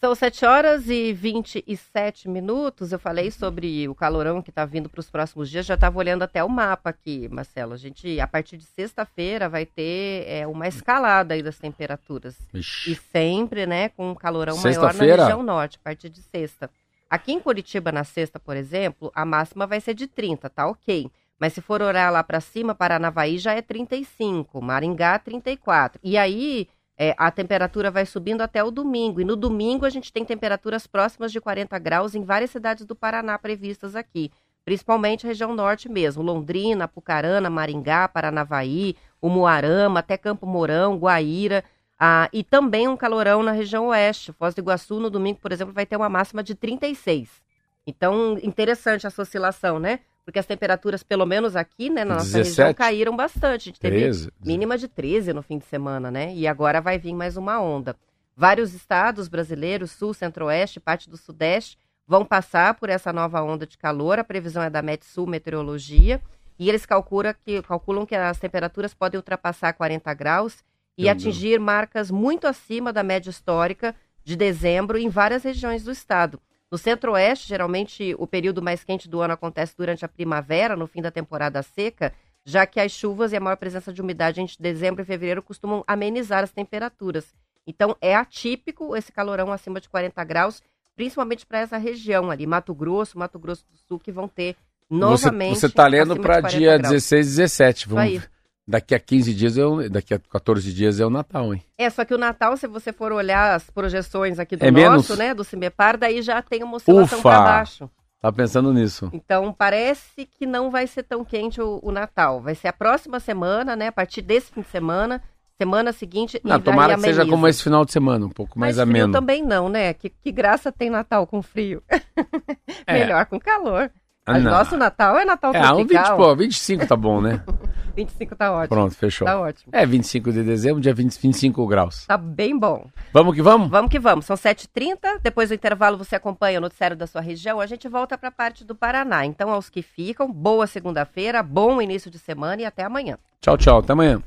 São 0.00 0.14
7 0.14 0.46
horas 0.46 0.88
e 0.88 1.12
27 1.12 2.28
minutos. 2.28 2.92
Eu 2.92 3.00
falei 3.00 3.32
sobre 3.32 3.88
o 3.88 3.96
calorão 3.96 4.40
que 4.40 4.50
está 4.50 4.64
vindo 4.64 4.88
para 4.88 5.00
os 5.00 5.10
próximos 5.10 5.50
dias. 5.50 5.66
Já 5.66 5.74
estava 5.74 5.98
olhando 5.98 6.22
até 6.22 6.42
o 6.44 6.48
mapa 6.48 6.90
aqui, 6.90 7.28
Marcelo. 7.28 7.72
A 7.72 7.76
gente, 7.76 8.20
a 8.20 8.26
partir 8.28 8.56
de 8.56 8.64
sexta-feira, 8.64 9.48
vai 9.48 9.66
ter 9.66 10.24
é, 10.28 10.46
uma 10.46 10.68
escalada 10.68 11.34
aí 11.34 11.42
das 11.42 11.58
temperaturas. 11.58 12.36
Ixi. 12.54 12.92
E 12.92 12.94
sempre, 12.94 13.66
né, 13.66 13.88
com 13.88 14.12
um 14.12 14.14
calorão 14.14 14.56
maior 14.56 14.94
na 14.94 15.04
região 15.04 15.42
norte, 15.42 15.78
a 15.82 15.84
partir 15.84 16.08
de 16.08 16.22
sexta. 16.22 16.70
Aqui 17.10 17.32
em 17.32 17.40
Curitiba, 17.40 17.90
na 17.90 18.04
sexta, 18.04 18.38
por 18.38 18.56
exemplo, 18.56 19.10
a 19.12 19.24
máxima 19.24 19.66
vai 19.66 19.80
ser 19.80 19.94
de 19.94 20.06
30, 20.06 20.48
tá 20.48 20.68
ok. 20.68 21.10
Mas 21.40 21.54
se 21.54 21.60
for 21.60 21.82
orar 21.82 22.12
lá 22.12 22.22
para 22.22 22.40
cima, 22.40 22.72
Paranavaí 22.74 23.38
já 23.38 23.52
é 23.52 23.62
35, 23.62 24.60
Maringá 24.60 25.18
34. 25.18 26.00
E 26.04 26.16
aí 26.16 26.68
é, 26.98 27.14
a 27.16 27.30
temperatura 27.30 27.92
vai 27.92 28.04
subindo 28.04 28.40
até 28.40 28.62
o 28.64 28.72
domingo. 28.72 29.20
E 29.20 29.24
no 29.24 29.36
domingo 29.36 29.86
a 29.86 29.90
gente 29.90 30.12
tem 30.12 30.24
temperaturas 30.24 30.84
próximas 30.84 31.30
de 31.30 31.40
40 31.40 31.78
graus 31.78 32.16
em 32.16 32.24
várias 32.24 32.50
cidades 32.50 32.84
do 32.84 32.96
Paraná 32.96 33.38
previstas 33.38 33.94
aqui. 33.94 34.32
Principalmente 34.64 35.24
a 35.24 35.28
região 35.28 35.54
norte 35.54 35.88
mesmo, 35.88 36.22
Londrina, 36.22 36.84
Apucarana, 36.84 37.48
Maringá, 37.48 38.08
Paranavaí, 38.08 38.96
Umuarama, 39.22 40.00
até 40.00 40.18
Campo 40.18 40.44
Mourão, 40.44 40.98
Guaíra. 40.98 41.64
Ah, 41.98 42.28
e 42.32 42.42
também 42.42 42.88
um 42.88 42.96
calorão 42.96 43.42
na 43.42 43.52
região 43.52 43.86
oeste. 43.86 44.32
Foz 44.32 44.54
do 44.54 44.60
Iguaçu, 44.60 44.98
no 44.98 45.08
domingo, 45.08 45.38
por 45.40 45.52
exemplo, 45.52 45.72
vai 45.72 45.86
ter 45.86 45.96
uma 45.96 46.08
máxima 46.08 46.42
de 46.42 46.54
36. 46.54 47.40
Então, 47.86 48.38
interessante 48.42 49.06
essa 49.06 49.22
oscilação, 49.22 49.78
né? 49.78 50.00
Porque 50.28 50.38
as 50.38 50.44
temperaturas, 50.44 51.02
pelo 51.02 51.24
menos 51.24 51.56
aqui, 51.56 51.88
né, 51.88 52.04
na 52.04 52.16
nossa 52.16 52.36
17, 52.36 52.48
região, 52.48 52.74
caíram 52.74 53.16
bastante. 53.16 53.62
A 53.62 53.64
gente 53.64 53.80
teve 53.80 53.96
13, 53.96 54.30
mínima 54.44 54.76
de 54.76 54.86
13 54.86 55.32
no 55.32 55.40
fim 55.40 55.56
de 55.56 55.64
semana, 55.64 56.10
né? 56.10 56.34
E 56.34 56.46
agora 56.46 56.82
vai 56.82 56.98
vir 56.98 57.14
mais 57.14 57.38
uma 57.38 57.58
onda. 57.62 57.96
Vários 58.36 58.74
estados 58.74 59.26
brasileiros, 59.26 59.90
sul, 59.90 60.12
centro-oeste, 60.12 60.80
parte 60.80 61.08
do 61.08 61.16
sudeste, 61.16 61.78
vão 62.06 62.26
passar 62.26 62.74
por 62.74 62.90
essa 62.90 63.10
nova 63.10 63.40
onda 63.40 63.66
de 63.66 63.78
calor. 63.78 64.18
A 64.18 64.24
previsão 64.24 64.62
é 64.62 64.68
da 64.68 64.82
Metsul 64.82 65.26
Meteorologia. 65.26 66.20
E 66.58 66.68
eles 66.68 66.84
calculam 66.84 67.34
que, 67.42 67.62
calculam 67.62 68.04
que 68.04 68.14
as 68.14 68.38
temperaturas 68.38 68.92
podem 68.92 69.16
ultrapassar 69.16 69.72
40 69.72 70.12
graus 70.12 70.62
e 70.98 71.08
atingir 71.08 71.58
marcas 71.58 72.10
muito 72.10 72.46
acima 72.46 72.92
da 72.92 73.02
média 73.02 73.30
histórica 73.30 73.94
de 74.22 74.36
dezembro 74.36 74.98
em 74.98 75.08
várias 75.08 75.42
regiões 75.42 75.84
do 75.84 75.90
estado. 75.90 76.38
No 76.70 76.76
centro-oeste, 76.76 77.48
geralmente 77.48 78.14
o 78.18 78.26
período 78.26 78.60
mais 78.60 78.84
quente 78.84 79.08
do 79.08 79.20
ano 79.20 79.34
acontece 79.34 79.74
durante 79.76 80.04
a 80.04 80.08
primavera, 80.08 80.76
no 80.76 80.86
fim 80.86 81.00
da 81.00 81.10
temporada 81.10 81.62
seca, 81.62 82.12
já 82.44 82.66
que 82.66 82.78
as 82.78 82.92
chuvas 82.92 83.32
e 83.32 83.36
a 83.36 83.40
maior 83.40 83.56
presença 83.56 83.92
de 83.92 84.02
umidade 84.02 84.40
entre 84.40 84.56
dezembro 84.58 85.02
e 85.02 85.04
fevereiro 85.04 85.42
costumam 85.42 85.82
amenizar 85.86 86.44
as 86.44 86.52
temperaturas. 86.52 87.34
Então 87.66 87.96
é 88.00 88.14
atípico 88.14 88.96
esse 88.96 89.12
calorão 89.12 89.52
acima 89.52 89.80
de 89.80 89.88
40 89.88 90.22
graus, 90.24 90.62
principalmente 90.94 91.46
para 91.46 91.60
essa 91.60 91.76
região 91.76 92.30
ali, 92.30 92.46
Mato 92.46 92.74
Grosso, 92.74 93.18
Mato 93.18 93.38
Grosso 93.38 93.64
do 93.70 93.76
Sul, 93.76 93.98
que 93.98 94.12
vão 94.12 94.28
ter 94.28 94.56
novamente. 94.90 95.58
Você 95.58 95.66
está 95.66 95.86
lendo 95.86 96.18
para 96.20 96.40
dia 96.40 96.76
graus. 96.78 96.92
16 96.92 97.26
e 97.26 97.30
17. 97.30 97.88
Vamos, 97.88 98.28
Daqui 98.70 98.94
a 98.94 99.00
15 99.00 99.32
dias, 99.32 99.56
eu, 99.56 99.88
daqui 99.88 100.12
a 100.12 100.18
14 100.18 100.74
dias 100.74 101.00
é 101.00 101.06
o 101.06 101.08
Natal, 101.08 101.54
hein? 101.54 101.62
É, 101.78 101.88
só 101.88 102.04
que 102.04 102.12
o 102.12 102.18
Natal, 102.18 102.54
se 102.54 102.66
você 102.66 102.92
for 102.92 103.12
olhar 103.12 103.54
as 103.54 103.70
projeções 103.70 104.38
aqui 104.38 104.56
do 104.56 104.62
É 104.62 104.70
nosso, 104.70 104.82
menos? 105.12 105.18
né, 105.18 105.32
do 105.32 105.42
Cimbepar, 105.42 105.96
daí 105.96 106.20
já 106.20 106.42
tem 106.42 106.62
uma 106.62 106.76
oscilação 106.76 107.22
para 107.22 107.40
baixo. 107.40 107.90
Tá 108.20 108.30
pensando 108.30 108.70
nisso. 108.74 109.08
Então, 109.14 109.54
parece 109.56 110.26
que 110.26 110.44
não 110.44 110.70
vai 110.70 110.86
ser 110.86 111.04
tão 111.04 111.24
quente 111.24 111.62
o, 111.62 111.80
o 111.82 111.90
Natal. 111.90 112.42
Vai 112.42 112.54
ser 112.54 112.68
a 112.68 112.72
próxima 112.74 113.18
semana, 113.18 113.74
né, 113.74 113.86
a 113.86 113.92
partir 113.92 114.20
desse 114.20 114.52
fim 114.52 114.60
de 114.60 114.68
semana, 114.68 115.22
semana 115.56 115.90
seguinte, 115.90 116.38
Não, 116.44 116.56
e 116.56 116.60
tomara 116.60 116.94
que 116.94 117.00
seja 117.00 117.24
como 117.24 117.48
esse 117.48 117.62
final 117.62 117.86
de 117.86 117.92
semana, 117.92 118.26
um 118.26 118.30
pouco 118.30 118.58
mais 118.58 118.76
Mas 118.76 118.82
ameno. 118.82 119.12
também 119.12 119.42
não, 119.42 119.70
né? 119.70 119.94
Que, 119.94 120.10
que 120.10 120.30
graça 120.30 120.70
tem 120.70 120.90
Natal 120.90 121.26
com 121.26 121.40
frio? 121.40 121.82
É. 122.86 122.92
Melhor 123.00 123.26
com 123.26 123.38
calor. 123.38 123.90
Ah, 124.28 124.32
Mas 124.34 124.44
não. 124.44 124.50
nosso 124.50 124.76
Natal 124.76 125.16
é 125.16 125.24
Natal 125.24 125.54
É, 125.54 125.72
um 125.72 125.76
20, 125.78 125.88
tropical. 125.88 126.16
pô, 126.18 126.36
25 126.36 126.86
tá 126.86 126.94
bom, 126.94 127.18
né? 127.22 127.42
25 127.96 128.36
tá 128.36 128.52
ótimo. 128.52 128.68
Pronto, 128.68 128.94
fechou. 128.94 129.26
Tá 129.26 129.40
ótimo. 129.40 129.70
É, 129.74 129.86
25 129.86 130.30
de 130.30 130.42
dezembro, 130.44 130.82
dia 130.82 130.92
20, 130.92 131.18
25 131.18 131.66
graus. 131.66 132.04
Tá 132.06 132.18
bem 132.18 132.56
bom. 132.56 132.86
Vamos 133.12 133.34
que 133.34 133.40
vamos? 133.40 133.68
Vamos 133.70 133.90
que 133.90 133.98
vamos. 133.98 134.26
São 134.26 134.36
7h30. 134.36 135.18
Depois 135.22 135.48
do 135.48 135.54
intervalo 135.54 135.96
você 135.96 136.14
acompanha 136.14 136.58
o 136.58 136.60
noticiário 136.60 136.94
da 136.96 137.06
sua 137.06 137.22
região. 137.22 137.58
A 137.58 137.66
gente 137.66 137.88
volta 137.88 138.18
para 138.18 138.28
a 138.28 138.32
parte 138.32 138.64
do 138.64 138.74
Paraná. 138.74 139.24
Então, 139.24 139.50
aos 139.50 139.70
que 139.70 139.80
ficam, 139.80 140.30
boa 140.30 140.66
segunda-feira, 140.66 141.42
bom 141.42 141.80
início 141.80 142.10
de 142.10 142.18
semana 142.18 142.60
e 142.60 142.64
até 142.66 142.84
amanhã. 142.84 143.16
Tchau, 143.40 143.56
tchau. 143.56 143.78
Até 143.78 143.94
amanhã. 143.94 144.22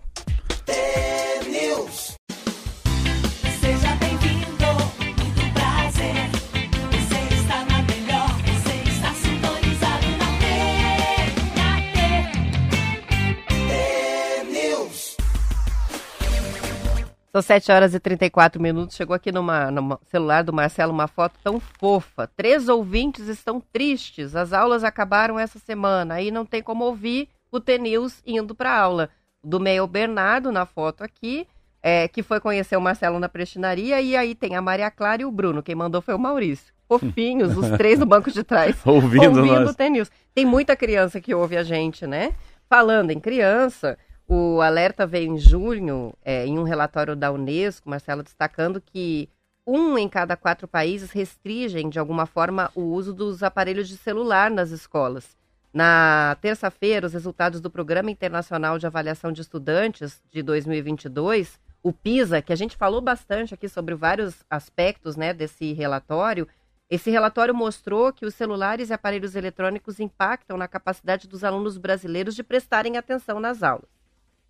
São 17.31 17.41
7 17.41 17.71
horas 17.71 17.93
e 17.93 17.99
34 17.99 18.61
minutos. 18.61 18.95
Chegou 18.95 19.15
aqui 19.15 19.31
numa, 19.31 19.71
no 19.71 19.97
celular 20.07 20.43
do 20.43 20.51
Marcelo 20.51 20.91
uma 20.91 21.07
foto 21.07 21.39
tão 21.41 21.61
fofa. 21.61 22.29
Três 22.35 22.67
ouvintes 22.67 23.27
estão 23.29 23.61
tristes. 23.71 24.35
As 24.35 24.51
aulas 24.51 24.83
acabaram 24.83 25.39
essa 25.39 25.57
semana. 25.57 26.15
Aí 26.15 26.29
não 26.29 26.45
tem 26.45 26.61
como 26.61 26.83
ouvir 26.83 27.29
o 27.49 27.59
T-News 27.59 28.21
indo 28.25 28.53
para 28.53 28.77
aula. 28.77 29.09
Do 29.41 29.61
meio 29.61 29.87
Bernardo 29.87 30.51
na 30.51 30.65
foto 30.65 31.03
aqui, 31.03 31.47
é, 31.81 32.07
que 32.07 32.21
foi 32.21 32.39
conhecer 32.41 32.75
o 32.75 32.81
Marcelo 32.81 33.17
na 33.17 33.29
prestinaria. 33.29 34.01
E 34.01 34.13
aí 34.13 34.35
tem 34.35 34.57
a 34.57 34.61
Maria 34.61 34.91
Clara 34.91 35.21
e 35.21 35.25
o 35.25 35.31
Bruno. 35.31 35.63
Quem 35.63 35.73
mandou 35.73 36.01
foi 36.01 36.13
o 36.13 36.19
Maurício. 36.19 36.73
Fofinhos, 36.85 37.55
os 37.55 37.69
três 37.77 37.97
no 37.97 38.05
banco 38.05 38.29
de 38.29 38.43
trás. 38.43 38.75
Ouvindo 38.85 39.39
ouvindo 39.39 39.69
o 39.69 39.73
T-News. 39.73 40.11
Tem 40.35 40.45
muita 40.45 40.75
criança 40.75 41.21
que 41.21 41.33
ouve 41.33 41.55
a 41.55 41.63
gente, 41.63 42.05
né? 42.05 42.33
Falando 42.69 43.11
em 43.11 43.19
criança, 43.21 43.97
o 44.33 44.61
alerta 44.61 45.05
veio 45.05 45.33
em 45.33 45.37
junho, 45.37 46.13
é, 46.23 46.45
em 46.45 46.57
um 46.57 46.63
relatório 46.63 47.17
da 47.17 47.29
Unesco, 47.29 47.89
Marcelo, 47.89 48.23
destacando 48.23 48.79
que 48.79 49.27
um 49.67 49.97
em 49.97 50.07
cada 50.07 50.37
quatro 50.37 50.69
países 50.69 51.11
restringem, 51.11 51.89
de 51.89 51.99
alguma 51.99 52.25
forma, 52.25 52.71
o 52.73 52.79
uso 52.79 53.13
dos 53.13 53.43
aparelhos 53.43 53.89
de 53.89 53.97
celular 53.97 54.49
nas 54.49 54.71
escolas. 54.71 55.35
Na 55.73 56.37
terça-feira, 56.39 57.07
os 57.07 57.11
resultados 57.11 57.59
do 57.59 57.69
Programa 57.69 58.09
Internacional 58.09 58.79
de 58.79 58.87
Avaliação 58.87 59.33
de 59.33 59.41
Estudantes 59.41 60.23
de 60.31 60.41
2022, 60.41 61.59
o 61.83 61.91
PISA, 61.91 62.41
que 62.41 62.53
a 62.53 62.55
gente 62.55 62.77
falou 62.77 63.01
bastante 63.01 63.53
aqui 63.53 63.67
sobre 63.67 63.95
vários 63.95 64.45
aspectos 64.49 65.17
né, 65.17 65.33
desse 65.33 65.73
relatório, 65.73 66.47
esse 66.89 67.11
relatório 67.11 67.53
mostrou 67.53 68.13
que 68.13 68.25
os 68.25 68.33
celulares 68.33 68.91
e 68.91 68.93
aparelhos 68.93 69.35
eletrônicos 69.35 69.99
impactam 69.99 70.55
na 70.55 70.69
capacidade 70.69 71.27
dos 71.27 71.43
alunos 71.43 71.77
brasileiros 71.77 72.33
de 72.33 72.43
prestarem 72.43 72.95
atenção 72.95 73.37
nas 73.37 73.61
aulas. 73.61 74.00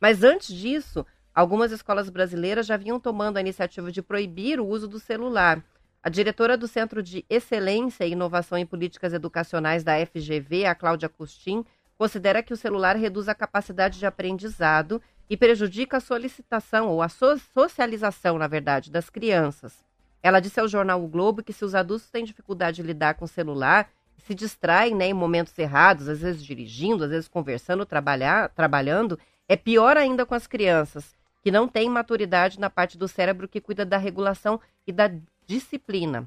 Mas 0.01 0.23
antes 0.23 0.53
disso, 0.53 1.05
algumas 1.33 1.71
escolas 1.71 2.09
brasileiras 2.09 2.65
já 2.65 2.75
vinham 2.75 2.99
tomando 2.99 3.37
a 3.37 3.41
iniciativa 3.41 3.91
de 3.91 4.01
proibir 4.01 4.59
o 4.59 4.65
uso 4.67 4.87
do 4.87 4.99
celular. 4.99 5.63
A 6.01 6.09
diretora 6.09 6.57
do 6.57 6.67
Centro 6.67 7.03
de 7.03 7.23
Excelência 7.29 8.03
e 8.03 8.13
Inovação 8.13 8.57
em 8.57 8.65
Políticas 8.65 9.13
Educacionais 9.13 9.83
da 9.83 10.03
FGV, 10.03 10.65
a 10.65 10.73
Cláudia 10.73 11.07
Custin, 11.07 11.63
considera 11.95 12.41
que 12.41 12.51
o 12.51 12.57
celular 12.57 12.95
reduz 12.95 13.29
a 13.29 13.35
capacidade 13.35 13.99
de 13.99 14.05
aprendizado 14.07 14.99
e 15.29 15.37
prejudica 15.37 15.97
a 15.97 16.01
solicitação 16.01 16.89
ou 16.89 17.03
a 17.03 17.07
so- 17.07 17.37
socialização, 17.53 18.39
na 18.39 18.47
verdade, 18.47 18.89
das 18.89 19.07
crianças. 19.07 19.85
Ela 20.23 20.39
disse 20.39 20.59
ao 20.59 20.67
jornal 20.67 21.03
O 21.03 21.07
Globo 21.07 21.43
que 21.43 21.53
se 21.53 21.63
os 21.63 21.75
adultos 21.75 22.09
têm 22.09 22.25
dificuldade 22.25 22.77
de 22.77 22.83
lidar 22.83 23.13
com 23.13 23.25
o 23.25 23.27
celular, 23.27 23.87
se 24.17 24.33
distraem 24.33 24.95
né, 24.95 25.07
em 25.07 25.13
momentos 25.13 25.57
errados, 25.57 26.07
às 26.07 26.21
vezes 26.21 26.43
dirigindo, 26.43 27.03
às 27.03 27.11
vezes 27.11 27.27
conversando, 27.27 27.85
trabalhando, 27.85 29.19
é 29.51 29.57
pior 29.57 29.97
ainda 29.97 30.25
com 30.25 30.33
as 30.33 30.47
crianças, 30.47 31.13
que 31.43 31.51
não 31.51 31.67
têm 31.67 31.89
maturidade 31.89 32.57
na 32.57 32.69
parte 32.69 32.97
do 32.97 33.05
cérebro 33.05 33.49
que 33.49 33.59
cuida 33.59 33.85
da 33.85 33.97
regulação 33.97 34.61
e 34.87 34.93
da 34.93 35.11
disciplina. 35.45 36.25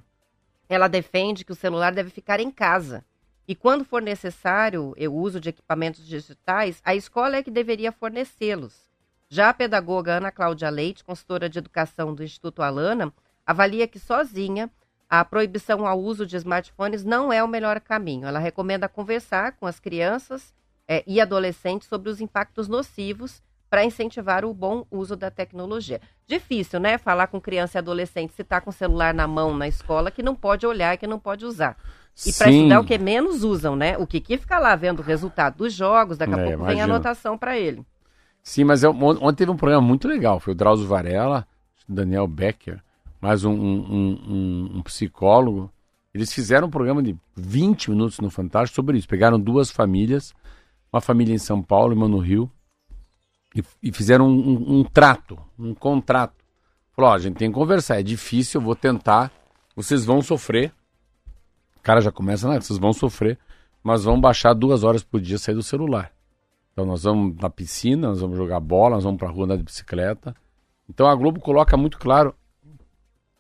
Ela 0.69 0.89
defende 0.89 1.43
que 1.43 1.53
o 1.53 1.55
celular 1.55 1.95
deve 1.95 2.11
ficar 2.11 2.39
em 2.39 2.51
casa. 2.51 3.03
E 3.49 3.55
quando 3.55 3.83
for 3.83 4.03
necessário 4.03 4.95
o 4.95 5.15
uso 5.15 5.41
de 5.41 5.49
equipamentos 5.49 6.07
digitais, 6.07 6.83
a 6.85 6.95
escola 6.95 7.37
é 7.37 7.43
que 7.43 7.51
deveria 7.51 7.93
fornecê-los. 7.93 8.91
Já 9.31 9.49
a 9.49 9.55
pedagoga 9.55 10.19
Ana 10.19 10.31
Cláudia 10.31 10.69
Leite, 10.69 11.03
consultora 11.03 11.49
de 11.49 11.59
educação 11.59 12.15
do 12.15 12.23
Instituto 12.23 12.61
Alana, 12.61 13.11
avalia 13.47 13.89
que 13.89 13.99
sozinha 13.99 14.69
a 15.09 15.25
proibição 15.25 15.87
ao 15.87 15.99
uso 15.99 16.27
de 16.27 16.37
smartphones 16.37 17.03
não 17.03 17.33
é 17.33 17.43
o 17.43 17.49
melhor 17.49 17.81
caminho. 17.81 18.29
Ela 18.29 18.39
recomenda 18.39 18.87
conversar 18.87 19.53
com 19.53 19.67
as 19.67 19.81
crianças 19.81 20.53
eh, 20.89 21.03
e 21.07 21.21
adolescentes 21.21 21.89
sobre 21.89 22.11
os 22.11 22.21
impactos 22.21 22.69
nocivos 22.69 23.43
para 23.71 23.85
incentivar 23.85 24.45
o 24.45 24.55
bom 24.55 24.87
uso 24.91 25.17
da 25.17 25.31
tecnologia. 25.31 26.01
Difícil, 26.29 26.79
né? 26.79 26.97
Falar 26.97 27.27
com 27.27 27.41
criança 27.41 27.79
e 27.79 27.81
adolescente 27.81 28.33
se 28.33 28.43
está 28.43 28.61
com 28.61 28.71
o 28.71 28.73
celular 28.73 29.13
na 29.13 29.27
mão 29.27 29.57
na 29.57 29.67
escola 29.67 30.11
que 30.11 30.23
não 30.23 30.35
pode 30.35 30.65
olhar, 30.67 30.97
que 30.97 31.07
não 31.07 31.19
pode 31.19 31.45
usar. 31.45 31.77
E 32.25 32.33
para 32.33 32.51
estudar 32.51 32.81
o 32.81 32.85
que 32.85 32.97
menos 32.97 33.43
usam, 33.43 33.75
né? 33.75 33.99
O 33.99 34.07
Kiki 34.07 34.39
fica 34.39 34.59
lá 34.61 34.77
vendo 34.77 35.01
o 35.01 35.03
resultado 35.03 35.57
dos 35.57 35.73
jogos, 35.73 36.17
daqui 36.17 36.33
a 36.35 36.39
É, 36.39 36.45
pouco 36.45 36.59
vem 36.59 36.67
a 36.69 36.73
imagino. 36.75 36.95
anotação 36.95 37.37
para 37.37 37.59
ele. 37.59 37.85
Sim, 38.43 38.63
mas 38.65 38.85
eu, 38.85 38.93
ontem 38.93 39.39
teve 39.39 39.51
um 39.51 39.57
programa 39.57 39.83
muito 39.85 40.07
legal. 40.07 40.39
Foi 40.39 40.53
o 40.53 40.57
Drauzio 40.57 40.87
Varela, 40.87 41.45
Daniel 41.89 42.29
Becker, 42.29 42.81
mais 43.21 43.43
um, 43.45 43.51
um- 43.53 44.21
um- 44.29 44.71
um 44.77 44.83
psicólogo. 44.83 45.69
Eles 46.15 46.33
fizeram 46.33 46.69
um 46.69 46.71
programa 46.71 47.03
de 47.03 47.17
20 47.35 47.91
minutos 47.91 48.21
no 48.21 48.31
Fantástico 48.31 48.77
sobre 48.77 48.97
isso. 48.97 49.09
Pegaram 49.09 49.41
duas 49.41 49.71
famílias, 49.73 50.33
uma 50.95 51.01
família 51.01 51.35
em 51.35 51.39
São 51.39 51.61
Paulo 51.61 51.95
uma 51.95 52.07
no 52.09 52.19
Rio, 52.19 52.51
e, 53.55 53.63
e 53.83 53.93
fizeram 53.93 54.29
um, 54.29 54.49
um- 54.51 54.79
um 54.81 54.85
trato, 54.85 55.39
um 55.59 55.75
contrato. 55.75 56.35
Falou, 56.93 57.11
ó, 57.11 57.15
a 57.15 57.19
gente 57.19 57.37
tem 57.37 57.51
que 57.51 57.55
conversar, 57.55 57.99
é 57.99 58.03
difícil, 58.03 58.61
eu 58.61 58.65
vou 58.65 58.77
tentar, 58.77 59.33
vocês 59.75 60.05
vão 60.05 60.23
sofrer. 60.23 60.73
O 61.77 61.81
cara 61.83 62.01
já 62.01 62.11
começa, 62.13 62.49
né? 62.49 62.61
Vocês 62.61 62.79
vão 62.79 62.93
sofrer, 62.93 63.39
mas 63.83 64.05
vão 64.05 64.21
baixar 64.21 64.55
duas 64.55 64.85
horas 64.85 65.03
por 65.03 65.21
dia 65.21 65.37
sair 65.39 65.55
do 65.55 65.63
celular. 65.63 66.13
Então 66.73 66.85
nós 66.85 67.03
vamos 67.03 67.37
na 67.37 67.51
piscina, 67.51 68.09
nós 68.09 68.21
vamos 68.21 68.37
jogar 68.37 68.59
bola, 68.61 68.95
nós 68.97 69.05
vamos 69.05 69.19
pra 69.19 69.29
rua 69.29 69.45
andar 69.45 69.57
de 69.57 69.63
bicicleta. 69.65 70.35
Então 70.89 71.07
a 71.09 71.15
Globo 71.15 71.41
coloca 71.41 71.77
muito 71.77 71.99
claro, 71.99 72.35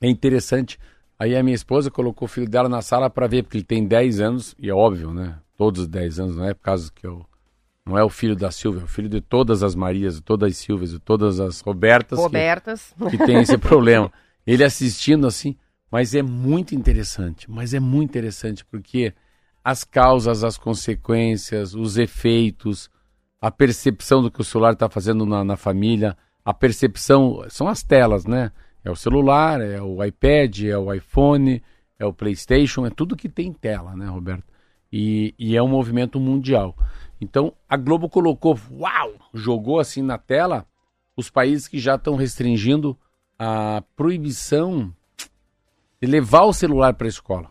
é 0.01 0.09
interessante. 0.09 0.79
Aí 1.19 1.37
a 1.37 1.43
minha 1.43 1.55
esposa 1.55 1.91
colocou 1.91 2.27
o 2.27 2.29
filho 2.29 2.49
dela 2.49 2.69
na 2.69 2.83
sala 2.83 3.09
para 3.09 3.27
ver, 3.29 3.43
porque 3.45 3.59
ele 3.59 3.65
tem 3.65 3.87
10 3.87 4.21
anos, 4.21 4.55
e 4.59 4.69
é 4.69 4.75
óbvio, 4.75 5.13
né? 5.15 5.39
Todos 5.57 5.83
os 5.83 5.89
10 5.89 6.19
anos, 6.21 6.37
não 6.37 6.45
é 6.45 6.55
por 6.55 6.63
causa 6.63 6.91
que 6.93 7.07
eu. 7.07 7.25
Não 7.87 7.99
é 7.99 8.03
o 8.03 8.09
filho 8.09 8.35
da 8.35 8.51
Silvia, 8.51 8.81
é 8.81 8.85
o 8.85 8.89
filho 8.89 9.09
de 9.09 9.21
todas 9.21 9.63
as 9.63 9.75
Marias, 9.75 10.17
de 10.17 10.23
todas 10.23 10.51
as 10.51 10.57
Silvias, 10.57 10.91
de 10.91 10.99
todas 10.99 11.39
as 11.39 11.61
Robertas 11.61 12.19
que, 12.19 12.23
Robertas. 12.25 12.95
que 13.11 13.19
tem 13.19 13.41
esse 13.41 13.59
problema. 13.59 14.11
Ele 14.47 14.65
assistindo 14.65 15.27
assim, 15.27 15.57
mas 15.91 16.15
é 16.15 16.23
muito 16.23 16.75
interessante, 16.75 17.51
mas 17.51 17.75
é 17.75 17.81
muito 17.81 18.11
interessante 18.11 18.65
porque 18.65 19.13
as 19.63 19.85
causas, 19.85 20.43
as 20.43 20.57
consequências, 20.57 21.75
os 21.75 21.99
efeitos, 21.99 22.91
a 23.41 23.51
percepção 23.51 24.23
do 24.23 24.31
que 24.31 24.41
o 24.41 24.45
celular 24.45 24.73
está 24.73 24.89
fazendo 24.89 25.27
na, 25.27 25.45
na 25.45 25.57
família, 25.57 26.17
a 26.45 26.53
percepção, 26.53 27.45
são 27.49 27.69
as 27.69 27.83
telas, 27.83 28.25
né? 28.27 28.51
É 28.83 28.91
o 28.91 28.97
celular, 28.97 29.61
é 29.61 29.81
o 29.81 30.03
iPad, 30.03 30.65
é 30.65 30.77
o 30.77 30.93
iPhone, 30.93 31.63
é 31.99 32.05
o 32.05 32.13
PlayStation, 32.13 32.87
é 32.87 32.91
tudo 32.91 33.17
que 33.17 33.29
tem 33.29 33.53
tela, 33.53 33.95
né, 33.95 34.07
Roberto? 34.07 34.45
E, 34.93 35.35
e 35.39 35.57
é 35.57 35.63
um 35.63 35.69
movimento 35.69 36.21
mundial. 36.21 36.77
Então, 37.25 37.55
a 37.67 37.77
Globo 37.77 38.09
colocou, 38.09 38.59
uau, 38.71 39.15
jogou 39.33 39.81
assim 39.81 40.03
na 40.03 40.19
tela 40.19 40.67
os 41.17 41.31
países 41.31 41.67
que 41.67 41.79
já 41.79 41.95
estão 41.95 42.17
restringindo 42.17 42.97
a 43.39 43.83
proibição 43.97 44.95
de 46.01 46.07
levar 46.07 46.43
o 46.43 46.53
celular 46.53 46.93
para 46.95 47.07
a 47.07 47.09
escola. 47.09 47.51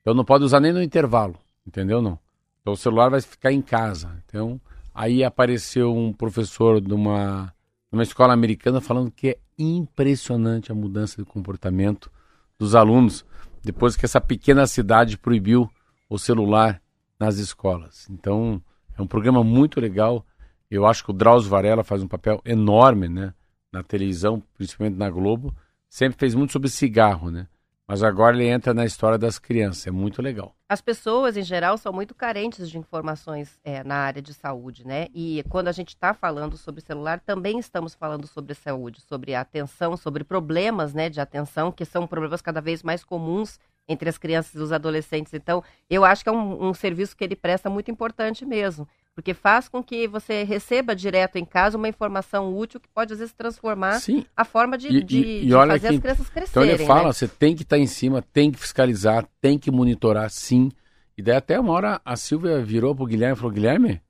Então 0.00 0.12
não 0.12 0.24
pode 0.24 0.44
usar 0.44 0.60
nem 0.60 0.72
no 0.72 0.82
intervalo, 0.82 1.38
entendeu 1.66 2.02
não? 2.02 2.18
Então 2.60 2.72
o 2.72 2.76
celular 2.76 3.10
vai 3.10 3.20
ficar 3.20 3.52
em 3.52 3.62
casa. 3.62 4.22
Então 4.26 4.60
aí 4.92 5.22
apareceu 5.22 5.94
um 5.94 6.12
professor 6.12 6.80
de 6.80 6.92
uma, 6.92 7.52
de 7.90 7.96
uma 7.96 8.02
escola 8.02 8.32
americana 8.32 8.80
falando 8.80 9.10
que 9.10 9.28
é 9.28 9.38
impressionante 9.58 10.72
a 10.72 10.74
mudança 10.74 11.22
de 11.22 11.28
comportamento 11.28 12.10
dos 12.58 12.74
alunos 12.74 13.24
depois 13.62 13.96
que 13.96 14.04
essa 14.04 14.20
pequena 14.20 14.66
cidade 14.66 15.16
proibiu 15.16 15.70
o 16.08 16.18
celular 16.18 16.80
nas 17.18 17.38
escolas. 17.38 18.06
Então 18.10 18.62
é 18.96 19.02
um 19.02 19.06
programa 19.06 19.44
muito 19.44 19.80
legal 19.80 20.24
Eu 20.70 20.86
acho 20.86 21.04
que 21.04 21.10
o 21.10 21.14
Drauzio 21.14 21.50
Varela 21.50 21.84
faz 21.84 22.02
um 22.02 22.08
papel 22.08 22.40
enorme, 22.44 23.08
né? 23.08 23.32
Na 23.72 23.82
televisão, 23.82 24.42
principalmente 24.54 24.96
na 24.96 25.08
Globo. 25.10 25.54
Sempre 25.88 26.18
fez 26.18 26.34
muito 26.34 26.52
sobre 26.52 26.68
cigarro, 26.68 27.30
né? 27.30 27.46
Mas 27.86 28.02
agora 28.02 28.34
ele 28.34 28.48
entra 28.48 28.74
na 28.74 28.84
história 28.84 29.16
das 29.16 29.38
crianças. 29.38 29.86
É 29.86 29.92
muito 29.92 30.20
legal. 30.20 30.56
As 30.68 30.80
pessoas, 30.80 31.36
em 31.36 31.42
geral, 31.44 31.78
são 31.78 31.92
muito 31.92 32.16
carentes 32.16 32.68
de 32.68 32.76
informações 32.76 33.60
é, 33.62 33.84
na 33.84 33.94
área 33.94 34.20
de 34.20 34.34
saúde, 34.34 34.84
né? 34.84 35.06
E 35.14 35.44
quando 35.48 35.68
a 35.68 35.72
gente 35.72 35.90
está 35.90 36.12
falando 36.12 36.56
sobre 36.56 36.80
celular, 36.80 37.20
também 37.20 37.60
estamos 37.60 37.94
falando 37.94 38.26
sobre 38.26 38.54
saúde, 38.54 39.00
sobre 39.02 39.36
atenção, 39.36 39.96
sobre 39.96 40.24
problemas 40.24 40.92
né, 40.92 41.08
de 41.08 41.20
atenção, 41.20 41.70
que 41.70 41.84
são 41.84 42.08
problemas 42.08 42.42
cada 42.42 42.60
vez 42.60 42.82
mais 42.82 43.04
comuns 43.04 43.60
entre 43.88 44.08
as 44.08 44.18
crianças 44.18 44.54
e 44.54 44.58
os 44.58 44.72
adolescentes. 44.72 45.32
Então, 45.34 45.62
eu 45.88 46.04
acho 46.04 46.22
que 46.22 46.28
é 46.28 46.32
um, 46.32 46.68
um 46.68 46.74
serviço 46.74 47.16
que 47.16 47.22
ele 47.22 47.36
presta 47.36 47.70
muito 47.70 47.90
importante 47.90 48.44
mesmo, 48.44 48.86
porque 49.14 49.32
faz 49.32 49.68
com 49.68 49.82
que 49.82 50.08
você 50.08 50.42
receba 50.42 50.94
direto 50.94 51.36
em 51.36 51.44
casa 51.44 51.78
uma 51.78 51.88
informação 51.88 52.56
útil 52.56 52.80
que 52.80 52.88
pode, 52.88 53.12
às 53.12 53.18
vezes, 53.20 53.32
transformar 53.32 54.00
Sim. 54.00 54.26
a 54.36 54.44
forma 54.44 54.76
de, 54.76 54.88
E- 54.88 55.02
de- 55.02 55.18
e- 55.18 55.46
de 55.46 55.52
fazer 55.52 55.88
as 55.88 55.98
crianças 56.00 56.26
Então 56.28 56.32
crescerem. 56.34 56.70
ele 56.70 56.84
fala, 56.86 57.04
né? 57.08 57.12
você 57.12 57.28
tem 57.28 57.54
que 57.54 57.62
estar 57.62 57.78
em 57.78 57.86
cima, 57.86 58.20
tem 58.32 58.50
que 58.50 58.58
fiscalizar, 58.58 59.24
tem 59.40 59.58
que 59.58 59.70
monitorar, 59.70 60.28
sim. 60.30 60.70
E 61.16 61.22
daí 61.22 61.36
até 61.36 61.58
uma 61.58 61.72
hora 61.72 62.00
a 62.04 62.14
Silvia 62.16 62.62
virou 62.62 62.94
pro 62.94 63.06
Guilherme 63.06 63.34
e 63.34 63.36
falou, 63.38 63.52
Guilherme, 63.52 64.02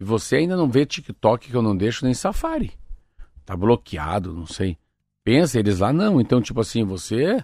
você 0.00 0.36
ainda 0.36 0.56
não 0.56 0.68
vê 0.68 0.86
TikTok 0.86 1.50
que 1.50 1.54
eu 1.54 1.60
não 1.62 1.76
deixo 1.76 2.04
nem 2.04 2.14
Safari. 2.14 2.72
Tá 3.44 3.54
bloqueado, 3.56 4.32
não 4.32 4.46
sei. 4.46 4.78
Pensa, 5.22 5.58
eles 5.58 5.80
lá 5.80 5.92
não. 5.92 6.20
Então, 6.20 6.40
tipo 6.40 6.60
assim, 6.60 6.82
você, 6.84 7.42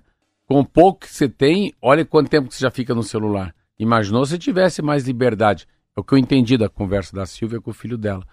com 0.50 0.58
o 0.58 0.64
pouco 0.64 1.02
que 1.02 1.14
você 1.14 1.28
tem, 1.28 1.72
olha 1.80 2.04
quanto 2.04 2.28
tempo 2.28 2.48
que 2.48 2.56
você 2.56 2.62
já 2.62 2.72
fica 2.72 2.92
no 2.92 3.04
celular. 3.04 3.54
Imaginou 3.78 4.26
se 4.26 4.36
tivesse 4.36 4.82
mais 4.82 5.04
liberdade. 5.04 5.64
É 5.96 6.00
o 6.00 6.02
que 6.02 6.12
eu 6.12 6.18
entendi 6.18 6.58
da 6.58 6.68
conversa 6.68 7.14
da 7.14 7.24
Silvia 7.24 7.60
com 7.60 7.70
o 7.70 7.72
filho 7.72 7.96
dela. 7.96 8.26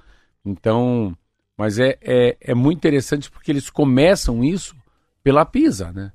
Então, 0.44 1.16
mas 1.56 1.78
é, 1.78 1.96
é, 2.02 2.36
é 2.42 2.56
muito 2.56 2.80
interessante 2.80 3.30
porque 3.30 3.52
eles 3.52 3.70
começam 3.70 4.44
isso 4.44 4.76
pela 5.24 5.46
PISA, 5.46 5.92
né? 5.92 6.12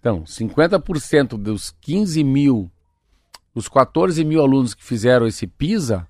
Então, 0.00 0.24
50% 0.24 1.36
dos 1.38 1.70
15 1.80 2.24
mil, 2.24 2.68
os 3.54 3.68
14 3.68 4.24
mil 4.24 4.42
alunos 4.42 4.74
que 4.74 4.82
fizeram 4.82 5.24
esse 5.24 5.46
PISA, 5.46 6.04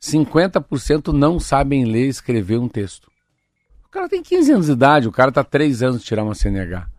50% 0.00 1.08
não 1.08 1.40
sabem 1.40 1.84
ler 1.84 2.06
e 2.06 2.10
escrever 2.10 2.60
um 2.60 2.68
texto. 2.68 3.10
O 3.86 3.88
cara 3.88 4.08
tem 4.08 4.22
15 4.22 4.52
anos 4.52 4.66
de 4.66 4.72
idade, 4.72 5.08
o 5.08 5.12
cara 5.12 5.32
tá 5.32 5.42
3 5.42 5.82
anos 5.82 5.98
de 5.98 6.06
tirar 6.06 6.22
uma 6.22 6.36
CNH. 6.36 6.93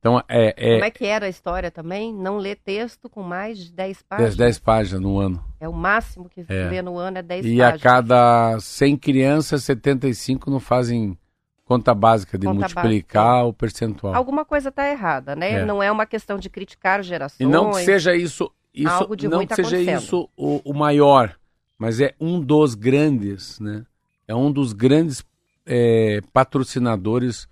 Então, 0.00 0.18
é, 0.28 0.52
Como 0.52 0.84
é, 0.84 0.88
é 0.88 0.90
que 0.90 1.04
era 1.04 1.26
a 1.26 1.28
história 1.28 1.70
também? 1.70 2.12
Não 2.12 2.38
ler 2.38 2.56
texto 2.56 3.06
com 3.08 3.22
mais 3.22 3.58
de 3.58 3.70
10 3.70 3.98
10, 3.98 4.02
páginas. 4.08 4.36
10 4.36 4.58
páginas 4.58 5.00
no 5.02 5.18
ano. 5.18 5.44
É 5.60 5.68
o 5.68 5.74
máximo 5.74 6.26
que 6.26 6.42
É. 6.48 6.68
lê 6.70 6.80
no 6.80 6.96
ano 6.96 7.18
é 7.18 7.22
10 7.22 7.44
E 7.44 7.60
a 7.60 7.72
páginas. 7.72 7.82
cada 7.82 8.58
100 8.60 8.96
crianças, 8.96 9.62
75 9.62 10.50
não 10.50 10.58
fazem 10.58 11.18
conta 11.66 11.94
básica 11.94 12.38
de 12.38 12.46
Conta 12.46 12.60
multiplicar 12.60 13.46
o 13.46 13.52
percentual. 13.52 14.14
Alguma 14.14 14.42
coisa 14.44 14.70
está 14.70 14.88
errada, 14.90 15.36
né? 15.36 15.52
É. 15.52 15.64
Não 15.66 15.82
é 15.82 15.92
uma 15.92 16.06
questão 16.06 16.38
de 16.38 16.48
criticar 16.48 17.02
gerações. 17.02 17.38
E 17.40 17.46
não 17.46 17.70
que 17.70 17.84
seja 17.84 18.16
isso, 18.16 18.50
isso 18.74 18.88
Algo 18.88 19.14
de 19.14 19.28
não 19.28 19.36
ruim 19.36 19.46
que 19.46 19.54
tá 19.54 19.62
seja 19.62 19.78
isso 19.78 20.30
o, 20.34 20.62
o 20.64 20.72
maior, 20.72 21.36
mas 21.78 22.00
é 22.00 22.14
um 22.18 22.40
dos 22.40 22.74
grandes, 22.74 23.60
né? 23.60 23.84
É 24.26 24.34
um 24.34 24.50
dos 24.50 24.72
grandes 24.72 25.22
é, 25.66 26.20
patrocinadores 26.32 27.46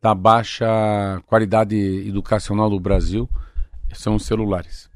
da 0.00 0.14
baixa 0.14 0.66
qualidade 1.26 1.76
educacional 2.08 2.70
do 2.70 2.78
Brasil, 2.78 3.28
são 3.92 4.14
os 4.14 4.24
celulares. 4.24 4.88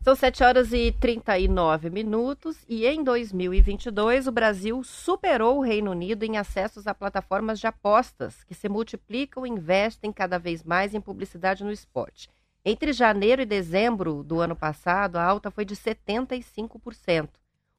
São 0.00 0.14
7 0.14 0.44
horas 0.44 0.72
e 0.72 0.92
39 0.92 1.90
minutos 1.90 2.56
e 2.68 2.86
em 2.86 3.02
2022 3.02 4.26
o 4.26 4.32
Brasil 4.32 4.82
superou 4.84 5.58
o 5.58 5.62
Reino 5.62 5.90
Unido 5.90 6.22
em 6.22 6.38
acessos 6.38 6.86
a 6.86 6.94
plataformas 6.94 7.58
de 7.58 7.66
apostas 7.66 8.44
que 8.44 8.54
se 8.54 8.68
multiplicam 8.68 9.44
e 9.44 9.50
investem 9.50 10.12
cada 10.12 10.38
vez 10.38 10.62
mais 10.62 10.94
em 10.94 11.00
publicidade 11.00 11.64
no 11.64 11.72
esporte. 11.72 12.30
Entre 12.64 12.92
janeiro 12.92 13.42
e 13.42 13.46
dezembro 13.46 14.22
do 14.22 14.40
ano 14.40 14.54
passado, 14.54 15.16
a 15.16 15.24
alta 15.24 15.50
foi 15.50 15.64
de 15.64 15.74
75%. 15.74 17.28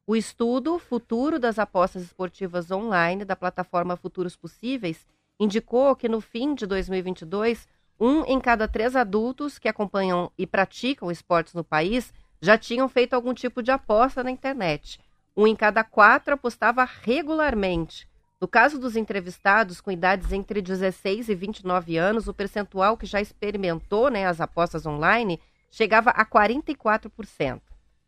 O 0.06 0.14
estudo 0.14 0.78
Futuro 0.78 1.38
das 1.38 1.58
Apostas 1.58 2.02
Esportivas 2.02 2.70
Online 2.70 3.24
da 3.24 3.34
plataforma 3.34 3.96
Futuros 3.96 4.36
Possíveis 4.36 5.06
indicou 5.40 5.96
que 5.96 6.06
no 6.06 6.20
fim 6.20 6.54
de 6.54 6.66
2022, 6.66 7.66
um 7.98 8.24
em 8.26 8.38
cada 8.38 8.68
três 8.68 8.94
adultos 8.94 9.58
que 9.58 9.68
acompanham 9.68 10.30
e 10.36 10.46
praticam 10.46 11.10
esportes 11.10 11.54
no 11.54 11.64
país 11.64 12.12
já 12.42 12.58
tinham 12.58 12.88
feito 12.88 13.14
algum 13.14 13.32
tipo 13.32 13.62
de 13.62 13.70
aposta 13.70 14.22
na 14.22 14.30
internet. 14.30 15.00
Um 15.34 15.46
em 15.46 15.56
cada 15.56 15.82
quatro 15.82 16.34
apostava 16.34 16.84
regularmente. 16.84 18.06
No 18.38 18.48
caso 18.48 18.78
dos 18.78 18.96
entrevistados 18.96 19.80
com 19.80 19.90
idades 19.90 20.32
entre 20.32 20.60
16 20.60 21.28
e 21.28 21.34
29 21.34 21.96
anos, 21.96 22.28
o 22.28 22.34
percentual 22.34 22.96
que 22.96 23.06
já 23.06 23.20
experimentou 23.20 24.10
né, 24.10 24.26
as 24.26 24.40
apostas 24.40 24.86
online 24.86 25.40
chegava 25.70 26.10
a 26.10 26.24
44%. 26.24 27.60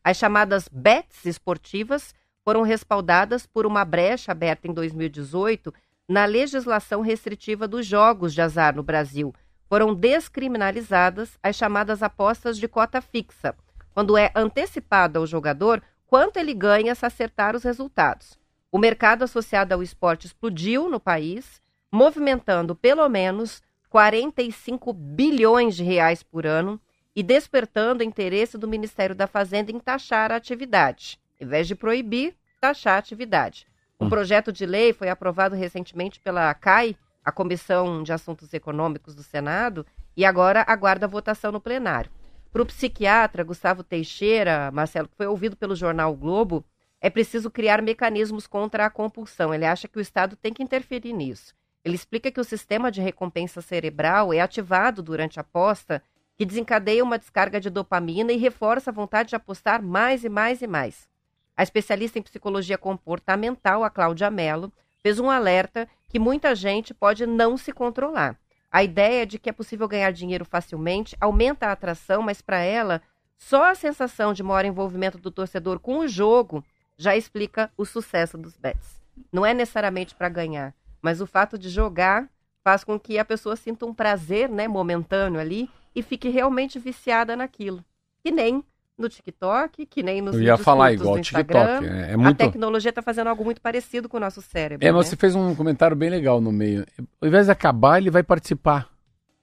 As 0.04 0.16
chamadas 0.16 0.68
bets 0.68 1.24
esportivas 1.26 2.14
foram 2.44 2.62
respaldadas 2.62 3.46
por 3.46 3.66
uma 3.66 3.84
brecha 3.84 4.32
aberta 4.32 4.66
em 4.66 4.72
2018 4.72 5.72
na 6.12 6.26
legislação 6.26 7.00
restritiva 7.00 7.66
dos 7.66 7.86
jogos 7.86 8.34
de 8.34 8.42
azar 8.42 8.76
no 8.76 8.82
Brasil. 8.82 9.34
Foram 9.66 9.94
descriminalizadas 9.94 11.38
as 11.42 11.56
chamadas 11.56 12.02
apostas 12.02 12.58
de 12.58 12.68
cota 12.68 13.00
fixa, 13.00 13.54
quando 13.94 14.18
é 14.18 14.30
antecipado 14.34 15.18
ao 15.18 15.26
jogador 15.26 15.82
quanto 16.06 16.36
ele 16.36 16.52
ganha 16.52 16.94
se 16.94 17.06
acertar 17.06 17.56
os 17.56 17.62
resultados. 17.62 18.38
O 18.70 18.78
mercado 18.78 19.22
associado 19.22 19.72
ao 19.72 19.82
esporte 19.82 20.26
explodiu 20.26 20.90
no 20.90 21.00
país, 21.00 21.62
movimentando 21.90 22.76
pelo 22.76 23.08
menos 23.08 23.62
45 23.88 24.92
bilhões 24.92 25.74
de 25.74 25.82
reais 25.82 26.22
por 26.22 26.46
ano 26.46 26.78
e 27.16 27.22
despertando 27.22 28.02
interesse 28.02 28.58
do 28.58 28.68
Ministério 28.68 29.14
da 29.14 29.26
Fazenda 29.26 29.72
em 29.72 29.78
taxar 29.78 30.30
a 30.30 30.36
atividade. 30.36 31.18
Em 31.40 31.46
vez 31.46 31.66
de 31.66 31.74
proibir, 31.74 32.34
taxar 32.60 32.96
a 32.96 32.98
atividade. 32.98 33.66
Um 34.02 34.08
projeto 34.08 34.52
de 34.52 34.66
lei 34.66 34.92
foi 34.92 35.08
aprovado 35.08 35.54
recentemente 35.54 36.18
pela 36.20 36.52
CAI, 36.54 36.96
a 37.24 37.30
Comissão 37.30 38.02
de 38.02 38.12
Assuntos 38.12 38.52
Econômicos 38.52 39.14
do 39.14 39.22
Senado, 39.22 39.86
e 40.16 40.24
agora 40.24 40.64
aguarda 40.66 41.06
a 41.06 41.08
votação 41.08 41.52
no 41.52 41.60
plenário. 41.60 42.10
Para 42.52 42.62
o 42.62 42.66
psiquiatra 42.66 43.44
Gustavo 43.44 43.82
Teixeira, 43.82 44.70
Marcelo, 44.72 45.08
que 45.08 45.16
foi 45.16 45.26
ouvido 45.26 45.56
pelo 45.56 45.76
jornal 45.76 46.12
o 46.12 46.16
Globo, 46.16 46.64
é 47.00 47.08
preciso 47.08 47.50
criar 47.50 47.80
mecanismos 47.80 48.46
contra 48.46 48.84
a 48.84 48.90
compulsão. 48.90 49.54
Ele 49.54 49.64
acha 49.64 49.88
que 49.88 49.98
o 49.98 50.00
Estado 50.00 50.36
tem 50.36 50.52
que 50.52 50.62
interferir 50.62 51.12
nisso. 51.12 51.54
Ele 51.84 51.94
explica 51.94 52.30
que 52.30 52.40
o 52.40 52.44
sistema 52.44 52.90
de 52.90 53.00
recompensa 53.00 53.60
cerebral 53.60 54.32
é 54.32 54.40
ativado 54.40 55.02
durante 55.02 55.38
a 55.38 55.42
aposta, 55.42 56.02
que 56.36 56.44
desencadeia 56.44 57.02
uma 57.02 57.18
descarga 57.18 57.60
de 57.60 57.70
dopamina 57.70 58.32
e 58.32 58.36
reforça 58.36 58.90
a 58.90 58.92
vontade 58.92 59.30
de 59.30 59.36
apostar 59.36 59.82
mais 59.82 60.24
e 60.24 60.28
mais 60.28 60.60
e 60.60 60.66
mais. 60.66 61.08
A 61.56 61.62
especialista 61.62 62.18
em 62.18 62.22
psicologia 62.22 62.78
comportamental, 62.78 63.84
a 63.84 63.90
Cláudia 63.90 64.30
Mello, 64.30 64.72
fez 65.02 65.18
um 65.18 65.30
alerta 65.30 65.88
que 66.08 66.18
muita 66.18 66.54
gente 66.54 66.94
pode 66.94 67.26
não 67.26 67.56
se 67.56 67.72
controlar. 67.72 68.38
A 68.70 68.82
ideia 68.82 69.26
de 69.26 69.38
que 69.38 69.50
é 69.50 69.52
possível 69.52 69.86
ganhar 69.86 70.12
dinheiro 70.12 70.44
facilmente 70.44 71.16
aumenta 71.20 71.66
a 71.66 71.72
atração, 71.72 72.22
mas 72.22 72.40
para 72.40 72.60
ela, 72.60 73.02
só 73.36 73.70
a 73.70 73.74
sensação 73.74 74.32
de 74.32 74.42
maior 74.42 74.64
envolvimento 74.64 75.18
do 75.18 75.30
torcedor 75.30 75.78
com 75.78 75.98
o 75.98 76.08
jogo 76.08 76.64
já 76.96 77.16
explica 77.16 77.70
o 77.76 77.84
sucesso 77.84 78.38
dos 78.38 78.56
bets. 78.56 79.00
Não 79.30 79.44
é 79.44 79.52
necessariamente 79.52 80.14
para 80.14 80.28
ganhar, 80.28 80.74
mas 81.02 81.20
o 81.20 81.26
fato 81.26 81.58
de 81.58 81.68
jogar 81.68 82.30
faz 82.62 82.84
com 82.84 82.98
que 82.98 83.18
a 83.18 83.24
pessoa 83.24 83.56
sinta 83.56 83.84
um 83.84 83.92
prazer 83.92 84.48
né, 84.48 84.68
momentâneo 84.68 85.40
ali 85.40 85.68
e 85.94 86.02
fique 86.02 86.28
realmente 86.28 86.78
viciada 86.78 87.36
naquilo. 87.36 87.84
Que 88.22 88.30
nem 88.30 88.64
no 88.98 89.08
TikTok, 89.08 89.86
que 89.86 90.02
nem 90.02 90.20
nos 90.20 90.36
Eu 90.36 90.42
ia 90.42 90.56
falar 90.56 90.92
igual 90.92 91.18
TikTok. 91.20 91.86
É, 91.86 92.10
é 92.10 92.14
A 92.14 92.18
muito. 92.18 92.36
tecnologia 92.36 92.90
está 92.90 93.02
fazendo 93.02 93.28
algo 93.28 93.44
muito 93.44 93.60
parecido 93.60 94.08
com 94.08 94.16
o 94.16 94.20
nosso 94.20 94.40
cérebro. 94.42 94.86
É, 94.86 94.92
mas 94.92 95.04
né? 95.06 95.10
você 95.10 95.16
fez 95.16 95.34
um 95.34 95.54
comentário 95.54 95.96
bem 95.96 96.10
legal 96.10 96.40
no 96.40 96.52
meio. 96.52 96.84
Ao 97.20 97.28
invés 97.28 97.46
de 97.46 97.52
acabar, 97.52 97.98
ele 97.98 98.10
vai 98.10 98.22
participar. 98.22 98.88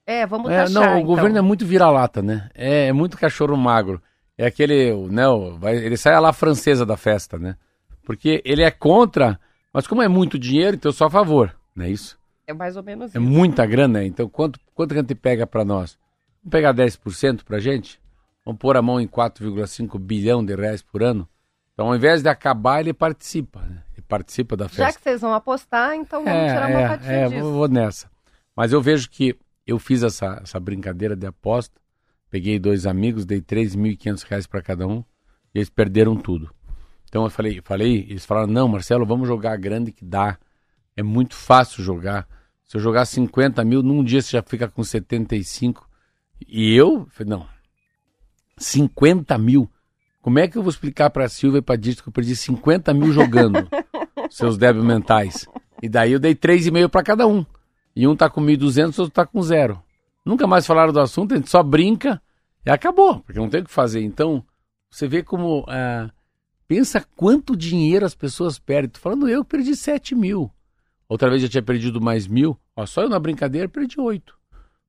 É, 0.06 0.26
vamos 0.26 0.50
É, 0.52 0.62
taxar, 0.62 0.74
não, 0.74 0.94
o 0.94 0.98
então. 0.98 1.04
governo 1.06 1.38
é 1.38 1.42
muito 1.42 1.66
vira-lata, 1.66 2.22
né? 2.22 2.50
É, 2.56 2.88
é 2.88 2.94
muito 2.94 3.18
cachorro 3.18 3.56
magro. 3.58 4.02
É 4.38 4.46
aquele, 4.46 4.92
o- 4.94 5.08
né? 5.08 5.24
ele 5.76 5.98
sai 5.98 6.14
a 6.14 6.20
lá 6.20 6.32
francesa 6.34 6.86
da 6.86 6.96
festa, 6.98 7.38
né? 7.38 7.56
Porque 8.04 8.42
ele 8.46 8.64
é 8.64 8.72
contra, 8.72 9.40
mas 9.74 9.86
como 9.86 10.02
é 10.02 10.08
muito 10.08 10.40
dinheiro, 10.40 10.76
então 10.76 10.90
eu 10.90 10.94
sou 10.94 11.06
a 11.08 11.10
favor, 11.12 11.56
não 11.76 11.86
é 11.86 11.90
isso? 11.90 12.18
É 12.48 12.54
mais 12.54 12.76
ou 12.76 12.82
menos 12.82 13.14
É 13.14 13.20
isso. 13.20 13.22
muita 13.28 13.66
grana, 13.66 14.04
então 14.04 14.28
quanto, 14.28 14.60
quanto 14.74 14.92
que 14.94 14.98
a 15.00 15.02
gente 15.02 15.14
pega 15.14 15.46
pra 15.46 15.64
nós? 15.64 15.96
Vamos 16.42 16.52
pegar 16.52 16.74
10% 16.74 17.44
pra 17.44 17.60
gente? 17.60 17.99
Vamos 18.50 18.60
pôr 18.60 18.76
a 18.76 18.82
mão 18.82 19.00
em 19.00 19.08
4,5 19.08 20.00
bilhão 20.00 20.44
de 20.44 20.56
reais 20.56 20.82
por 20.82 21.04
ano? 21.04 21.30
Então 21.72 21.90
ao 21.90 21.96
invés 21.96 22.24
de 22.24 22.30
acabar, 22.30 22.80
ele 22.80 22.94
participa, 22.94 23.62
né? 23.62 23.84
Ele 23.94 24.02
participa 24.02 24.58
da 24.58 24.68
festa. 24.68 24.86
Já 24.86 24.94
que 24.94 25.04
vocês 25.04 25.22
vão 25.22 25.36
apostar, 25.36 25.94
então 25.94 26.24
vamos 26.24 26.52
tirar 26.52 26.68
uma 26.68 26.88
fatia 26.88 27.12
é, 27.12 27.28
disso. 27.28 27.42
vou, 27.44 27.54
vou 27.54 27.68
nessa. 27.68 28.10
Mas 28.56 28.74
eu 28.74 28.82
vejo 28.82 29.08
que 29.08 29.38
eu 29.68 29.78
fiz 29.78 30.02
essa, 30.02 30.40
essa 30.42 30.60
brincadeira 30.60 31.16
de 31.16 31.28
aposta, 31.28 31.80
peguei 32.28 32.58
dois 32.58 32.88
amigos, 32.88 33.24
dei 33.24 33.40
3.500 33.40 34.24
reais 34.24 34.48
para 34.48 34.64
cada 34.64 34.88
um, 34.88 35.04
e 35.54 35.60
eles 35.60 35.70
perderam 35.70 36.16
tudo. 36.16 36.50
Então 37.08 37.26
eu 37.26 37.30
falei, 37.30 37.62
falei, 37.64 38.08
eles 38.10 38.26
falaram, 38.26 38.48
não, 38.48 38.68
Marcelo, 38.68 39.06
vamos 39.06 39.28
jogar 39.28 39.56
grande 39.58 39.92
que 39.92 40.04
dá. 40.04 40.40
É 40.98 41.04
muito 41.04 41.36
fácil 41.36 41.84
jogar. 41.84 42.28
Se 42.64 42.78
eu 42.78 42.82
jogar 42.82 43.06
50 43.06 43.64
mil, 43.64 43.84
num 43.84 44.04
dia 44.04 44.24
você 44.24 44.32
já 44.32 44.42
fica 44.42 44.68
com 44.68 44.84
75. 44.84 45.88
E 46.48 46.74
eu, 46.76 47.06
falei, 47.12 47.30
não, 47.30 47.59
50 48.60 49.38
mil. 49.38 49.70
Como 50.22 50.38
é 50.38 50.48
que 50.48 50.58
eu 50.58 50.62
vou 50.62 50.70
explicar 50.70 51.10
pra 51.10 51.30
Silvia 51.30 51.60
e 51.60 51.62
pra 51.62 51.76
Dito 51.76 52.04
que 52.04 52.10
eu 52.10 52.14
perdi 52.14 52.36
50 52.36 52.94
mil 52.94 53.12
jogando? 53.12 53.68
seus 54.30 54.58
débitos 54.58 54.88
mentais. 54.88 55.48
E 55.82 55.90
daí 55.90 56.12
eu 56.12 56.20
dei 56.20 56.36
3,5 56.36 56.90
pra 56.90 57.04
cada 57.04 57.26
um. 57.26 57.46
E 57.96 58.08
um 58.08 58.16
tá 58.16 58.30
com 58.30 58.42
1.200, 58.42 58.98
o 58.98 59.02
outro 59.02 59.10
tá 59.10 59.26
com 59.26 59.42
zero. 59.42 59.82
Nunca 60.26 60.46
mais 60.46 60.68
falaram 60.68 60.94
do 60.94 61.00
assunto, 61.00 61.34
a 61.34 61.38
gente 61.38 61.50
só 61.50 61.64
brinca 61.64 62.22
e 62.66 62.70
acabou, 62.70 63.20
porque 63.22 63.40
não 63.40 63.50
tem 63.50 63.62
o 63.62 63.66
que 63.66 63.72
fazer. 63.72 64.02
Então, 64.02 64.44
você 64.90 65.08
vê 65.08 65.24
como. 65.24 65.66
ah, 65.68 66.10
pensa 66.68 67.06
quanto 67.16 67.56
dinheiro 67.56 68.06
as 68.06 68.14
pessoas 68.14 68.60
perdem. 68.60 68.92
Tô 68.92 69.00
falando 69.00 69.28
eu 69.28 69.44
que 69.44 69.52
perdi 69.52 69.76
7 69.76 70.14
mil. 70.16 70.52
Outra 71.08 71.30
vez 71.30 71.42
eu 71.42 71.50
tinha 71.50 71.64
perdido 71.64 72.00
mais 72.00 72.28
mil. 72.28 72.58
Ó, 72.76 72.86
só 72.86 73.02
eu 73.02 73.10
na 73.10 73.20
brincadeira 73.20 73.68
perdi 73.68 74.00
8. 74.00 74.38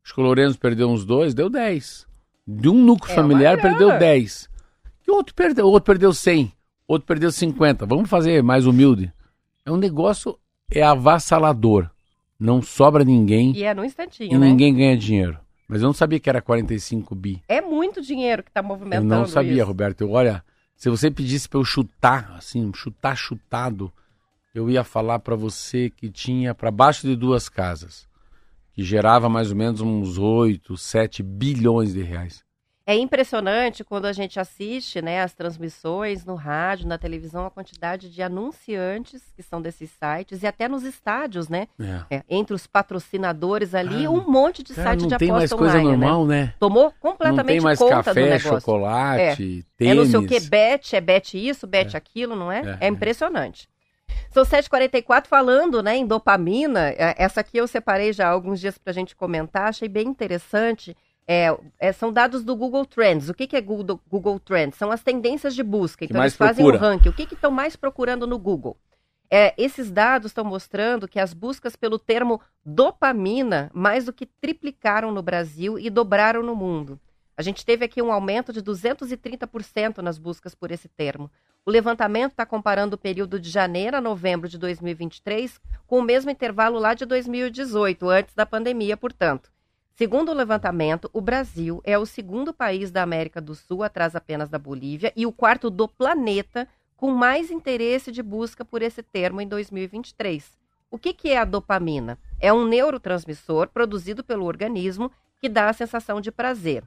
Acho 0.04 0.14
que 0.14 0.20
o 0.20 0.24
Lourenço 0.24 0.58
perdeu 0.58 0.88
uns 0.90 1.04
dois, 1.04 1.34
deu 1.34 1.48
10. 1.48 2.06
De 2.58 2.68
um 2.68 2.74
núcleo 2.74 3.12
É 3.12 3.14
familiar 3.14 3.60
perdeu 3.60 3.98
10. 3.98 4.48
E 5.06 5.10
o 5.10 5.14
outro 5.14 5.34
perdeu, 5.34 5.66
o 5.66 5.70
outro 5.70 5.86
perdeu 5.86 6.12
100. 6.12 6.52
Outro 6.88 7.06
perdeu 7.06 7.30
50. 7.30 7.86
Vamos 7.86 8.08
fazer 8.10 8.42
mais 8.42 8.66
humilde. 8.66 9.12
É 9.64 9.70
um 9.70 9.76
negócio, 9.76 10.36
é 10.70 10.82
avassalador. 10.82 11.88
Não 12.38 12.62
sobra 12.62 13.04
ninguém 13.04 13.52
E 13.54 13.64
é 13.64 13.74
no 13.74 13.84
instantinho, 13.84 14.32
e 14.32 14.38
né? 14.38 14.48
ninguém 14.48 14.74
ganha 14.74 14.96
dinheiro. 14.96 15.38
Mas 15.68 15.82
eu 15.82 15.86
não 15.86 15.92
sabia 15.92 16.18
que 16.18 16.28
era 16.28 16.40
45 16.42 17.14
bi. 17.14 17.40
É 17.46 17.60
muito 17.60 18.02
dinheiro 18.02 18.42
que 18.42 18.50
tá 18.50 18.60
Eu 18.60 18.64
movimentando 18.64 19.06
não 19.08 19.26
sabia, 19.26 19.52
isso. 19.52 19.64
Roberto. 19.64 20.00
Eu, 20.00 20.10
olha, 20.10 20.42
se 20.74 20.88
você 20.90 21.10
pedisse 21.10 21.48
pra 21.48 21.60
eu 21.60 21.64
chutar, 21.64 22.34
assim, 22.36 22.72
chutar 22.74 23.14
chutado, 23.14 23.92
eu 24.52 24.68
ia 24.68 24.82
falar 24.82 25.18
pra 25.20 25.36
você 25.36 25.90
que 25.90 26.10
tinha 26.10 26.54
pra 26.54 26.70
baixo 26.72 27.06
de 27.06 27.14
duas 27.14 27.48
casas, 27.48 28.08
que 28.80 28.84
gerava 28.86 29.28
mais 29.28 29.50
ou 29.50 29.56
menos 29.56 29.82
uns 29.82 30.16
8, 30.16 30.74
7 30.74 31.22
bilhões 31.22 31.92
de 31.92 32.02
reais. 32.02 32.42
É 32.86 32.96
impressionante 32.96 33.84
quando 33.84 34.06
a 34.06 34.12
gente 34.12 34.40
assiste 34.40 35.02
né, 35.02 35.22
as 35.22 35.34
transmissões 35.34 36.24
no 36.24 36.34
rádio, 36.34 36.88
na 36.88 36.96
televisão, 36.96 37.44
a 37.44 37.50
quantidade 37.50 38.10
de 38.10 38.22
anunciantes 38.22 39.22
que 39.36 39.42
são 39.42 39.60
desses 39.60 39.90
sites 39.90 40.42
e 40.42 40.46
até 40.46 40.66
nos 40.66 40.82
estádios, 40.82 41.48
né? 41.48 41.68
É. 41.78 42.16
É, 42.16 42.22
entre 42.28 42.54
os 42.54 42.66
patrocinadores 42.66 43.74
ali, 43.74 44.06
Ah, 44.06 44.10
um 44.10 44.28
monte 44.28 44.62
de 44.62 44.72
Cara, 44.74 44.88
site 44.88 45.00
não 45.02 45.08
de 45.08 45.18
tem 45.18 45.28
mais 45.30 45.52
aposta 45.52 45.56
coisa 45.56 45.78
online, 45.78 45.98
né? 46.00 46.06
normal, 46.06 46.26
né? 46.26 46.54
Tomou 46.58 46.84
Não 46.84 46.92
completamente 46.98 47.46
tem 47.56 47.60
mais 47.60 47.78
conta 47.78 47.96
do 47.96 48.04
café, 48.14 48.38
chocolate, 48.38 49.60
É 49.60 49.76
tênis. 49.76 49.96
não 49.96 50.06
sei 50.06 50.18
o 50.18 50.26
que, 50.26 50.40
bet, 50.48 50.96
é 50.96 51.00
bet 51.02 51.34
isso, 51.48 51.66
bet 51.66 51.96
aquilo, 51.96 52.34
não 52.34 52.50
é? 52.50 52.78
É, 52.80 52.86
É, 52.86 52.88
impressionante. 52.88 53.68
São 54.30 54.44
7h44 54.44 55.26
falando 55.26 55.82
né, 55.82 55.96
em 55.96 56.06
dopamina. 56.06 56.90
é, 56.90 57.14
Essa 57.18 57.40
aqui 57.40 57.58
eu 57.58 57.66
separei 57.66 58.12
já 58.12 58.28
há 58.28 58.30
alguns 58.30 58.60
dias 58.60 58.78
para 58.78 58.90
a 58.90 58.94
gente 58.94 59.16
comentar, 59.16 59.68
achei 59.68 59.88
bem 59.88 60.08
interessante. 60.08 60.96
É, 61.26 61.56
é, 61.78 61.92
são 61.92 62.12
dados 62.12 62.42
do 62.42 62.56
Google 62.56 62.84
Trends. 62.84 63.28
O 63.28 63.34
que, 63.34 63.46
que 63.46 63.56
é 63.56 63.60
Google, 63.60 64.00
Google 64.08 64.40
Trends? 64.40 64.76
São 64.76 64.90
as 64.90 65.02
tendências 65.02 65.54
de 65.54 65.62
busca. 65.62 66.04
Então, 66.04 66.20
eles 66.20 66.34
fazem 66.34 66.64
procura. 66.64 66.76
um 66.76 66.90
ranking. 66.90 67.08
O 67.08 67.12
que 67.12 67.26
que 67.26 67.34
estão 67.34 67.52
mais 67.52 67.76
procurando 67.76 68.26
no 68.26 68.36
Google? 68.36 68.76
É, 69.30 69.54
esses 69.56 69.92
dados 69.92 70.32
estão 70.32 70.44
mostrando 70.44 71.06
que 71.06 71.20
as 71.20 71.32
buscas 71.32 71.76
pelo 71.76 72.00
termo 72.00 72.40
dopamina 72.64 73.70
mais 73.72 74.06
do 74.06 74.12
que 74.12 74.26
triplicaram 74.26 75.12
no 75.12 75.22
Brasil 75.22 75.78
e 75.78 75.88
dobraram 75.88 76.42
no 76.42 76.56
mundo. 76.56 76.98
A 77.40 77.42
gente 77.42 77.64
teve 77.64 77.86
aqui 77.86 78.02
um 78.02 78.12
aumento 78.12 78.52
de 78.52 78.60
230% 78.60 80.02
nas 80.02 80.18
buscas 80.18 80.54
por 80.54 80.70
esse 80.70 80.90
termo. 80.90 81.30
O 81.64 81.70
levantamento 81.70 82.32
está 82.32 82.44
comparando 82.44 82.96
o 82.96 82.98
período 82.98 83.40
de 83.40 83.48
janeiro 83.48 83.96
a 83.96 84.00
novembro 84.02 84.46
de 84.46 84.58
2023 84.58 85.58
com 85.86 86.00
o 86.00 86.02
mesmo 86.02 86.30
intervalo 86.30 86.78
lá 86.78 86.92
de 86.92 87.06
2018, 87.06 88.10
antes 88.10 88.34
da 88.34 88.44
pandemia, 88.44 88.94
portanto. 88.94 89.50
Segundo 89.94 90.28
o 90.28 90.34
levantamento, 90.34 91.08
o 91.14 91.20
Brasil 91.22 91.80
é 91.82 91.96
o 91.98 92.04
segundo 92.04 92.52
país 92.52 92.90
da 92.90 93.02
América 93.02 93.40
do 93.40 93.54
Sul, 93.54 93.82
atrás 93.82 94.14
apenas 94.14 94.50
da 94.50 94.58
Bolívia, 94.58 95.10
e 95.16 95.24
o 95.24 95.32
quarto 95.32 95.70
do 95.70 95.88
planeta 95.88 96.68
com 96.94 97.10
mais 97.10 97.50
interesse 97.50 98.12
de 98.12 98.22
busca 98.22 98.66
por 98.66 98.82
esse 98.82 99.02
termo 99.02 99.40
em 99.40 99.48
2023. 99.48 100.44
O 100.90 100.98
que, 100.98 101.14
que 101.14 101.30
é 101.30 101.38
a 101.38 101.46
dopamina? 101.46 102.18
É 102.38 102.52
um 102.52 102.66
neurotransmissor 102.66 103.68
produzido 103.68 104.22
pelo 104.22 104.44
organismo 104.44 105.10
que 105.40 105.48
dá 105.48 105.70
a 105.70 105.72
sensação 105.72 106.20
de 106.20 106.30
prazer. 106.30 106.84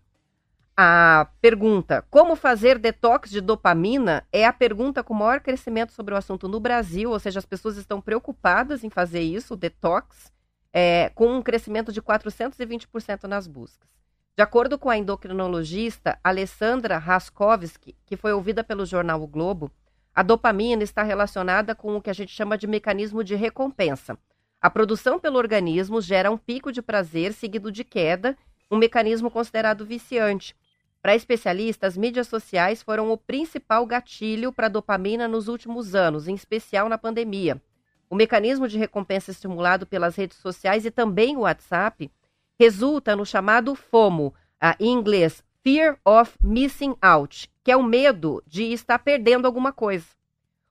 A 0.76 1.28
pergunta 1.40 2.04
como 2.10 2.36
fazer 2.36 2.80
detox 2.80 3.30
de 3.30 3.40
dopamina 3.40 4.26
é 4.32 4.44
a 4.44 4.52
pergunta 4.52 5.04
com 5.04 5.14
maior 5.14 5.40
crescimento 5.40 5.92
sobre 5.94 6.16
o 6.16 6.18
assunto 6.18 6.48
no 6.48 6.60
Brasil, 6.60 7.12
ou 7.12 7.20
seja, 7.20 7.38
as 7.38 7.46
pessoas 7.46 7.78
estão 7.78 8.02
preocupadas 8.02 8.84
em 8.84 8.90
fazer 8.90 9.22
isso, 9.22 9.54
o 9.54 9.58
detox, 9.58 10.32
é, 10.74 11.12
com 11.14 11.38
um 11.38 11.44
crescimento 11.44 11.92
de 11.92 12.02
420% 12.02 13.26
nas 13.26 13.46
buscas. 13.46 13.88
De 14.36 14.42
acordo 14.42 14.80
com 14.80 14.90
a 14.90 14.98
endocrinologista 14.98 16.18
Alessandra 16.24 16.98
Raskovski, 16.98 17.96
que 18.04 18.18
foi 18.18 18.34
ouvida 18.34 18.64
pelo 18.64 18.84
jornal 18.84 19.22
O 19.22 19.28
Globo, 19.28 19.72
a 20.16 20.24
dopamina 20.24 20.82
está 20.82 21.04
relacionada 21.04 21.76
com 21.76 21.96
o 21.96 22.02
que 22.02 22.10
a 22.10 22.14
gente 22.14 22.32
chama 22.32 22.58
de 22.58 22.66
mecanismo 22.66 23.24
de 23.24 23.36
recompensa. 23.36 24.18
A 24.60 24.72
produção 24.72 25.20
pelo 25.20 25.38
organismo 25.38 26.02
gera 26.02 26.32
um 26.32 26.38
pico 26.38 26.72
de 26.72 26.82
prazer 26.82 27.32
seguido 27.34 27.72
de 27.72 27.84
queda, 27.84 28.36
um 28.72 28.78
mecanismo 28.78 29.30
considerado 29.30 29.86
viciante. 29.86 30.56
Para 31.04 31.16
especialistas, 31.16 31.98
mídias 31.98 32.30
sociais 32.30 32.82
foram 32.82 33.12
o 33.12 33.18
principal 33.18 33.86
gatilho 33.86 34.54
para 34.54 34.68
a 34.68 34.70
dopamina 34.70 35.28
nos 35.28 35.50
últimos 35.50 35.94
anos, 35.94 36.30
em 36.30 36.34
especial 36.34 36.88
na 36.88 36.98
pandemia. 36.98 37.62
O 38.10 38.16
mecanismo 38.16 38.70
de 38.70 38.78
recompensa 38.78 39.30
estimulado 39.30 39.86
pelas 39.86 40.16
redes 40.16 40.38
sociais 40.38 40.86
e 40.86 40.92
também 40.92 41.36
o 41.36 41.42
WhatsApp 41.42 42.10
resulta 42.58 43.18
no 43.18 43.26
chamado 43.26 43.76
FOMO, 43.76 44.34
em 44.80 44.94
inglês 44.94 45.44
Fear 45.62 46.00
of 46.06 46.38
Missing 46.42 46.96
Out, 47.02 47.52
que 47.62 47.72
é 47.72 47.76
o 47.76 47.84
medo 47.84 48.42
de 48.48 48.72
estar 48.72 48.98
perdendo 49.00 49.46
alguma 49.46 49.74
coisa. 49.74 50.08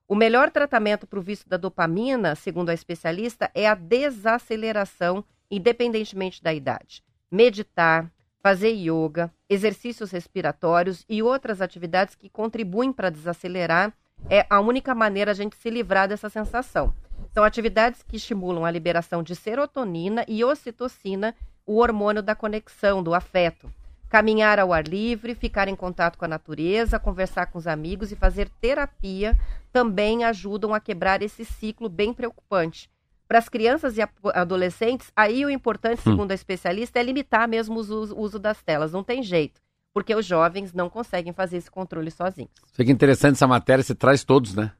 O 0.07 0.15
melhor 0.15 0.49
tratamento 0.49 1.05
para 1.05 1.19
o 1.19 1.21
vício 1.21 1.47
da 1.47 1.57
dopamina, 1.57 2.33
segundo 2.33 2.69
a 2.69 2.73
especialista, 2.73 3.51
é 3.53 3.67
a 3.67 3.75
desaceleração, 3.75 5.23
independentemente 5.51 6.41
da 6.41 6.51
idade. 6.51 7.03
Meditar, 7.29 8.11
fazer 8.43 8.71
yoga, 8.71 9.31
exercícios 9.49 10.11
respiratórios 10.11 11.05
e 11.07 11.23
outras 11.23 11.61
atividades 11.61 12.13
que 12.13 12.27
contribuem 12.27 12.91
para 12.91 13.09
desacelerar 13.09 13.93
é 14.29 14.45
a 14.49 14.59
única 14.59 14.93
maneira 14.93 15.31
a 15.31 15.33
gente 15.33 15.55
se 15.55 15.69
livrar 15.69 16.09
dessa 16.09 16.29
sensação. 16.29 16.93
São 17.33 17.45
atividades 17.45 18.03
que 18.03 18.17
estimulam 18.17 18.65
a 18.65 18.71
liberação 18.71 19.23
de 19.23 19.33
serotonina 19.33 20.25
e 20.27 20.43
ocitocina, 20.43 21.33
o 21.65 21.77
hormônio 21.77 22.21
da 22.21 22.35
conexão, 22.35 23.01
do 23.01 23.13
afeto. 23.13 23.71
Caminhar 24.09 24.59
ao 24.59 24.73
ar 24.73 24.85
livre, 24.85 25.33
ficar 25.33 25.69
em 25.69 25.75
contato 25.75 26.17
com 26.17 26.25
a 26.25 26.27
natureza, 26.27 26.99
conversar 26.99 27.45
com 27.45 27.57
os 27.57 27.65
amigos 27.65 28.11
e 28.11 28.15
fazer 28.15 28.49
terapia 28.61 29.39
também 29.71 30.25
ajudam 30.25 30.73
a 30.73 30.81
quebrar 30.81 31.21
esse 31.21 31.45
ciclo 31.45 31.87
bem 31.87 32.13
preocupante. 32.13 32.92
Para 33.33 33.39
as 33.39 33.49
crianças 33.49 33.97
e 33.97 34.07
adolescentes, 34.35 35.11
aí 35.15 35.43
o 35.43 35.49
importante, 35.49 36.03
segundo 36.03 36.29
a 36.29 36.35
especialista, 36.35 36.99
é 36.99 37.03
limitar 37.03 37.47
mesmo 37.49 37.79
o 37.79 38.21
uso, 38.21 38.37
das 38.37 38.61
telas. 38.61 38.91
Não 38.91 39.03
tem 39.03 39.23
jeito, 39.23 39.59
porque 39.91 40.13
os 40.13 40.23
jovens 40.23 40.71
não 40.71 40.87
conseguem 40.87 41.33
fazer 41.33 41.57
esse 41.57 41.71
controle 41.71 42.11
sozinhos. 42.11 42.51
Que 42.75 42.83
é 42.83 42.91
interessante 42.91 43.33
essa 43.33 43.47
matéria, 43.47 43.83
você 43.83 43.95
traz 43.95 44.23
todos, 44.23 44.53
né? 44.53 44.71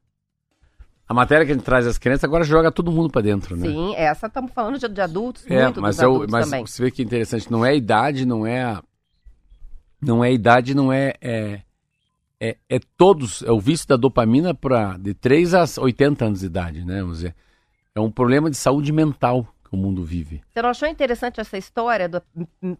A 1.10 1.16
matéria 1.16 1.48
que 1.48 1.52
a 1.52 1.56
gente 1.56 1.64
traz 1.64 1.88
as 1.88 1.98
crianças 1.98 2.26
agora 2.26 2.44
joga 2.44 2.72
todo 2.72 2.92
mundo 2.92 3.10
pra 3.10 3.24
dentro, 3.24 3.58
né? 3.58 3.66
Sim, 3.66 3.96
essa 3.96 4.28
estamos 4.28 4.52
falando 4.52 4.78
de, 4.78 4.88
de 4.88 5.02
adultos, 5.02 5.44
É, 5.48 5.64
muito 5.64 5.82
mas, 5.82 5.96
dos 5.96 6.04
eu, 6.04 6.28
mas 6.30 6.46
também. 6.46 6.64
você 6.64 6.84
vê 6.84 6.92
que 6.92 7.02
é 7.02 7.06
interessante, 7.06 7.52
não 7.52 7.66
é 7.66 7.72
a 7.72 7.76
idade, 7.76 8.24
não 8.24 8.46
é 8.46 8.62
a. 8.62 8.84
Não 10.00 10.24
é 10.24 10.28
a 10.28 10.32
idade, 10.32 10.76
não 10.76 10.94
é. 10.94 11.16
É, 11.20 11.62
é, 12.40 12.58
é 12.70 12.80
todos. 12.96 13.42
É 13.42 13.52
o 13.52 13.60
vício 13.60 13.88
da 13.88 13.98
dopamina 13.98 14.54
para 14.54 14.96
de 14.98 15.16
3 15.16 15.56
a 15.56 15.66
80 15.80 16.26
anos 16.26 16.42
de 16.42 16.46
idade, 16.46 16.86
né? 16.86 17.02
Vamos 17.02 17.18
dizer. 17.18 17.36
É 17.96 18.00
um 18.00 18.10
problema 18.10 18.50
de 18.50 18.58
saúde 18.58 18.92
mental 18.92 19.48
que 19.64 19.76
o 19.76 19.78
mundo 19.78 20.04
vive. 20.04 20.42
Você 20.52 20.62
não 20.62 20.70
achou 20.70 20.88
interessante 20.88 21.40
essa 21.40 21.58
história 21.58 22.10
do 22.10 22.22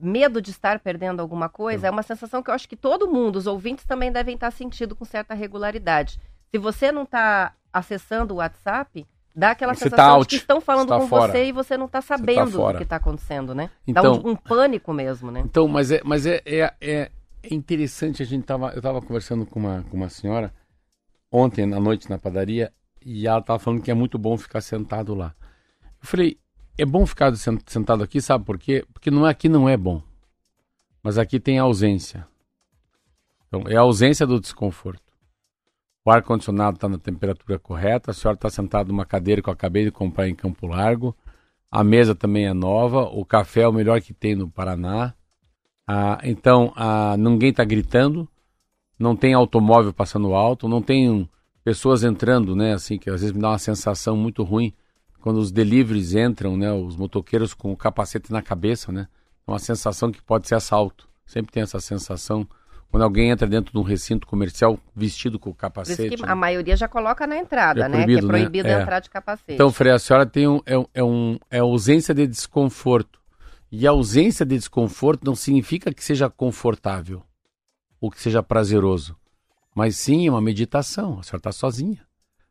medo 0.02 0.42
de 0.42 0.50
estar 0.50 0.80
perdendo 0.80 1.22
alguma 1.22 1.48
coisa? 1.48 1.88
É 1.88 1.92
uma 1.92 2.02
sensação 2.02 2.42
que 2.42 2.50
eu 2.50 2.54
acho 2.54 2.68
que 2.68 2.76
todo 2.76 3.08
mundo, 3.08 3.36
os 3.36 3.46
ouvintes 3.46 3.86
também 3.86 4.12
devem 4.12 4.34
estar 4.34 4.50
sentindo 4.50 4.96
com 4.96 5.06
certa 5.06 5.36
regularidade. 5.36 6.20
Se 6.50 6.58
você 6.58 6.92
não 6.92 7.04
está 7.04 7.54
acessando 7.72 8.34
o 8.34 8.38
WhatsApp, 8.38 9.06
dá 9.36 9.52
aquela 9.52 9.76
Você 9.76 9.86
tá 9.88 9.98
sensação 9.98 10.16
out, 10.16 10.30
de 10.30 10.36
que 10.36 10.42
estão 10.42 10.60
falando 10.60 10.90
tá 10.90 11.00
com 11.00 11.08
fora. 11.08 11.32
você 11.32 11.46
e 11.46 11.52
você 11.52 11.78
não 11.78 11.86
está 11.86 12.02
sabendo 12.02 12.52
fora. 12.52 12.74
do 12.74 12.78
que 12.78 12.84
está 12.84 12.96
acontecendo, 12.96 13.54
né? 13.54 13.70
Então- 13.86 14.04
dá 14.04 14.12
um, 14.28 14.32
um 14.32 14.36
pânico 14.36 14.92
mesmo, 14.94 15.30
né? 15.30 15.42
Então, 15.46 15.68
mas 15.68 15.92
é, 15.92 16.02
mas 16.04 16.26
é, 16.26 16.42
é, 16.44 16.74
é, 16.82 17.12
é 17.44 17.54
interessante, 17.54 18.24
a 18.24 18.26
gente 18.26 18.46
tava, 18.46 18.72
eu 18.74 18.82
tava 18.82 19.00
conversando 19.00 19.46
com 19.46 19.60
uma, 19.60 19.84
com 19.90 19.98
uma 19.98 20.10
senhora 20.10 20.52
ontem 21.32 21.64
à 21.72 21.80
noite 21.80 22.10
na 22.10 22.18
padaria 22.18 22.72
e 23.06 23.28
ela 23.28 23.42
tava 23.42 23.60
falando 23.60 23.82
que 23.82 23.92
é 23.92 23.94
muito 23.94 24.18
bom 24.18 24.38
ficar 24.38 24.62
sentado 24.62 25.14
lá. 25.16 25.34
Eu 26.02 26.08
falei, 26.08 26.38
é 26.78 26.86
bom 26.86 27.06
ficar 27.06 27.36
sen- 27.36 27.60
sentado 27.66 28.04
aqui, 28.04 28.22
sabe 28.22 28.46
por 28.46 28.58
quê? 28.58 28.86
Porque 28.94 29.12
não 29.12 29.28
é 29.28 29.32
aqui 29.32 29.48
não 29.50 29.68
é 29.70 29.78
bom. 29.78 30.02
Mas 31.02 31.18
aqui 31.18 31.40
tem 31.40 31.60
ausência. 31.60 32.28
Então, 33.48 33.64
é 33.68 33.76
a 33.76 33.82
ausência 33.82 34.26
do 34.26 34.40
desconforto. 34.40 35.02
o 36.06 36.12
ar-condicionado 36.12 36.76
está 36.76 36.90
na 36.90 36.98
temperatura 36.98 37.58
correta, 37.58 38.12
a 38.12 38.14
senhora 38.14 38.36
está 38.36 38.50
sentada 38.50 38.90
numa 38.90 39.06
cadeira 39.06 39.42
que 39.42 39.50
eu 39.50 39.54
acabei 39.54 39.86
de 39.86 39.92
comprar 39.92 40.28
em 40.28 40.36
Campo 40.36 40.68
Largo, 40.68 41.16
a 41.72 41.84
mesa 41.84 42.14
também 42.14 42.46
é 42.46 42.54
nova, 42.54 43.04
o 43.04 43.26
café 43.26 43.62
é 43.62 43.68
o 43.68 43.74
melhor 43.74 44.02
que 44.02 44.14
tem 44.14 44.36
no 44.36 44.50
Paraná. 44.50 45.14
Ah, 45.88 46.20
então, 46.24 46.72
ah, 46.76 47.16
ninguém 47.18 47.50
está 47.50 47.64
gritando, 47.64 48.28
não 49.00 49.16
tem 49.16 49.34
automóvel 49.34 49.94
passando 49.94 50.34
alto, 50.34 50.68
não 50.68 50.82
tem 50.82 51.28
pessoas 51.64 52.04
entrando, 52.04 52.56
né? 52.56 52.74
Assim, 52.74 52.98
que 52.98 53.10
às 53.10 53.22
vezes 53.22 53.36
me 53.36 53.42
dá 53.42 53.50
uma 53.50 53.60
sensação 53.60 54.16
muito 54.18 54.44
ruim 54.44 54.74
quando 55.22 55.38
os 55.38 55.52
deliveries 55.52 56.14
entram, 56.14 56.58
né? 56.58 56.72
Os 56.72 56.96
motoqueiros 56.96 57.54
com 57.54 57.72
o 57.72 57.78
capacete 57.78 58.32
na 58.32 58.42
cabeça, 58.42 58.92
né? 58.92 59.08
É 59.48 59.52
uma 59.52 59.60
sensação 59.60 60.12
que 60.12 60.22
pode 60.22 60.48
ser 60.48 60.56
assalto. 60.56 61.08
Sempre 61.26 61.52
tem 61.54 61.64
essa 61.64 61.80
sensação 61.80 62.48
quando 62.90 63.04
alguém 63.04 63.32
entra 63.32 63.48
dentro 63.48 63.72
de 63.72 63.80
um 63.80 63.82
recinto 63.82 64.28
comercial 64.28 64.78
vestido 64.96 65.40
com 65.40 65.50
o 65.50 65.54
capacete. 65.56 66.22
né? 66.22 66.28
a 66.28 66.36
maioria 66.36 66.78
já 66.78 66.88
coloca 66.88 67.26
na 67.26 67.38
entrada, 67.38 67.86
É 67.86 67.90
né? 67.90 67.90
Que 67.90 68.02
é 68.02 68.06
proibido, 68.06 68.28
né? 68.28 68.40
proibido 68.40 68.68
É. 68.68 68.82
entrar 68.82 69.00
de 69.00 69.10
capacete. 69.10 69.54
Então, 69.54 69.72
Frei, 69.72 69.92
a 69.92 69.98
senhora 69.98 70.26
tem 70.26 70.48
um, 70.48 70.62
é, 70.66 70.76
é, 70.94 71.04
um, 71.04 71.40
é 71.50 71.60
ausência 71.60 72.14
de 72.14 72.28
desconforto. 72.28 73.20
E 73.72 73.88
a 73.88 73.90
ausência 73.92 74.46
de 74.46 74.56
desconforto 74.56 75.26
não 75.26 75.34
significa 75.34 75.92
que 75.92 76.04
seja 76.04 76.30
confortável 76.30 77.24
ou 78.00 78.12
que 78.12 78.22
seja 78.22 78.44
prazeroso. 78.44 79.16
Mas 79.74 79.98
sim 79.98 80.28
é 80.28 80.32
uma 80.32 80.42
meditação. 80.42 81.20
A 81.20 81.24
senhora 81.24 81.38
está 81.38 81.52
sozinha. 81.52 82.06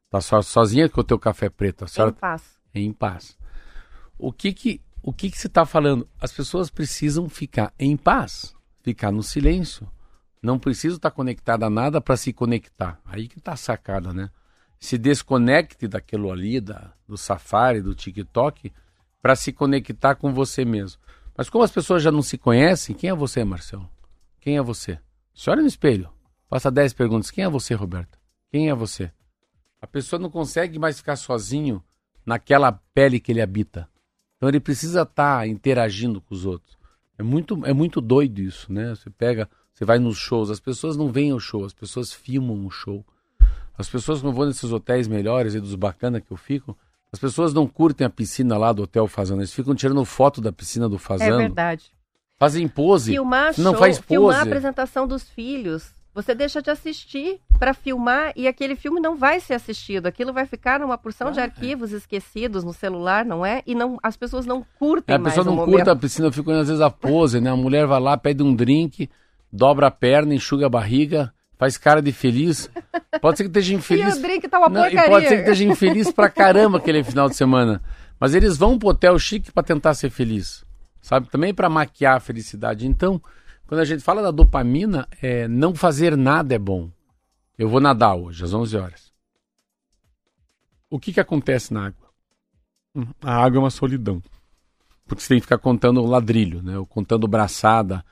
Está 0.06 0.20
so, 0.20 0.42
sozinha 0.42 0.88
com 0.88 1.00
o 1.00 1.04
teu 1.04 1.18
café 1.18 1.48
preto. 1.48 1.82
A 1.82 1.86
em 1.86 1.88
senhora 1.88 2.12
paz. 2.12 2.42
é 2.74 2.80
em 2.80 2.92
paz. 2.92 3.36
O 4.18 4.32
que 4.32 4.52
que, 4.52 4.80
o 5.02 5.12
que, 5.12 5.30
que 5.30 5.38
você 5.38 5.46
está 5.46 5.64
falando? 5.64 6.08
As 6.20 6.32
pessoas 6.32 6.70
precisam 6.70 7.28
ficar 7.28 7.72
em 7.78 7.96
paz, 7.96 8.54
ficar 8.82 9.10
no 9.10 9.22
silêncio. 9.22 9.90
Não 10.42 10.58
precisam 10.58 10.96
estar 10.96 11.10
conectada 11.10 11.66
a 11.66 11.70
nada 11.70 12.00
para 12.00 12.16
se 12.16 12.32
conectar. 12.32 13.00
Aí 13.04 13.28
que 13.28 13.38
está 13.38 13.52
a 13.52 13.56
sacada, 13.56 14.12
né? 14.12 14.28
Se 14.78 14.98
desconecte 14.98 15.86
daquilo 15.86 16.30
ali, 16.32 16.60
da, 16.60 16.92
do 17.06 17.16
Safari, 17.16 17.80
do 17.80 17.94
TikTok, 17.94 18.72
para 19.22 19.36
se 19.36 19.52
conectar 19.52 20.16
com 20.16 20.34
você 20.34 20.64
mesmo. 20.64 21.00
Mas 21.36 21.48
como 21.48 21.62
as 21.62 21.70
pessoas 21.70 22.02
já 22.02 22.10
não 22.10 22.22
se 22.22 22.36
conhecem, 22.36 22.94
quem 22.94 23.08
é 23.08 23.14
você, 23.14 23.44
Marcelo? 23.44 23.88
Quem 24.40 24.56
é 24.56 24.62
você? 24.62 24.98
Se 25.32 25.48
olha 25.48 25.62
no 25.62 25.68
espelho, 25.68 26.10
passa 26.52 26.70
10 26.70 26.92
perguntas. 26.92 27.30
Quem 27.30 27.44
é 27.44 27.48
você, 27.48 27.72
Roberto? 27.72 28.18
Quem 28.50 28.68
é 28.68 28.74
você? 28.74 29.10
A 29.80 29.86
pessoa 29.86 30.20
não 30.20 30.28
consegue 30.28 30.78
mais 30.78 30.98
ficar 30.98 31.16
sozinho 31.16 31.82
naquela 32.26 32.72
pele 32.92 33.18
que 33.18 33.32
ele 33.32 33.40
habita. 33.40 33.88
Então 34.36 34.50
ele 34.50 34.60
precisa 34.60 35.00
estar 35.00 35.48
interagindo 35.48 36.20
com 36.20 36.34
os 36.34 36.44
outros. 36.44 36.76
É 37.16 37.22
muito, 37.22 37.64
é 37.64 37.72
muito 37.72 38.02
doido 38.02 38.38
isso, 38.42 38.70
né? 38.70 38.90
Você 38.90 39.08
pega, 39.08 39.48
você 39.72 39.86
vai 39.86 39.98
nos 39.98 40.18
shows, 40.18 40.50
as 40.50 40.60
pessoas 40.60 40.94
não 40.94 41.10
veem 41.10 41.32
o 41.32 41.40
show, 41.40 41.64
as 41.64 41.72
pessoas 41.72 42.12
filmam 42.12 42.66
o 42.66 42.70
show. 42.70 43.02
As 43.78 43.88
pessoas 43.88 44.20
que 44.20 44.30
vão 44.30 44.44
nesses 44.46 44.70
hotéis 44.70 45.08
melhores 45.08 45.54
e 45.54 45.60
dos 45.60 45.74
bacana 45.74 46.20
que 46.20 46.30
eu 46.30 46.36
fico, 46.36 46.76
as 47.10 47.18
pessoas 47.18 47.54
não 47.54 47.66
curtem 47.66 48.06
a 48.06 48.10
piscina 48.10 48.58
lá 48.58 48.74
do 48.74 48.82
Hotel 48.82 49.06
Fazano, 49.08 49.40
eles 49.40 49.54
ficam 49.54 49.74
tirando 49.74 50.04
foto 50.04 50.38
da 50.38 50.52
piscina 50.52 50.86
do 50.86 50.96
É 50.96 50.98
Fazano, 50.98 51.38
verdade. 51.38 51.90
fazem 52.38 52.68
pose. 52.68 53.12
Filmar 53.12 53.54
não 53.56 53.70
show, 53.72 53.80
faz 53.80 53.98
filmar 53.98 54.34
a 54.34 54.38
pose. 54.40 54.48
apresentação 54.50 55.08
dos 55.08 55.26
filhos. 55.30 55.94
Você 56.14 56.34
deixa 56.34 56.60
de 56.60 56.70
assistir 56.70 57.40
para 57.58 57.72
filmar 57.72 58.32
e 58.36 58.46
aquele 58.46 58.76
filme 58.76 59.00
não 59.00 59.16
vai 59.16 59.40
ser 59.40 59.54
assistido. 59.54 60.06
Aquilo 60.06 60.30
vai 60.32 60.44
ficar 60.44 60.78
numa 60.80 60.98
porção 60.98 61.30
de 61.32 61.40
Ah, 61.40 61.44
é. 61.44 61.46
arquivos 61.46 61.90
esquecidos 61.92 62.62
no 62.64 62.72
celular, 62.74 63.24
não 63.24 63.46
é? 63.46 63.62
E 63.66 63.74
não, 63.74 63.98
as 64.02 64.14
pessoas 64.16 64.44
não 64.44 64.64
curtem 64.78 65.14
É, 65.14 65.16
a 65.16 65.22
pessoa 65.22 65.42
não 65.44 65.54
momento. 65.56 65.74
curta 65.76 65.92
a 65.92 65.96
piscina, 65.96 66.30
fica 66.30 66.52
às 66.60 66.68
vezes 66.68 66.82
a 66.82 66.90
pose, 66.90 67.40
né? 67.40 67.50
A 67.50 67.56
mulher 67.56 67.86
vai 67.86 67.98
lá, 67.98 68.16
pede 68.18 68.42
um 68.42 68.54
drink, 68.54 69.08
dobra 69.50 69.86
a 69.86 69.90
perna, 69.90 70.34
enxuga 70.34 70.66
a 70.66 70.68
barriga, 70.68 71.32
faz 71.56 71.78
cara 71.78 72.02
de 72.02 72.12
feliz. 72.12 72.68
Pode 73.22 73.38
ser 73.38 73.44
que 73.44 73.48
esteja 73.48 73.72
E 73.74 73.76
infeliz. 73.76 74.16
o 74.16 74.20
drink 74.20 74.46
tá 74.48 74.58
uma 74.58 74.68
Não, 74.68 74.80
e 74.86 74.90
porcaria. 74.90 75.10
pode 75.10 75.28
ser 75.28 75.34
que 75.36 75.40
esteja 75.50 75.64
infeliz 75.64 76.12
pra 76.12 76.28
caramba 76.28 76.76
aquele 76.76 77.02
final 77.02 77.26
de 77.28 77.36
semana. 77.36 77.80
Mas 78.20 78.34
eles 78.34 78.58
vão 78.58 78.78
pro 78.78 78.90
hotel 78.90 79.18
chique 79.18 79.50
pra 79.50 79.62
tentar 79.62 79.94
ser 79.94 80.10
feliz. 80.10 80.62
Sabe? 81.00 81.28
Também 81.30 81.54
pra 81.54 81.70
maquiar 81.70 82.18
a 82.18 82.20
felicidade. 82.20 82.86
Então, 82.86 83.20
quando 83.66 83.80
a 83.80 83.84
gente 83.84 84.02
fala 84.02 84.22
da 84.22 84.30
dopamina, 84.30 85.08
é, 85.20 85.48
não 85.48 85.74
fazer 85.74 86.16
nada 86.16 86.54
é 86.54 86.58
bom. 86.58 86.90
Eu 87.58 87.68
vou 87.68 87.80
nadar 87.80 88.14
hoje, 88.14 88.44
às 88.44 88.52
11 88.52 88.76
horas. 88.76 89.12
O 90.90 90.98
que 90.98 91.12
que 91.12 91.20
acontece 91.20 91.72
na 91.72 91.86
água? 91.86 92.08
Hum, 92.94 93.06
A 93.22 93.36
água 93.36 93.58
é 93.58 93.60
uma 93.60 93.70
solidão. 93.70 94.22
Porque 95.06 95.22
você 95.22 95.28
tem 95.28 95.38
que 95.38 95.42
ficar 95.44 95.58
contando 95.58 96.04
ladrilho, 96.04 96.62
né? 96.62 96.78
Ou 96.78 96.86
contando 96.86 97.26
braçada. 97.26 98.04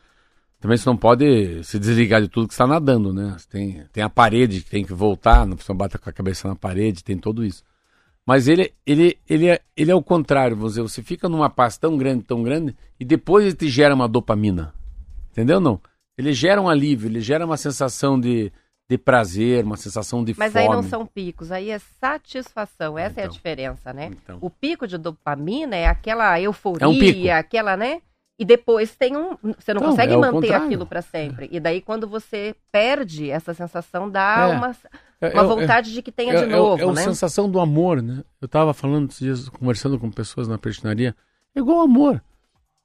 Também 0.59 0.77
você 0.77 0.89
não 0.89 0.97
pode 0.97 1.63
se 1.65 1.79
desligar 1.79 2.21
de 2.21 2.29
tudo 2.29 2.47
que 2.47 2.55
está 2.55 2.67
nadando, 2.67 3.13
né? 3.13 3.37
Tem, 3.49 3.85
tem 3.93 4.03
a 4.03 4.11
parede 4.11 4.61
que 4.61 4.71
tem 4.71 4.85
que 4.85 4.93
voltar, 4.93 5.47
não 5.47 5.57
precisa 5.57 5.75
bater 5.75 5.99
com 5.99 6.11
a 6.11 6.13
cabeça 6.13 6.49
na 6.49 6.55
parede, 6.55 7.03
tem 7.03 7.17
tudo 7.17 7.45
isso. 7.45 7.63
Mas 8.27 8.47
ele, 8.47 8.73
ele, 8.87 9.19
ele, 9.29 9.49
é, 9.49 9.61
ele 9.77 9.91
é 9.91 9.95
o 9.95 10.03
contrário, 10.03 10.57
você 10.57 11.03
fica 11.03 11.29
numa 11.29 11.49
paz 11.49 11.79
tão 11.79 11.97
grande, 11.97 12.25
tão 12.25 12.43
grande, 12.43 12.77
e 12.99 13.05
depois 13.05 13.47
ele 13.47 13.57
te 13.57 13.69
gera 13.69 13.95
uma 13.95 14.07
dopamina. 14.07 14.75
Entendeu 15.31 15.61
não? 15.61 15.81
Ele 16.19 16.33
gera 16.33 16.61
um 16.61 16.69
alívio, 16.69 17.09
ele 17.09 17.21
gera 17.21 17.47
uma 17.47 17.57
sensação 17.57 18.21
de, 18.21 18.53
de 18.89 18.99
prazer, 18.99 19.65
uma 19.65 19.77
sensação 19.77 20.23
de 20.25 20.35
Mas 20.37 20.53
fome. 20.53 20.65
aí 20.65 20.71
não 20.71 20.83
são 20.83 21.07
picos, 21.07 21.51
aí 21.51 21.71
é 21.71 21.79
satisfação. 21.79 22.99
Essa 22.99 23.21
é 23.21 23.23
a 23.23 23.27
Então. 23.27 23.35
diferença, 23.37 23.93
né? 23.93 24.11
Então. 24.13 24.39
O 24.41 24.51
pico 24.51 24.87
de 24.87 24.99
dopamina 24.99 25.77
é 25.77 25.87
aquela 25.87 26.39
euforia, 26.41 26.85
É 26.85 26.89
um 26.89 27.39
aquela, 27.39 27.77
né? 27.77 28.03
E 28.39 28.45
depois 28.45 28.97
tem 28.97 29.15
um. 29.17 29.37
Você 29.59 29.75
não 29.75 29.83
consegue 29.83 30.15
é 30.15 30.17
manter 30.17 30.55
aquilo 30.55 30.87
para 30.87 31.03
sempre. 31.03 31.47
E 31.53 31.61
daí, 31.61 31.83
quando 31.83 32.09
você 32.09 32.55
perde 32.73 33.31
essa 33.31 33.53
sensação, 33.53 34.11
dá 34.11 34.49
É. 34.51 34.57
uma, 34.57 34.77
É- 35.21 35.35
uma 35.35 35.43
é- 35.43 35.47
vontade 35.47 35.93
de 35.93 36.01
que 36.01 36.11
tenha 36.11 36.33
é, 36.33 36.37
de 36.39 36.45
é- 36.45 36.47
novo, 36.57 36.83
é 36.83 36.89
a 36.89 36.93
né? 36.93 37.03
sensação 37.03 37.51
do 37.51 37.61
amor, 37.61 38.01
né? 38.01 38.25
Eu 38.41 38.49
tava 38.49 38.73
falando 38.73 39.11
esses 39.11 39.19
dias, 39.21 39.49
conversando 39.51 39.99
com 39.99 40.11
pessoas 40.11 40.49
na 40.49 40.57
pestinaria. 40.57 41.15
É 41.55 41.61
igual 41.61 41.81
amor. 41.81 42.23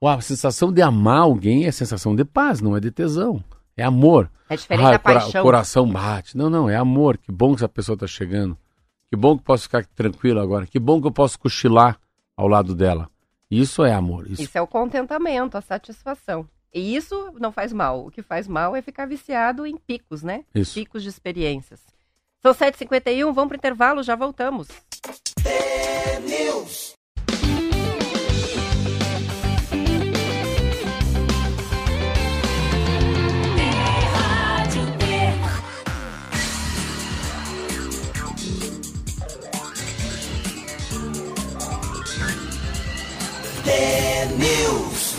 A 0.08 0.22
sensação 0.22 0.72
de 0.72 0.82
amar 0.82 1.22
alguém 1.22 1.66
é 1.66 1.72
sensação 1.72 2.16
de 2.16 2.24
paz, 2.26 2.62
não 2.62 2.76
é 2.76 2.80
de 2.80 2.92
tesão. 2.92 3.44
É 3.78 3.84
amor. 3.84 4.30
É 4.50 4.56
diferente 4.56 4.86
Ah, 4.86 4.92
da 4.92 5.00
cora- 5.00 5.20
paixão. 5.20 5.42
O 5.42 5.44
coração 5.46 5.90
bate. 5.92 6.38
Não, 6.38 6.50
não, 6.50 6.70
é 6.70 6.76
amor. 6.76 7.18
Que 7.18 7.32
bom 7.32 7.50
que 7.50 7.56
essa 7.58 7.70
pessoa 7.70 7.98
tá 7.98 8.08
chegando. 8.08 8.58
Que 9.10 9.16
bom 9.16 9.36
que 9.36 9.42
eu 9.42 9.46
posso 9.46 9.64
ficar 9.64 9.86
tranquilo 9.86 10.40
agora. 10.40 10.66
Que 10.66 10.80
bom 10.80 11.02
que 11.02 11.08
eu 11.08 11.12
posso 11.12 11.38
cochilar 11.40 12.00
ao 12.38 12.48
lado 12.48 12.74
dela. 12.76 13.10
Isso 13.50 13.84
é 13.84 13.94
amor. 13.94 14.30
Isso, 14.30 14.42
Isso 14.42 14.58
é 14.58 14.62
o 14.62 14.68
contentamento, 14.68 15.58
a 15.58 15.62
satisfação. 15.62 16.48
E 16.74 16.96
isso 16.96 17.32
não 17.40 17.52
faz 17.52 17.72
mal. 17.72 18.06
O 18.08 18.12
que 18.12 18.22
faz 18.22 18.48
mal 18.48 18.76
é 18.76 18.82
ficar 18.82 19.06
viciado 19.08 19.66
em 19.66 19.78
picos, 19.78 20.24
né? 20.24 20.44
isso. 20.54 20.74
Picos 20.74 21.04
de 21.04 21.10
experiências. 21.10 21.80
São 22.42 22.54
7h51, 22.54 23.34
vamos 23.34 23.48
pro 23.48 23.58
intervalo, 23.58 24.04
já 24.04 24.16
voltamos. 24.16 24.68
News. 26.28 26.95
News. 43.66 45.16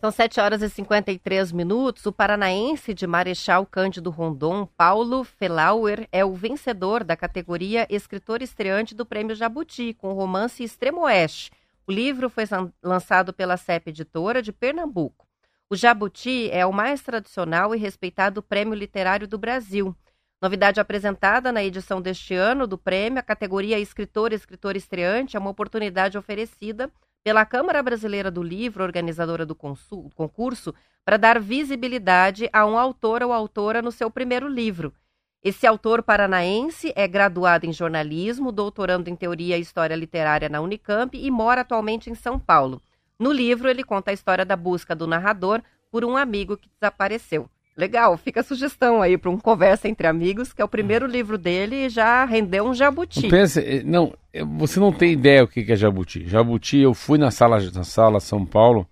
São 0.00 0.12
7 0.12 0.38
horas 0.40 0.62
e 0.62 0.68
53 0.70 1.50
minutos. 1.50 2.06
O 2.06 2.12
paranaense 2.12 2.94
de 2.94 3.06
Marechal 3.08 3.66
Cândido 3.66 4.08
Rondon, 4.10 4.66
Paulo 4.76 5.24
Felauer, 5.24 6.06
é 6.12 6.24
o 6.24 6.32
vencedor 6.34 7.02
da 7.02 7.16
categoria 7.16 7.88
Escritor 7.90 8.40
Estreante 8.40 8.94
do 8.94 9.04
Prêmio 9.04 9.34
Jabuti, 9.34 9.94
com 9.94 10.10
o 10.10 10.14
romance 10.14 10.62
Extremo 10.62 11.00
Oeste. 11.02 11.50
O 11.88 11.92
livro 11.92 12.30
foi 12.30 12.44
lan- 12.48 12.72
lançado 12.80 13.32
pela 13.32 13.56
CEP 13.56 13.90
Editora 13.90 14.40
de 14.40 14.52
Pernambuco. 14.52 15.26
O 15.68 15.74
Jabuti 15.74 16.48
é 16.52 16.64
o 16.64 16.72
mais 16.72 17.02
tradicional 17.02 17.74
e 17.74 17.78
respeitado 17.78 18.42
prêmio 18.42 18.74
literário 18.74 19.26
do 19.26 19.36
Brasil. 19.36 19.94
Novidade 20.40 20.78
apresentada 20.78 21.50
na 21.50 21.64
edição 21.64 22.00
deste 22.00 22.32
ano 22.32 22.64
do 22.64 22.78
prêmio, 22.78 23.18
a 23.18 23.22
categoria 23.22 23.76
Escritor 23.76 24.32
Escritor 24.32 24.76
Estreante 24.76 25.36
é 25.36 25.40
uma 25.40 25.50
oportunidade 25.50 26.16
oferecida 26.16 26.88
pela 27.24 27.44
Câmara 27.44 27.82
Brasileira 27.82 28.30
do 28.30 28.40
Livro, 28.40 28.84
organizadora 28.84 29.44
do 29.44 29.56
concurso, 29.56 30.72
para 31.04 31.16
dar 31.16 31.40
visibilidade 31.40 32.48
a 32.52 32.64
um 32.64 32.78
autor 32.78 33.24
ou 33.24 33.32
autora 33.32 33.82
no 33.82 33.90
seu 33.90 34.08
primeiro 34.12 34.46
livro. 34.46 34.94
Esse 35.42 35.66
autor 35.66 36.04
paranaense 36.04 36.92
é 36.94 37.08
graduado 37.08 37.66
em 37.66 37.72
jornalismo, 37.72 38.52
doutorando 38.52 39.10
em 39.10 39.16
teoria 39.16 39.58
e 39.58 39.60
história 39.60 39.96
literária 39.96 40.48
na 40.48 40.60
Unicamp 40.60 41.18
e 41.18 41.30
mora 41.32 41.62
atualmente 41.62 42.10
em 42.10 42.14
São 42.14 42.38
Paulo. 42.38 42.80
No 43.18 43.32
livro, 43.32 43.68
ele 43.68 43.82
conta 43.82 44.12
a 44.12 44.14
história 44.14 44.44
da 44.44 44.54
busca 44.54 44.94
do 44.94 45.06
narrador 45.06 45.62
por 45.90 46.04
um 46.04 46.16
amigo 46.16 46.56
que 46.56 46.70
desapareceu. 46.80 47.50
Legal, 47.78 48.16
fica 48.18 48.40
a 48.40 48.42
sugestão 48.42 49.00
aí 49.00 49.16
para 49.16 49.30
um 49.30 49.38
Conversa 49.38 49.86
Entre 49.86 50.04
Amigos, 50.08 50.52
que 50.52 50.60
é 50.60 50.64
o 50.64 50.68
primeiro 50.68 51.06
livro 51.06 51.38
dele 51.38 51.86
e 51.86 51.88
já 51.88 52.24
rendeu 52.24 52.64
um 52.64 52.74
jabuti. 52.74 53.28
Pensa, 53.28 53.60
eh, 53.60 53.84
não, 53.84 54.12
eh, 54.32 54.44
você 54.44 54.80
não 54.80 54.92
tem 54.92 55.12
ideia 55.12 55.44
o 55.44 55.46
que 55.46 55.64
é 55.70 55.76
Jabuti. 55.76 56.26
Jabuti, 56.26 56.78
eu 56.78 56.92
fui 56.92 57.18
na 57.18 57.30
sala, 57.30 57.60
na 57.72 57.84
sala 57.84 58.18
São 58.18 58.44
Paulo, 58.44 58.84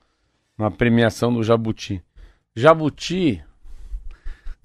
na 0.56 0.70
premiação 0.70 1.34
do 1.34 1.42
Jabuti. 1.42 2.00
Jabuti, 2.54 3.42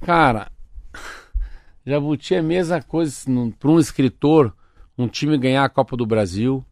cara, 0.01 0.51
Jabuti 1.83 2.35
é 2.35 2.37
a 2.37 2.43
mesma 2.43 2.79
coisa 2.79 3.25
para 3.59 3.71
um 3.71 3.79
escritor, 3.79 4.53
um 4.95 5.07
time 5.07 5.35
ganhar 5.35 5.65
a 5.65 5.69
Copa 5.69 5.97
do 5.97 6.05
Brasil, 6.05 6.63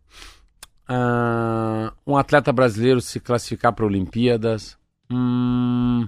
ah, 0.88 1.92
um 2.06 2.16
atleta 2.16 2.54
brasileiro 2.54 3.02
se 3.02 3.20
classificar 3.20 3.74
para 3.74 3.88
Olimpíadas, 3.88 4.78
hum, 5.12 6.08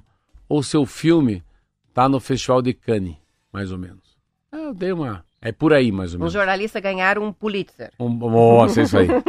ou 0.51 0.61
seu 0.63 0.85
filme 0.85 1.43
tá 1.93 2.07
no 2.09 2.19
Festival 2.19 2.61
de 2.61 2.73
Cannes, 2.73 3.15
mais 3.51 3.71
ou 3.71 3.77
menos. 3.77 4.17
Ah, 4.51 4.57
Eu 4.57 4.73
dei 4.73 4.91
uma. 4.91 5.23
É 5.41 5.51
por 5.51 5.73
aí, 5.73 5.91
mais 5.91 6.11
ou 6.13 6.17
Um 6.17 6.19
menos. 6.21 6.33
jornalista 6.33 6.79
ganhar 6.79 7.17
um 7.17 7.31
Pulitzer. 7.33 7.91
Um, 7.99 8.09
nossa, 8.09 8.81
isso 8.81 8.97
aí. 8.97 9.07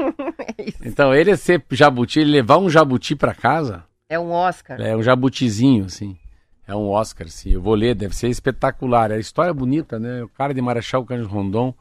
É 0.58 0.64
isso. 0.68 0.78
Então, 0.84 1.14
ele 1.14 1.30
é 1.30 1.36
ser 1.36 1.64
jabuti, 1.70 2.20
ele 2.20 2.30
levar 2.32 2.58
um 2.58 2.68
jabuti 2.68 3.14
para 3.16 3.32
casa, 3.34 3.84
É 4.08 4.18
um 4.18 4.30
Oscar. 4.32 4.78
é 4.80 4.94
um 4.96 5.02
jabutizinho, 5.02 5.84
assim. 5.86 6.18
É 6.66 6.74
um 6.74 6.88
Oscar, 6.90 7.28
sim. 7.28 7.50
Eu 7.52 7.62
vou 7.62 7.74
ler, 7.74 7.94
deve 7.94 8.14
ser 8.14 8.28
espetacular. 8.28 9.10
É 9.10 9.18
história 9.18 9.54
bonita, 9.54 9.98
né? 9.98 10.22
O 10.22 10.28
cara 10.28 10.52
de 10.52 10.60
Marechal 10.60 11.04
Cândido 11.04 11.28
Rondon 11.28 11.72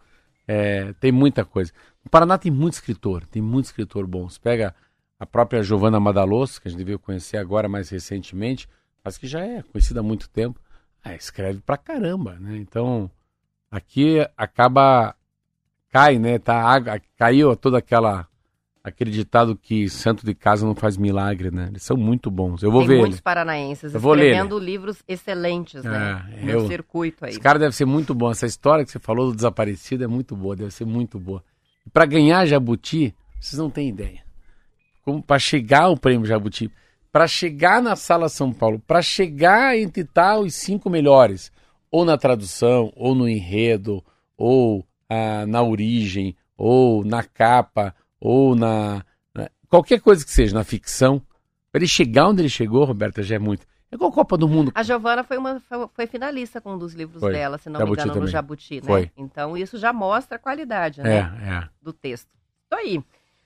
é, 0.47 0.93
tem 0.99 1.11
muita 1.11 1.43
coisa. 1.43 1.71
O 2.05 2.09
Paraná 2.09 2.37
tem 2.37 2.51
muito 2.51 2.73
escritor, 2.73 3.25
tem 3.25 3.41
muito 3.41 3.65
escritor 3.65 4.07
bom. 4.07 4.29
Você 4.29 4.39
pega 4.41 4.73
a 5.19 5.25
própria 5.25 5.61
Giovanna 5.63 5.99
Madalosso, 5.99 6.61
que 6.61 6.67
a 6.67 6.71
gente 6.71 6.83
veio 6.83 6.97
conhecer 6.99 7.37
agora 7.37 7.67
mais 7.67 7.89
recentemente, 7.89 8.67
mas 9.03 9.17
que 9.17 9.27
já 9.27 9.41
é 9.41 9.61
conhecida 9.63 9.99
há 9.99 10.03
muito 10.03 10.29
tempo. 10.29 10.59
Ah, 11.03 11.15
escreve 11.15 11.59
pra 11.61 11.77
caramba, 11.77 12.37
né? 12.39 12.57
Então, 12.57 13.09
aqui 13.71 14.17
acaba 14.37 15.15
cai, 15.89 16.19
né? 16.19 16.37
Tá 16.39 16.99
caiu 17.17 17.55
toda 17.55 17.77
aquela 17.79 18.27
aquele 18.83 19.11
ditado 19.11 19.55
que 19.55 19.87
santo 19.89 20.25
de 20.25 20.33
casa 20.33 20.65
não 20.65 20.73
faz 20.73 20.97
milagre, 20.97 21.51
né? 21.51 21.67
Eles 21.69 21.83
são 21.83 21.95
muito 21.95 22.31
bons. 22.31 22.63
Eu 22.63 22.71
vou 22.71 22.81
Tem 22.81 22.89
ver 22.89 22.97
muitos 22.97 23.17
ele. 23.17 23.21
paranaenses 23.23 23.93
Eu 23.93 23.99
vou 23.99 24.13
ler 24.13 24.31
escrevendo 24.31 24.57
livros 24.57 25.03
excelentes, 25.07 25.83
né? 25.83 26.25
É, 26.37 26.43
Meu 26.43 26.61
eu- 26.61 26.67
circuito 26.67 27.25
aí. 27.25 27.31
Esse 27.31 27.39
cara 27.39 27.59
deve 27.59 27.75
ser 27.75 27.85
muito 27.85 28.13
bom. 28.15 28.31
Essa 28.31 28.45
história 28.47 28.83
que 28.83 28.89
você 28.91 28.97
falou 28.99 29.29
do 29.29 29.35
desaparecido 29.35 30.03
é 30.03 30.07
muito 30.07 30.35
boa, 30.35 30.55
deve 30.55 30.71
ser 30.71 30.85
muito 30.85 31.19
boa. 31.19 31.43
Para 31.93 32.05
ganhar 32.05 32.45
Jabuti, 32.45 33.13
vocês 33.39 33.59
não 33.59 33.69
têm 33.69 33.89
ideia. 33.89 34.23
Como 35.03 35.21
para 35.21 35.37
chegar 35.39 35.83
ao 35.83 35.97
prêmio 35.97 36.25
Jabuti, 36.27 36.71
para 37.11 37.27
chegar 37.27 37.81
na 37.81 37.95
Sala 37.95 38.29
São 38.29 38.53
Paulo, 38.53 38.79
para 38.79 39.01
chegar 39.01 39.77
entre 39.77 40.03
tal 40.03 40.41
os 40.41 40.55
cinco 40.55 40.89
melhores, 40.89 41.51
ou 41.91 42.05
na 42.05 42.17
tradução, 42.17 42.91
ou 42.95 43.13
no 43.13 43.27
enredo, 43.27 44.03
ou 44.37 44.85
ah, 45.09 45.45
na 45.45 45.61
origem, 45.61 46.35
ou 46.57 47.03
na 47.03 47.21
capa, 47.23 47.93
ou 48.19 48.55
na, 48.55 49.03
na- 49.35 49.49
qualquer 49.67 49.99
coisa 49.99 50.23
que 50.23 50.31
seja, 50.31 50.53
na 50.55 50.63
ficção, 50.63 51.21
para 51.71 51.79
ele 51.79 51.87
chegar 51.87 52.27
onde 52.29 52.41
ele 52.41 52.49
chegou, 52.49 52.85
Roberta, 52.85 53.21
já 53.21 53.35
é 53.35 53.39
muito. 53.39 53.65
É 53.91 53.95
igual 53.95 54.09
a 54.09 54.13
Copa 54.13 54.37
do 54.37 54.47
Mundo. 54.47 54.71
A 54.73 54.83
Giovana 54.83 55.21
foi, 55.21 55.37
uma, 55.37 55.61
foi, 55.93 56.07
finalista 56.07 56.61
com 56.61 56.75
um 56.75 56.77
dos 56.77 56.93
livros 56.93 57.19
Foi. 57.19 57.33
dela, 57.33 57.57
se 57.57 57.69
não 57.69 57.77
Jabuti 57.77 57.97
me 57.97 58.03
engano, 58.03 58.13
no 58.13 58.19
também. 58.21 58.31
Jabuti, 58.31 58.75
né? 58.75 58.81
Foi. 58.83 59.11
Então 59.17 59.57
isso 59.57 59.77
já 59.77 59.91
mostra 59.91 60.37
a 60.37 60.39
qualidade, 60.39 61.01
É, 61.01 61.03
né? 61.03 61.61
é. 61.65 61.69
do 61.81 61.91
texto. 61.91 62.27
Isso 62.27 62.73
aí. 62.79 63.03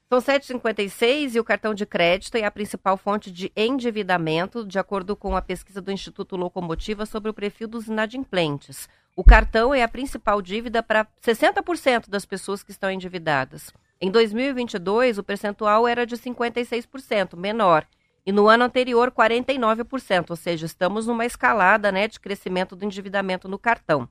São 0.07 0.19
7,56 0.19 1.33
e 1.33 1.39
o 1.39 1.43
cartão 1.43 1.73
de 1.73 1.83
crédito 1.83 2.35
é 2.35 2.45
a 2.45 2.51
principal 2.51 2.95
fonte 2.95 3.31
de 3.31 3.51
endividamento, 3.55 4.63
de 4.63 4.77
acordo 4.77 5.15
com 5.15 5.35
a 5.35 5.41
pesquisa 5.41 5.81
do 5.81 5.91
Instituto 5.91 6.35
Locomotiva 6.35 7.07
sobre 7.07 7.31
o 7.31 7.33
perfil 7.33 7.67
dos 7.67 7.87
inadimplentes. 7.87 8.87
O 9.15 9.23
cartão 9.23 9.73
é 9.73 9.81
a 9.81 9.87
principal 9.87 10.43
dívida 10.43 10.83
para 10.83 11.07
60% 11.25 12.07
das 12.07 12.23
pessoas 12.23 12.61
que 12.61 12.69
estão 12.69 12.91
endividadas. 12.91 13.71
Em 13.99 14.11
2022, 14.11 15.17
o 15.17 15.23
percentual 15.23 15.87
era 15.87 16.05
de 16.05 16.15
56%, 16.15 17.35
menor. 17.35 17.87
E 18.23 18.31
no 18.31 18.47
ano 18.47 18.65
anterior, 18.65 19.09
49%, 19.09 20.29
ou 20.29 20.35
seja, 20.35 20.67
estamos 20.67 21.07
numa 21.07 21.25
escalada 21.25 21.91
né, 21.91 22.07
de 22.07 22.19
crescimento 22.19 22.75
do 22.75 22.85
endividamento 22.85 23.47
no 23.47 23.57
cartão. 23.57 24.07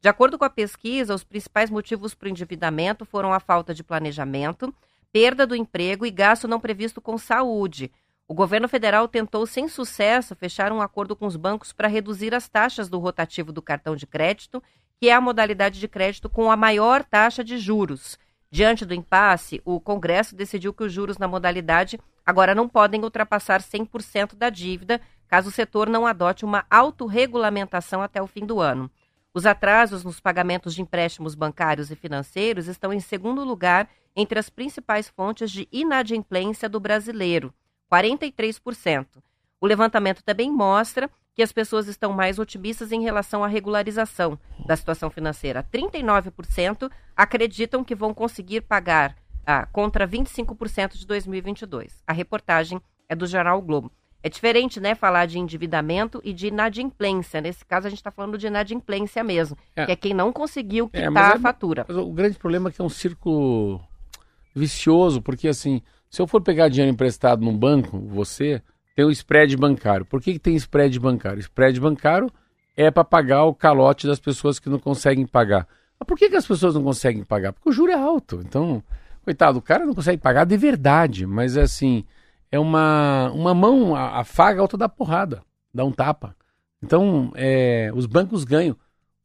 De 0.00 0.08
acordo 0.08 0.38
com 0.38 0.44
a 0.44 0.50
pesquisa, 0.50 1.14
os 1.14 1.22
principais 1.22 1.70
motivos 1.70 2.14
para 2.14 2.26
o 2.26 2.30
endividamento 2.30 3.04
foram 3.04 3.32
a 3.32 3.38
falta 3.38 3.72
de 3.72 3.84
planejamento, 3.84 4.74
perda 5.12 5.46
do 5.46 5.56
emprego 5.56 6.04
e 6.04 6.10
gasto 6.10 6.46
não 6.46 6.60
previsto 6.60 7.00
com 7.00 7.16
saúde. 7.16 7.90
O 8.28 8.34
governo 8.34 8.68
federal 8.68 9.06
tentou, 9.06 9.46
sem 9.46 9.68
sucesso, 9.68 10.34
fechar 10.34 10.72
um 10.72 10.80
acordo 10.80 11.14
com 11.14 11.26
os 11.26 11.36
bancos 11.36 11.72
para 11.72 11.88
reduzir 11.88 12.34
as 12.34 12.48
taxas 12.48 12.88
do 12.88 12.98
rotativo 12.98 13.52
do 13.52 13.62
cartão 13.62 13.94
de 13.94 14.06
crédito, 14.06 14.62
que 15.00 15.08
é 15.08 15.12
a 15.14 15.20
modalidade 15.20 15.78
de 15.78 15.86
crédito 15.86 16.28
com 16.28 16.50
a 16.50 16.56
maior 16.56 17.04
taxa 17.04 17.44
de 17.44 17.56
juros. 17.58 18.18
Diante 18.50 18.84
do 18.84 18.94
impasse, 18.94 19.60
o 19.64 19.80
Congresso 19.80 20.34
decidiu 20.34 20.72
que 20.72 20.82
os 20.82 20.92
juros 20.92 21.18
na 21.18 21.28
modalidade 21.28 22.00
agora 22.24 22.54
não 22.54 22.68
podem 22.68 23.02
ultrapassar 23.02 23.60
100% 23.60 24.34
da 24.34 24.50
dívida, 24.50 25.00
caso 25.28 25.48
o 25.48 25.52
setor 25.52 25.88
não 25.88 26.06
adote 26.06 26.44
uma 26.44 26.64
autorregulamentação 26.70 28.02
até 28.02 28.20
o 28.20 28.26
fim 28.26 28.44
do 28.44 28.60
ano. 28.60 28.90
Os 29.36 29.44
atrasos 29.44 30.02
nos 30.02 30.18
pagamentos 30.18 30.74
de 30.74 30.80
empréstimos 30.80 31.34
bancários 31.34 31.90
e 31.90 31.94
financeiros 31.94 32.68
estão 32.68 32.90
em 32.90 33.00
segundo 33.00 33.44
lugar 33.44 33.86
entre 34.16 34.38
as 34.38 34.48
principais 34.48 35.10
fontes 35.10 35.50
de 35.50 35.68
inadimplência 35.70 36.70
do 36.70 36.80
brasileiro, 36.80 37.52
43%. 37.92 39.06
O 39.60 39.66
levantamento 39.66 40.22
também 40.24 40.50
mostra 40.50 41.10
que 41.34 41.42
as 41.42 41.52
pessoas 41.52 41.86
estão 41.86 42.14
mais 42.14 42.38
otimistas 42.38 42.92
em 42.92 43.02
relação 43.02 43.44
à 43.44 43.46
regularização 43.46 44.38
da 44.64 44.74
situação 44.74 45.10
financeira. 45.10 45.62
39% 45.70 46.90
acreditam 47.14 47.84
que 47.84 47.94
vão 47.94 48.14
conseguir 48.14 48.62
pagar 48.62 49.14
ah, 49.44 49.66
contra 49.66 50.08
25% 50.08 50.96
de 50.96 51.06
2022. 51.06 52.02
A 52.06 52.12
reportagem 52.14 52.80
é 53.06 53.14
do 53.14 53.26
jornal 53.26 53.60
Globo. 53.60 53.92
É 54.26 54.28
diferente, 54.28 54.80
né, 54.80 54.96
falar 54.96 55.26
de 55.26 55.38
endividamento 55.38 56.20
e 56.24 56.32
de 56.32 56.48
inadimplência. 56.48 57.40
Nesse 57.40 57.64
caso, 57.64 57.86
a 57.86 57.90
gente 57.90 58.00
está 58.00 58.10
falando 58.10 58.36
de 58.36 58.48
inadimplência 58.48 59.22
mesmo, 59.22 59.56
É. 59.76 59.86
que 59.86 59.92
é 59.92 59.94
quem 59.94 60.12
não 60.12 60.32
conseguiu 60.32 60.90
É, 60.92 61.06
quitar 61.06 61.30
é- 61.30 61.36
a 61.36 61.38
fatura. 61.38 61.84
Mas 61.86 61.96
o 61.96 62.10
grande 62.10 62.36
problema 62.36 62.68
é 62.68 62.72
que 62.72 62.82
é 62.82 62.84
um 62.84 62.88
círculo 62.88 63.80
vicioso, 64.52 65.22
porque 65.22 65.46
assim, 65.46 65.80
se 66.10 66.20
eu 66.20 66.26
for 66.26 66.40
pegar 66.40 66.68
dinheiro 66.68 66.92
emprestado 66.92 67.44
num 67.44 67.56
banco, 67.56 67.98
você 68.00 68.60
tem 68.96 69.04
o 69.04 69.12
spread 69.12 69.56
bancário. 69.56 70.04
Por 70.04 70.20
que, 70.20 70.32
que 70.32 70.38
tem 70.40 70.56
spread 70.56 70.98
bancário? 70.98 71.38
Spread 71.38 71.78
bancário 71.80 72.28
é 72.76 72.90
para 72.90 73.04
pagar 73.04 73.44
o 73.44 73.54
calote 73.54 74.08
das 74.08 74.18
pessoas 74.18 74.58
que 74.58 74.68
não 74.68 74.80
conseguem 74.80 75.24
pagar. 75.24 75.68
Mas 76.00 76.06
por 76.06 76.18
que, 76.18 76.28
que 76.28 76.34
as 76.36 76.46
pessoas 76.48 76.74
não 76.74 76.82
conseguem 76.82 77.22
pagar? 77.22 77.52
Porque 77.52 77.68
o 77.68 77.72
juro 77.72 77.92
é 77.92 77.94
alto. 77.94 78.40
Então, 78.44 78.82
coitado, 79.24 79.58
o 79.60 79.62
cara 79.62 79.86
não 79.86 79.94
consegue 79.94 80.20
pagar 80.20 80.44
de 80.46 80.56
verdade, 80.56 81.26
mas 81.26 81.56
é 81.56 81.62
assim, 81.62 82.04
é 82.56 82.58
uma, 82.60 83.30
uma 83.34 83.54
mão 83.54 83.94
a- 83.94 84.20
a 84.20 84.62
outra 84.62 84.76
dá 84.78 84.88
porrada, 84.88 85.42
dá 85.72 85.84
um 85.84 85.92
tapa. 85.92 86.34
Então, 86.82 87.32
é, 87.34 87.90
os 87.94 88.06
bancos 88.06 88.44
ganham 88.44 88.76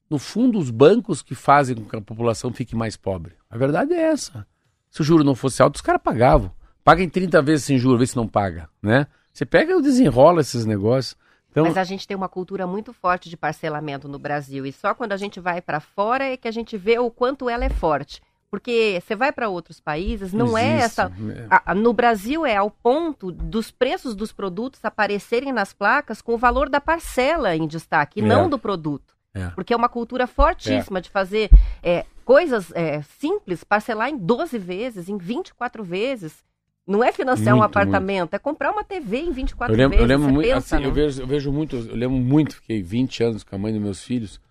no 0.09 0.19
fundo, 0.19 0.59
os 0.59 0.69
bancos 0.69 1.21
que 1.21 1.33
fazem 1.33 1.75
com 1.75 1.85
que 1.85 1.95
a 1.95 2.01
população 2.01 2.51
fique 2.51 2.75
mais 2.75 2.97
pobre. 2.97 3.33
A 3.49 3.57
verdade 3.57 3.93
é 3.93 4.01
essa. 4.01 4.45
Se 4.89 5.01
o 5.01 5.03
juro 5.03 5.23
não 5.23 5.35
fosse 5.35 5.61
alto, 5.61 5.75
os 5.75 5.81
caras 5.81 6.01
pagavam. 6.03 6.51
Paga 6.83 7.01
em 7.01 7.09
30 7.09 7.41
vezes 7.41 7.65
sem 7.65 7.77
juros, 7.77 7.99
vê 7.99 8.05
se 8.07 8.15
não 8.17 8.27
paga, 8.27 8.67
né? 8.81 9.07
Você 9.31 9.45
pega 9.45 9.73
e 9.73 9.81
desenrola 9.81 10.41
esses 10.41 10.65
negócios. 10.65 11.15
Então, 11.51 11.63
Mas 11.65 11.77
a 11.77 11.83
gente 11.83 12.07
tem 12.07 12.15
uma 12.17 12.27
cultura 12.29 12.65
muito 12.67 12.91
forte 12.91 13.29
de 13.29 13.37
parcelamento 13.37 14.07
no 14.07 14.17
Brasil 14.19 14.65
e 14.65 14.71
só 14.73 14.93
quando 14.93 15.11
a 15.13 15.17
gente 15.17 15.39
vai 15.39 15.61
para 15.61 15.79
fora 15.79 16.25
é 16.25 16.35
que 16.37 16.47
a 16.47 16.51
gente 16.51 16.77
vê 16.77 16.97
o 16.99 17.09
quanto 17.11 17.49
ela 17.49 17.63
é 17.63 17.69
forte. 17.69 18.21
Porque 18.51 19.01
você 19.01 19.15
vai 19.15 19.31
para 19.31 19.47
outros 19.47 19.79
países, 19.79 20.33
não, 20.33 20.57
é 20.57 20.79
existe. 20.79 20.83
essa. 20.99 21.11
a- 21.49 21.73
no 21.73 21.93
Brasil 21.93 22.45
é 22.45 22.57
ao 22.57 22.69
ponto 22.69 23.31
dos 23.31 23.71
preços 23.71 24.13
dos 24.13 24.33
produtos 24.33 24.83
aparecerem 24.83 25.53
nas 25.53 25.71
placas 25.71 26.21
com 26.21 26.33
o 26.33 26.37
valor 26.37 26.67
da 26.69 26.81
parcela 26.81 27.55
em 27.55 27.65
destaque, 27.65 28.19
e 28.19 28.23
É. 28.23 28.27
não 28.27 28.49
do 28.49 28.59
produto. 28.59 29.15
É. 29.33 29.47
Porque 29.51 29.73
é 29.73 29.77
uma 29.77 29.87
cultura 29.87 30.27
fortíssima 30.27 30.99
de 30.99 31.09
fazer 31.09 31.49
é, 31.81 32.05
coisas 32.25 32.69
é, 32.75 33.01
simples, 33.17 33.63
parcelar 33.63 34.09
em 34.09 34.17
12 34.17 34.57
vezes, 34.57 35.07
em 35.07 35.17
24 35.17 35.81
vezes. 35.81 36.43
Não 36.85 37.01
é 37.01 37.13
financiar 37.13 37.55
um 37.55 37.59
Muito, 37.59 37.69
apartamento, 37.69 38.33
é 38.33 38.39
comprar 38.39 38.71
uma 38.71 38.83
TV 38.83 39.19
em 39.21 39.31
24 39.31 39.73
Eu 39.73 39.77
lembro, 39.77 39.97
vezes. 39.97 40.11
eu 40.11 40.17
lembro 40.17 40.33
muito, 40.33 40.47
pensa, 40.47 40.75
assim, 40.75 40.83
né? 40.83 40.89
eu, 40.89 40.93
vejo, 40.93 41.21
eu 41.21 41.27
vejo 41.27 41.51
muito, 41.53 41.75
eu 41.77 41.95
lembro 41.95 42.17
muito, 42.17 42.55
fiquei 42.55 42.81
20 42.83 43.23
anos 43.23 43.43
com 43.45 43.55
a 43.55 43.57
mãe 43.57 43.71
dos 43.71 43.81
meus 43.81 44.03
filhos. 44.03 44.41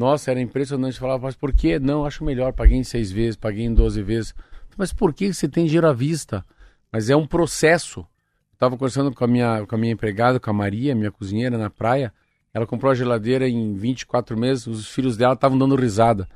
Nossa, 0.00 0.30
era 0.30 0.40
impressionante. 0.40 0.94
Eu 0.94 1.00
Falava, 1.00 1.24
mas 1.24 1.36
por 1.36 1.52
que? 1.52 1.78
Não, 1.78 2.06
acho 2.06 2.24
melhor, 2.24 2.54
paguei 2.54 2.78
em 2.78 2.82
seis 2.84 3.12
vezes, 3.12 3.36
paguei 3.36 3.66
em 3.66 3.74
12 3.74 4.02
vezes. 4.02 4.34
Mas 4.78 4.94
por 4.94 5.12
que 5.12 5.30
você 5.32 5.46
tem 5.46 5.66
dinheiro 5.66 5.86
à 5.86 5.92
vista? 5.92 6.42
Mas 6.90 7.10
é 7.10 7.14
um 7.16 7.26
processo. 7.26 8.06
Estava 8.54 8.78
conversando 8.78 9.12
com 9.12 9.22
a, 9.24 9.26
minha, 9.26 9.66
com 9.66 9.74
a 9.74 9.78
minha 9.78 9.92
empregada, 9.92 10.40
com 10.40 10.48
a 10.48 10.54
Maria, 10.54 10.94
minha 10.94 11.10
cozinheira, 11.10 11.58
na 11.58 11.68
praia. 11.68 12.12
Ela 12.54 12.66
comprou 12.66 12.90
a 12.90 12.94
geladeira 12.94 13.46
em 13.46 13.74
24 13.74 14.38
meses, 14.38 14.66
os 14.66 14.88
filhos 14.88 15.18
dela 15.18 15.34
estavam 15.34 15.58
dando 15.58 15.76
risada. 15.76 16.26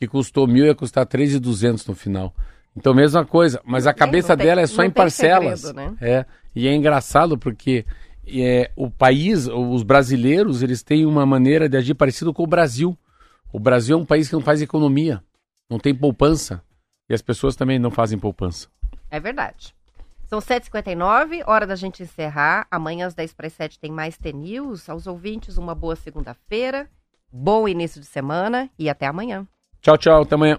Que 0.00 0.06
custou 0.08 0.46
mil 0.46 0.64
ia 0.64 0.74
custar 0.74 1.04
3.200 1.06 1.86
no 1.88 1.94
final. 1.94 2.34
Então, 2.74 2.94
mesma 2.94 3.26
coisa, 3.26 3.60
mas 3.64 3.86
a 3.86 3.92
cabeça 3.92 4.34
tem- 4.34 4.46
dela 4.46 4.62
é 4.62 4.66
só 4.66 4.82
em 4.82 4.90
parcelas. 4.90 5.60
segredo, 5.60 5.76
né? 5.76 5.96
É, 6.00 6.24
e 6.56 6.66
é 6.66 6.74
engraçado 6.74 7.36
porque 7.36 7.84
é, 8.26 8.70
o 8.76 8.90
país, 8.90 9.46
os 9.46 9.82
brasileiros, 9.82 10.62
eles 10.62 10.82
têm 10.82 11.06
uma 11.06 11.26
maneira 11.26 11.68
de 11.68 11.76
agir 11.76 11.94
parecido 11.94 12.32
com 12.32 12.42
o 12.42 12.46
Brasil. 12.46 12.96
O 13.52 13.58
Brasil 13.58 13.96
é 13.96 14.00
um 14.00 14.06
país 14.06 14.28
que 14.28 14.34
não 14.34 14.42
faz 14.42 14.62
economia, 14.62 15.22
não 15.68 15.78
tem 15.78 15.94
poupança. 15.94 16.62
E 17.08 17.14
as 17.14 17.20
pessoas 17.20 17.56
também 17.56 17.78
não 17.78 17.90
fazem 17.90 18.18
poupança. 18.18 18.68
É 19.10 19.20
verdade. 19.20 19.74
São 20.24 20.38
7h59, 20.38 21.42
hora 21.46 21.66
da 21.66 21.76
gente 21.76 22.02
encerrar. 22.02 22.66
Amanhã 22.70 23.06
às 23.06 23.14
10 23.14 23.34
para 23.34 23.48
as 23.48 23.52
7 23.52 23.78
tem 23.78 23.92
mais 23.92 24.16
T-News. 24.16 24.88
Aos 24.88 25.06
ouvintes, 25.06 25.58
uma 25.58 25.74
boa 25.74 25.94
segunda-feira. 25.94 26.88
Bom 27.30 27.68
início 27.68 28.00
de 28.00 28.06
semana 28.06 28.70
e 28.78 28.88
até 28.88 29.06
amanhã. 29.06 29.46
Tchau, 29.82 29.98
tchau. 29.98 30.22
Até 30.22 30.34
amanhã. 30.34 30.58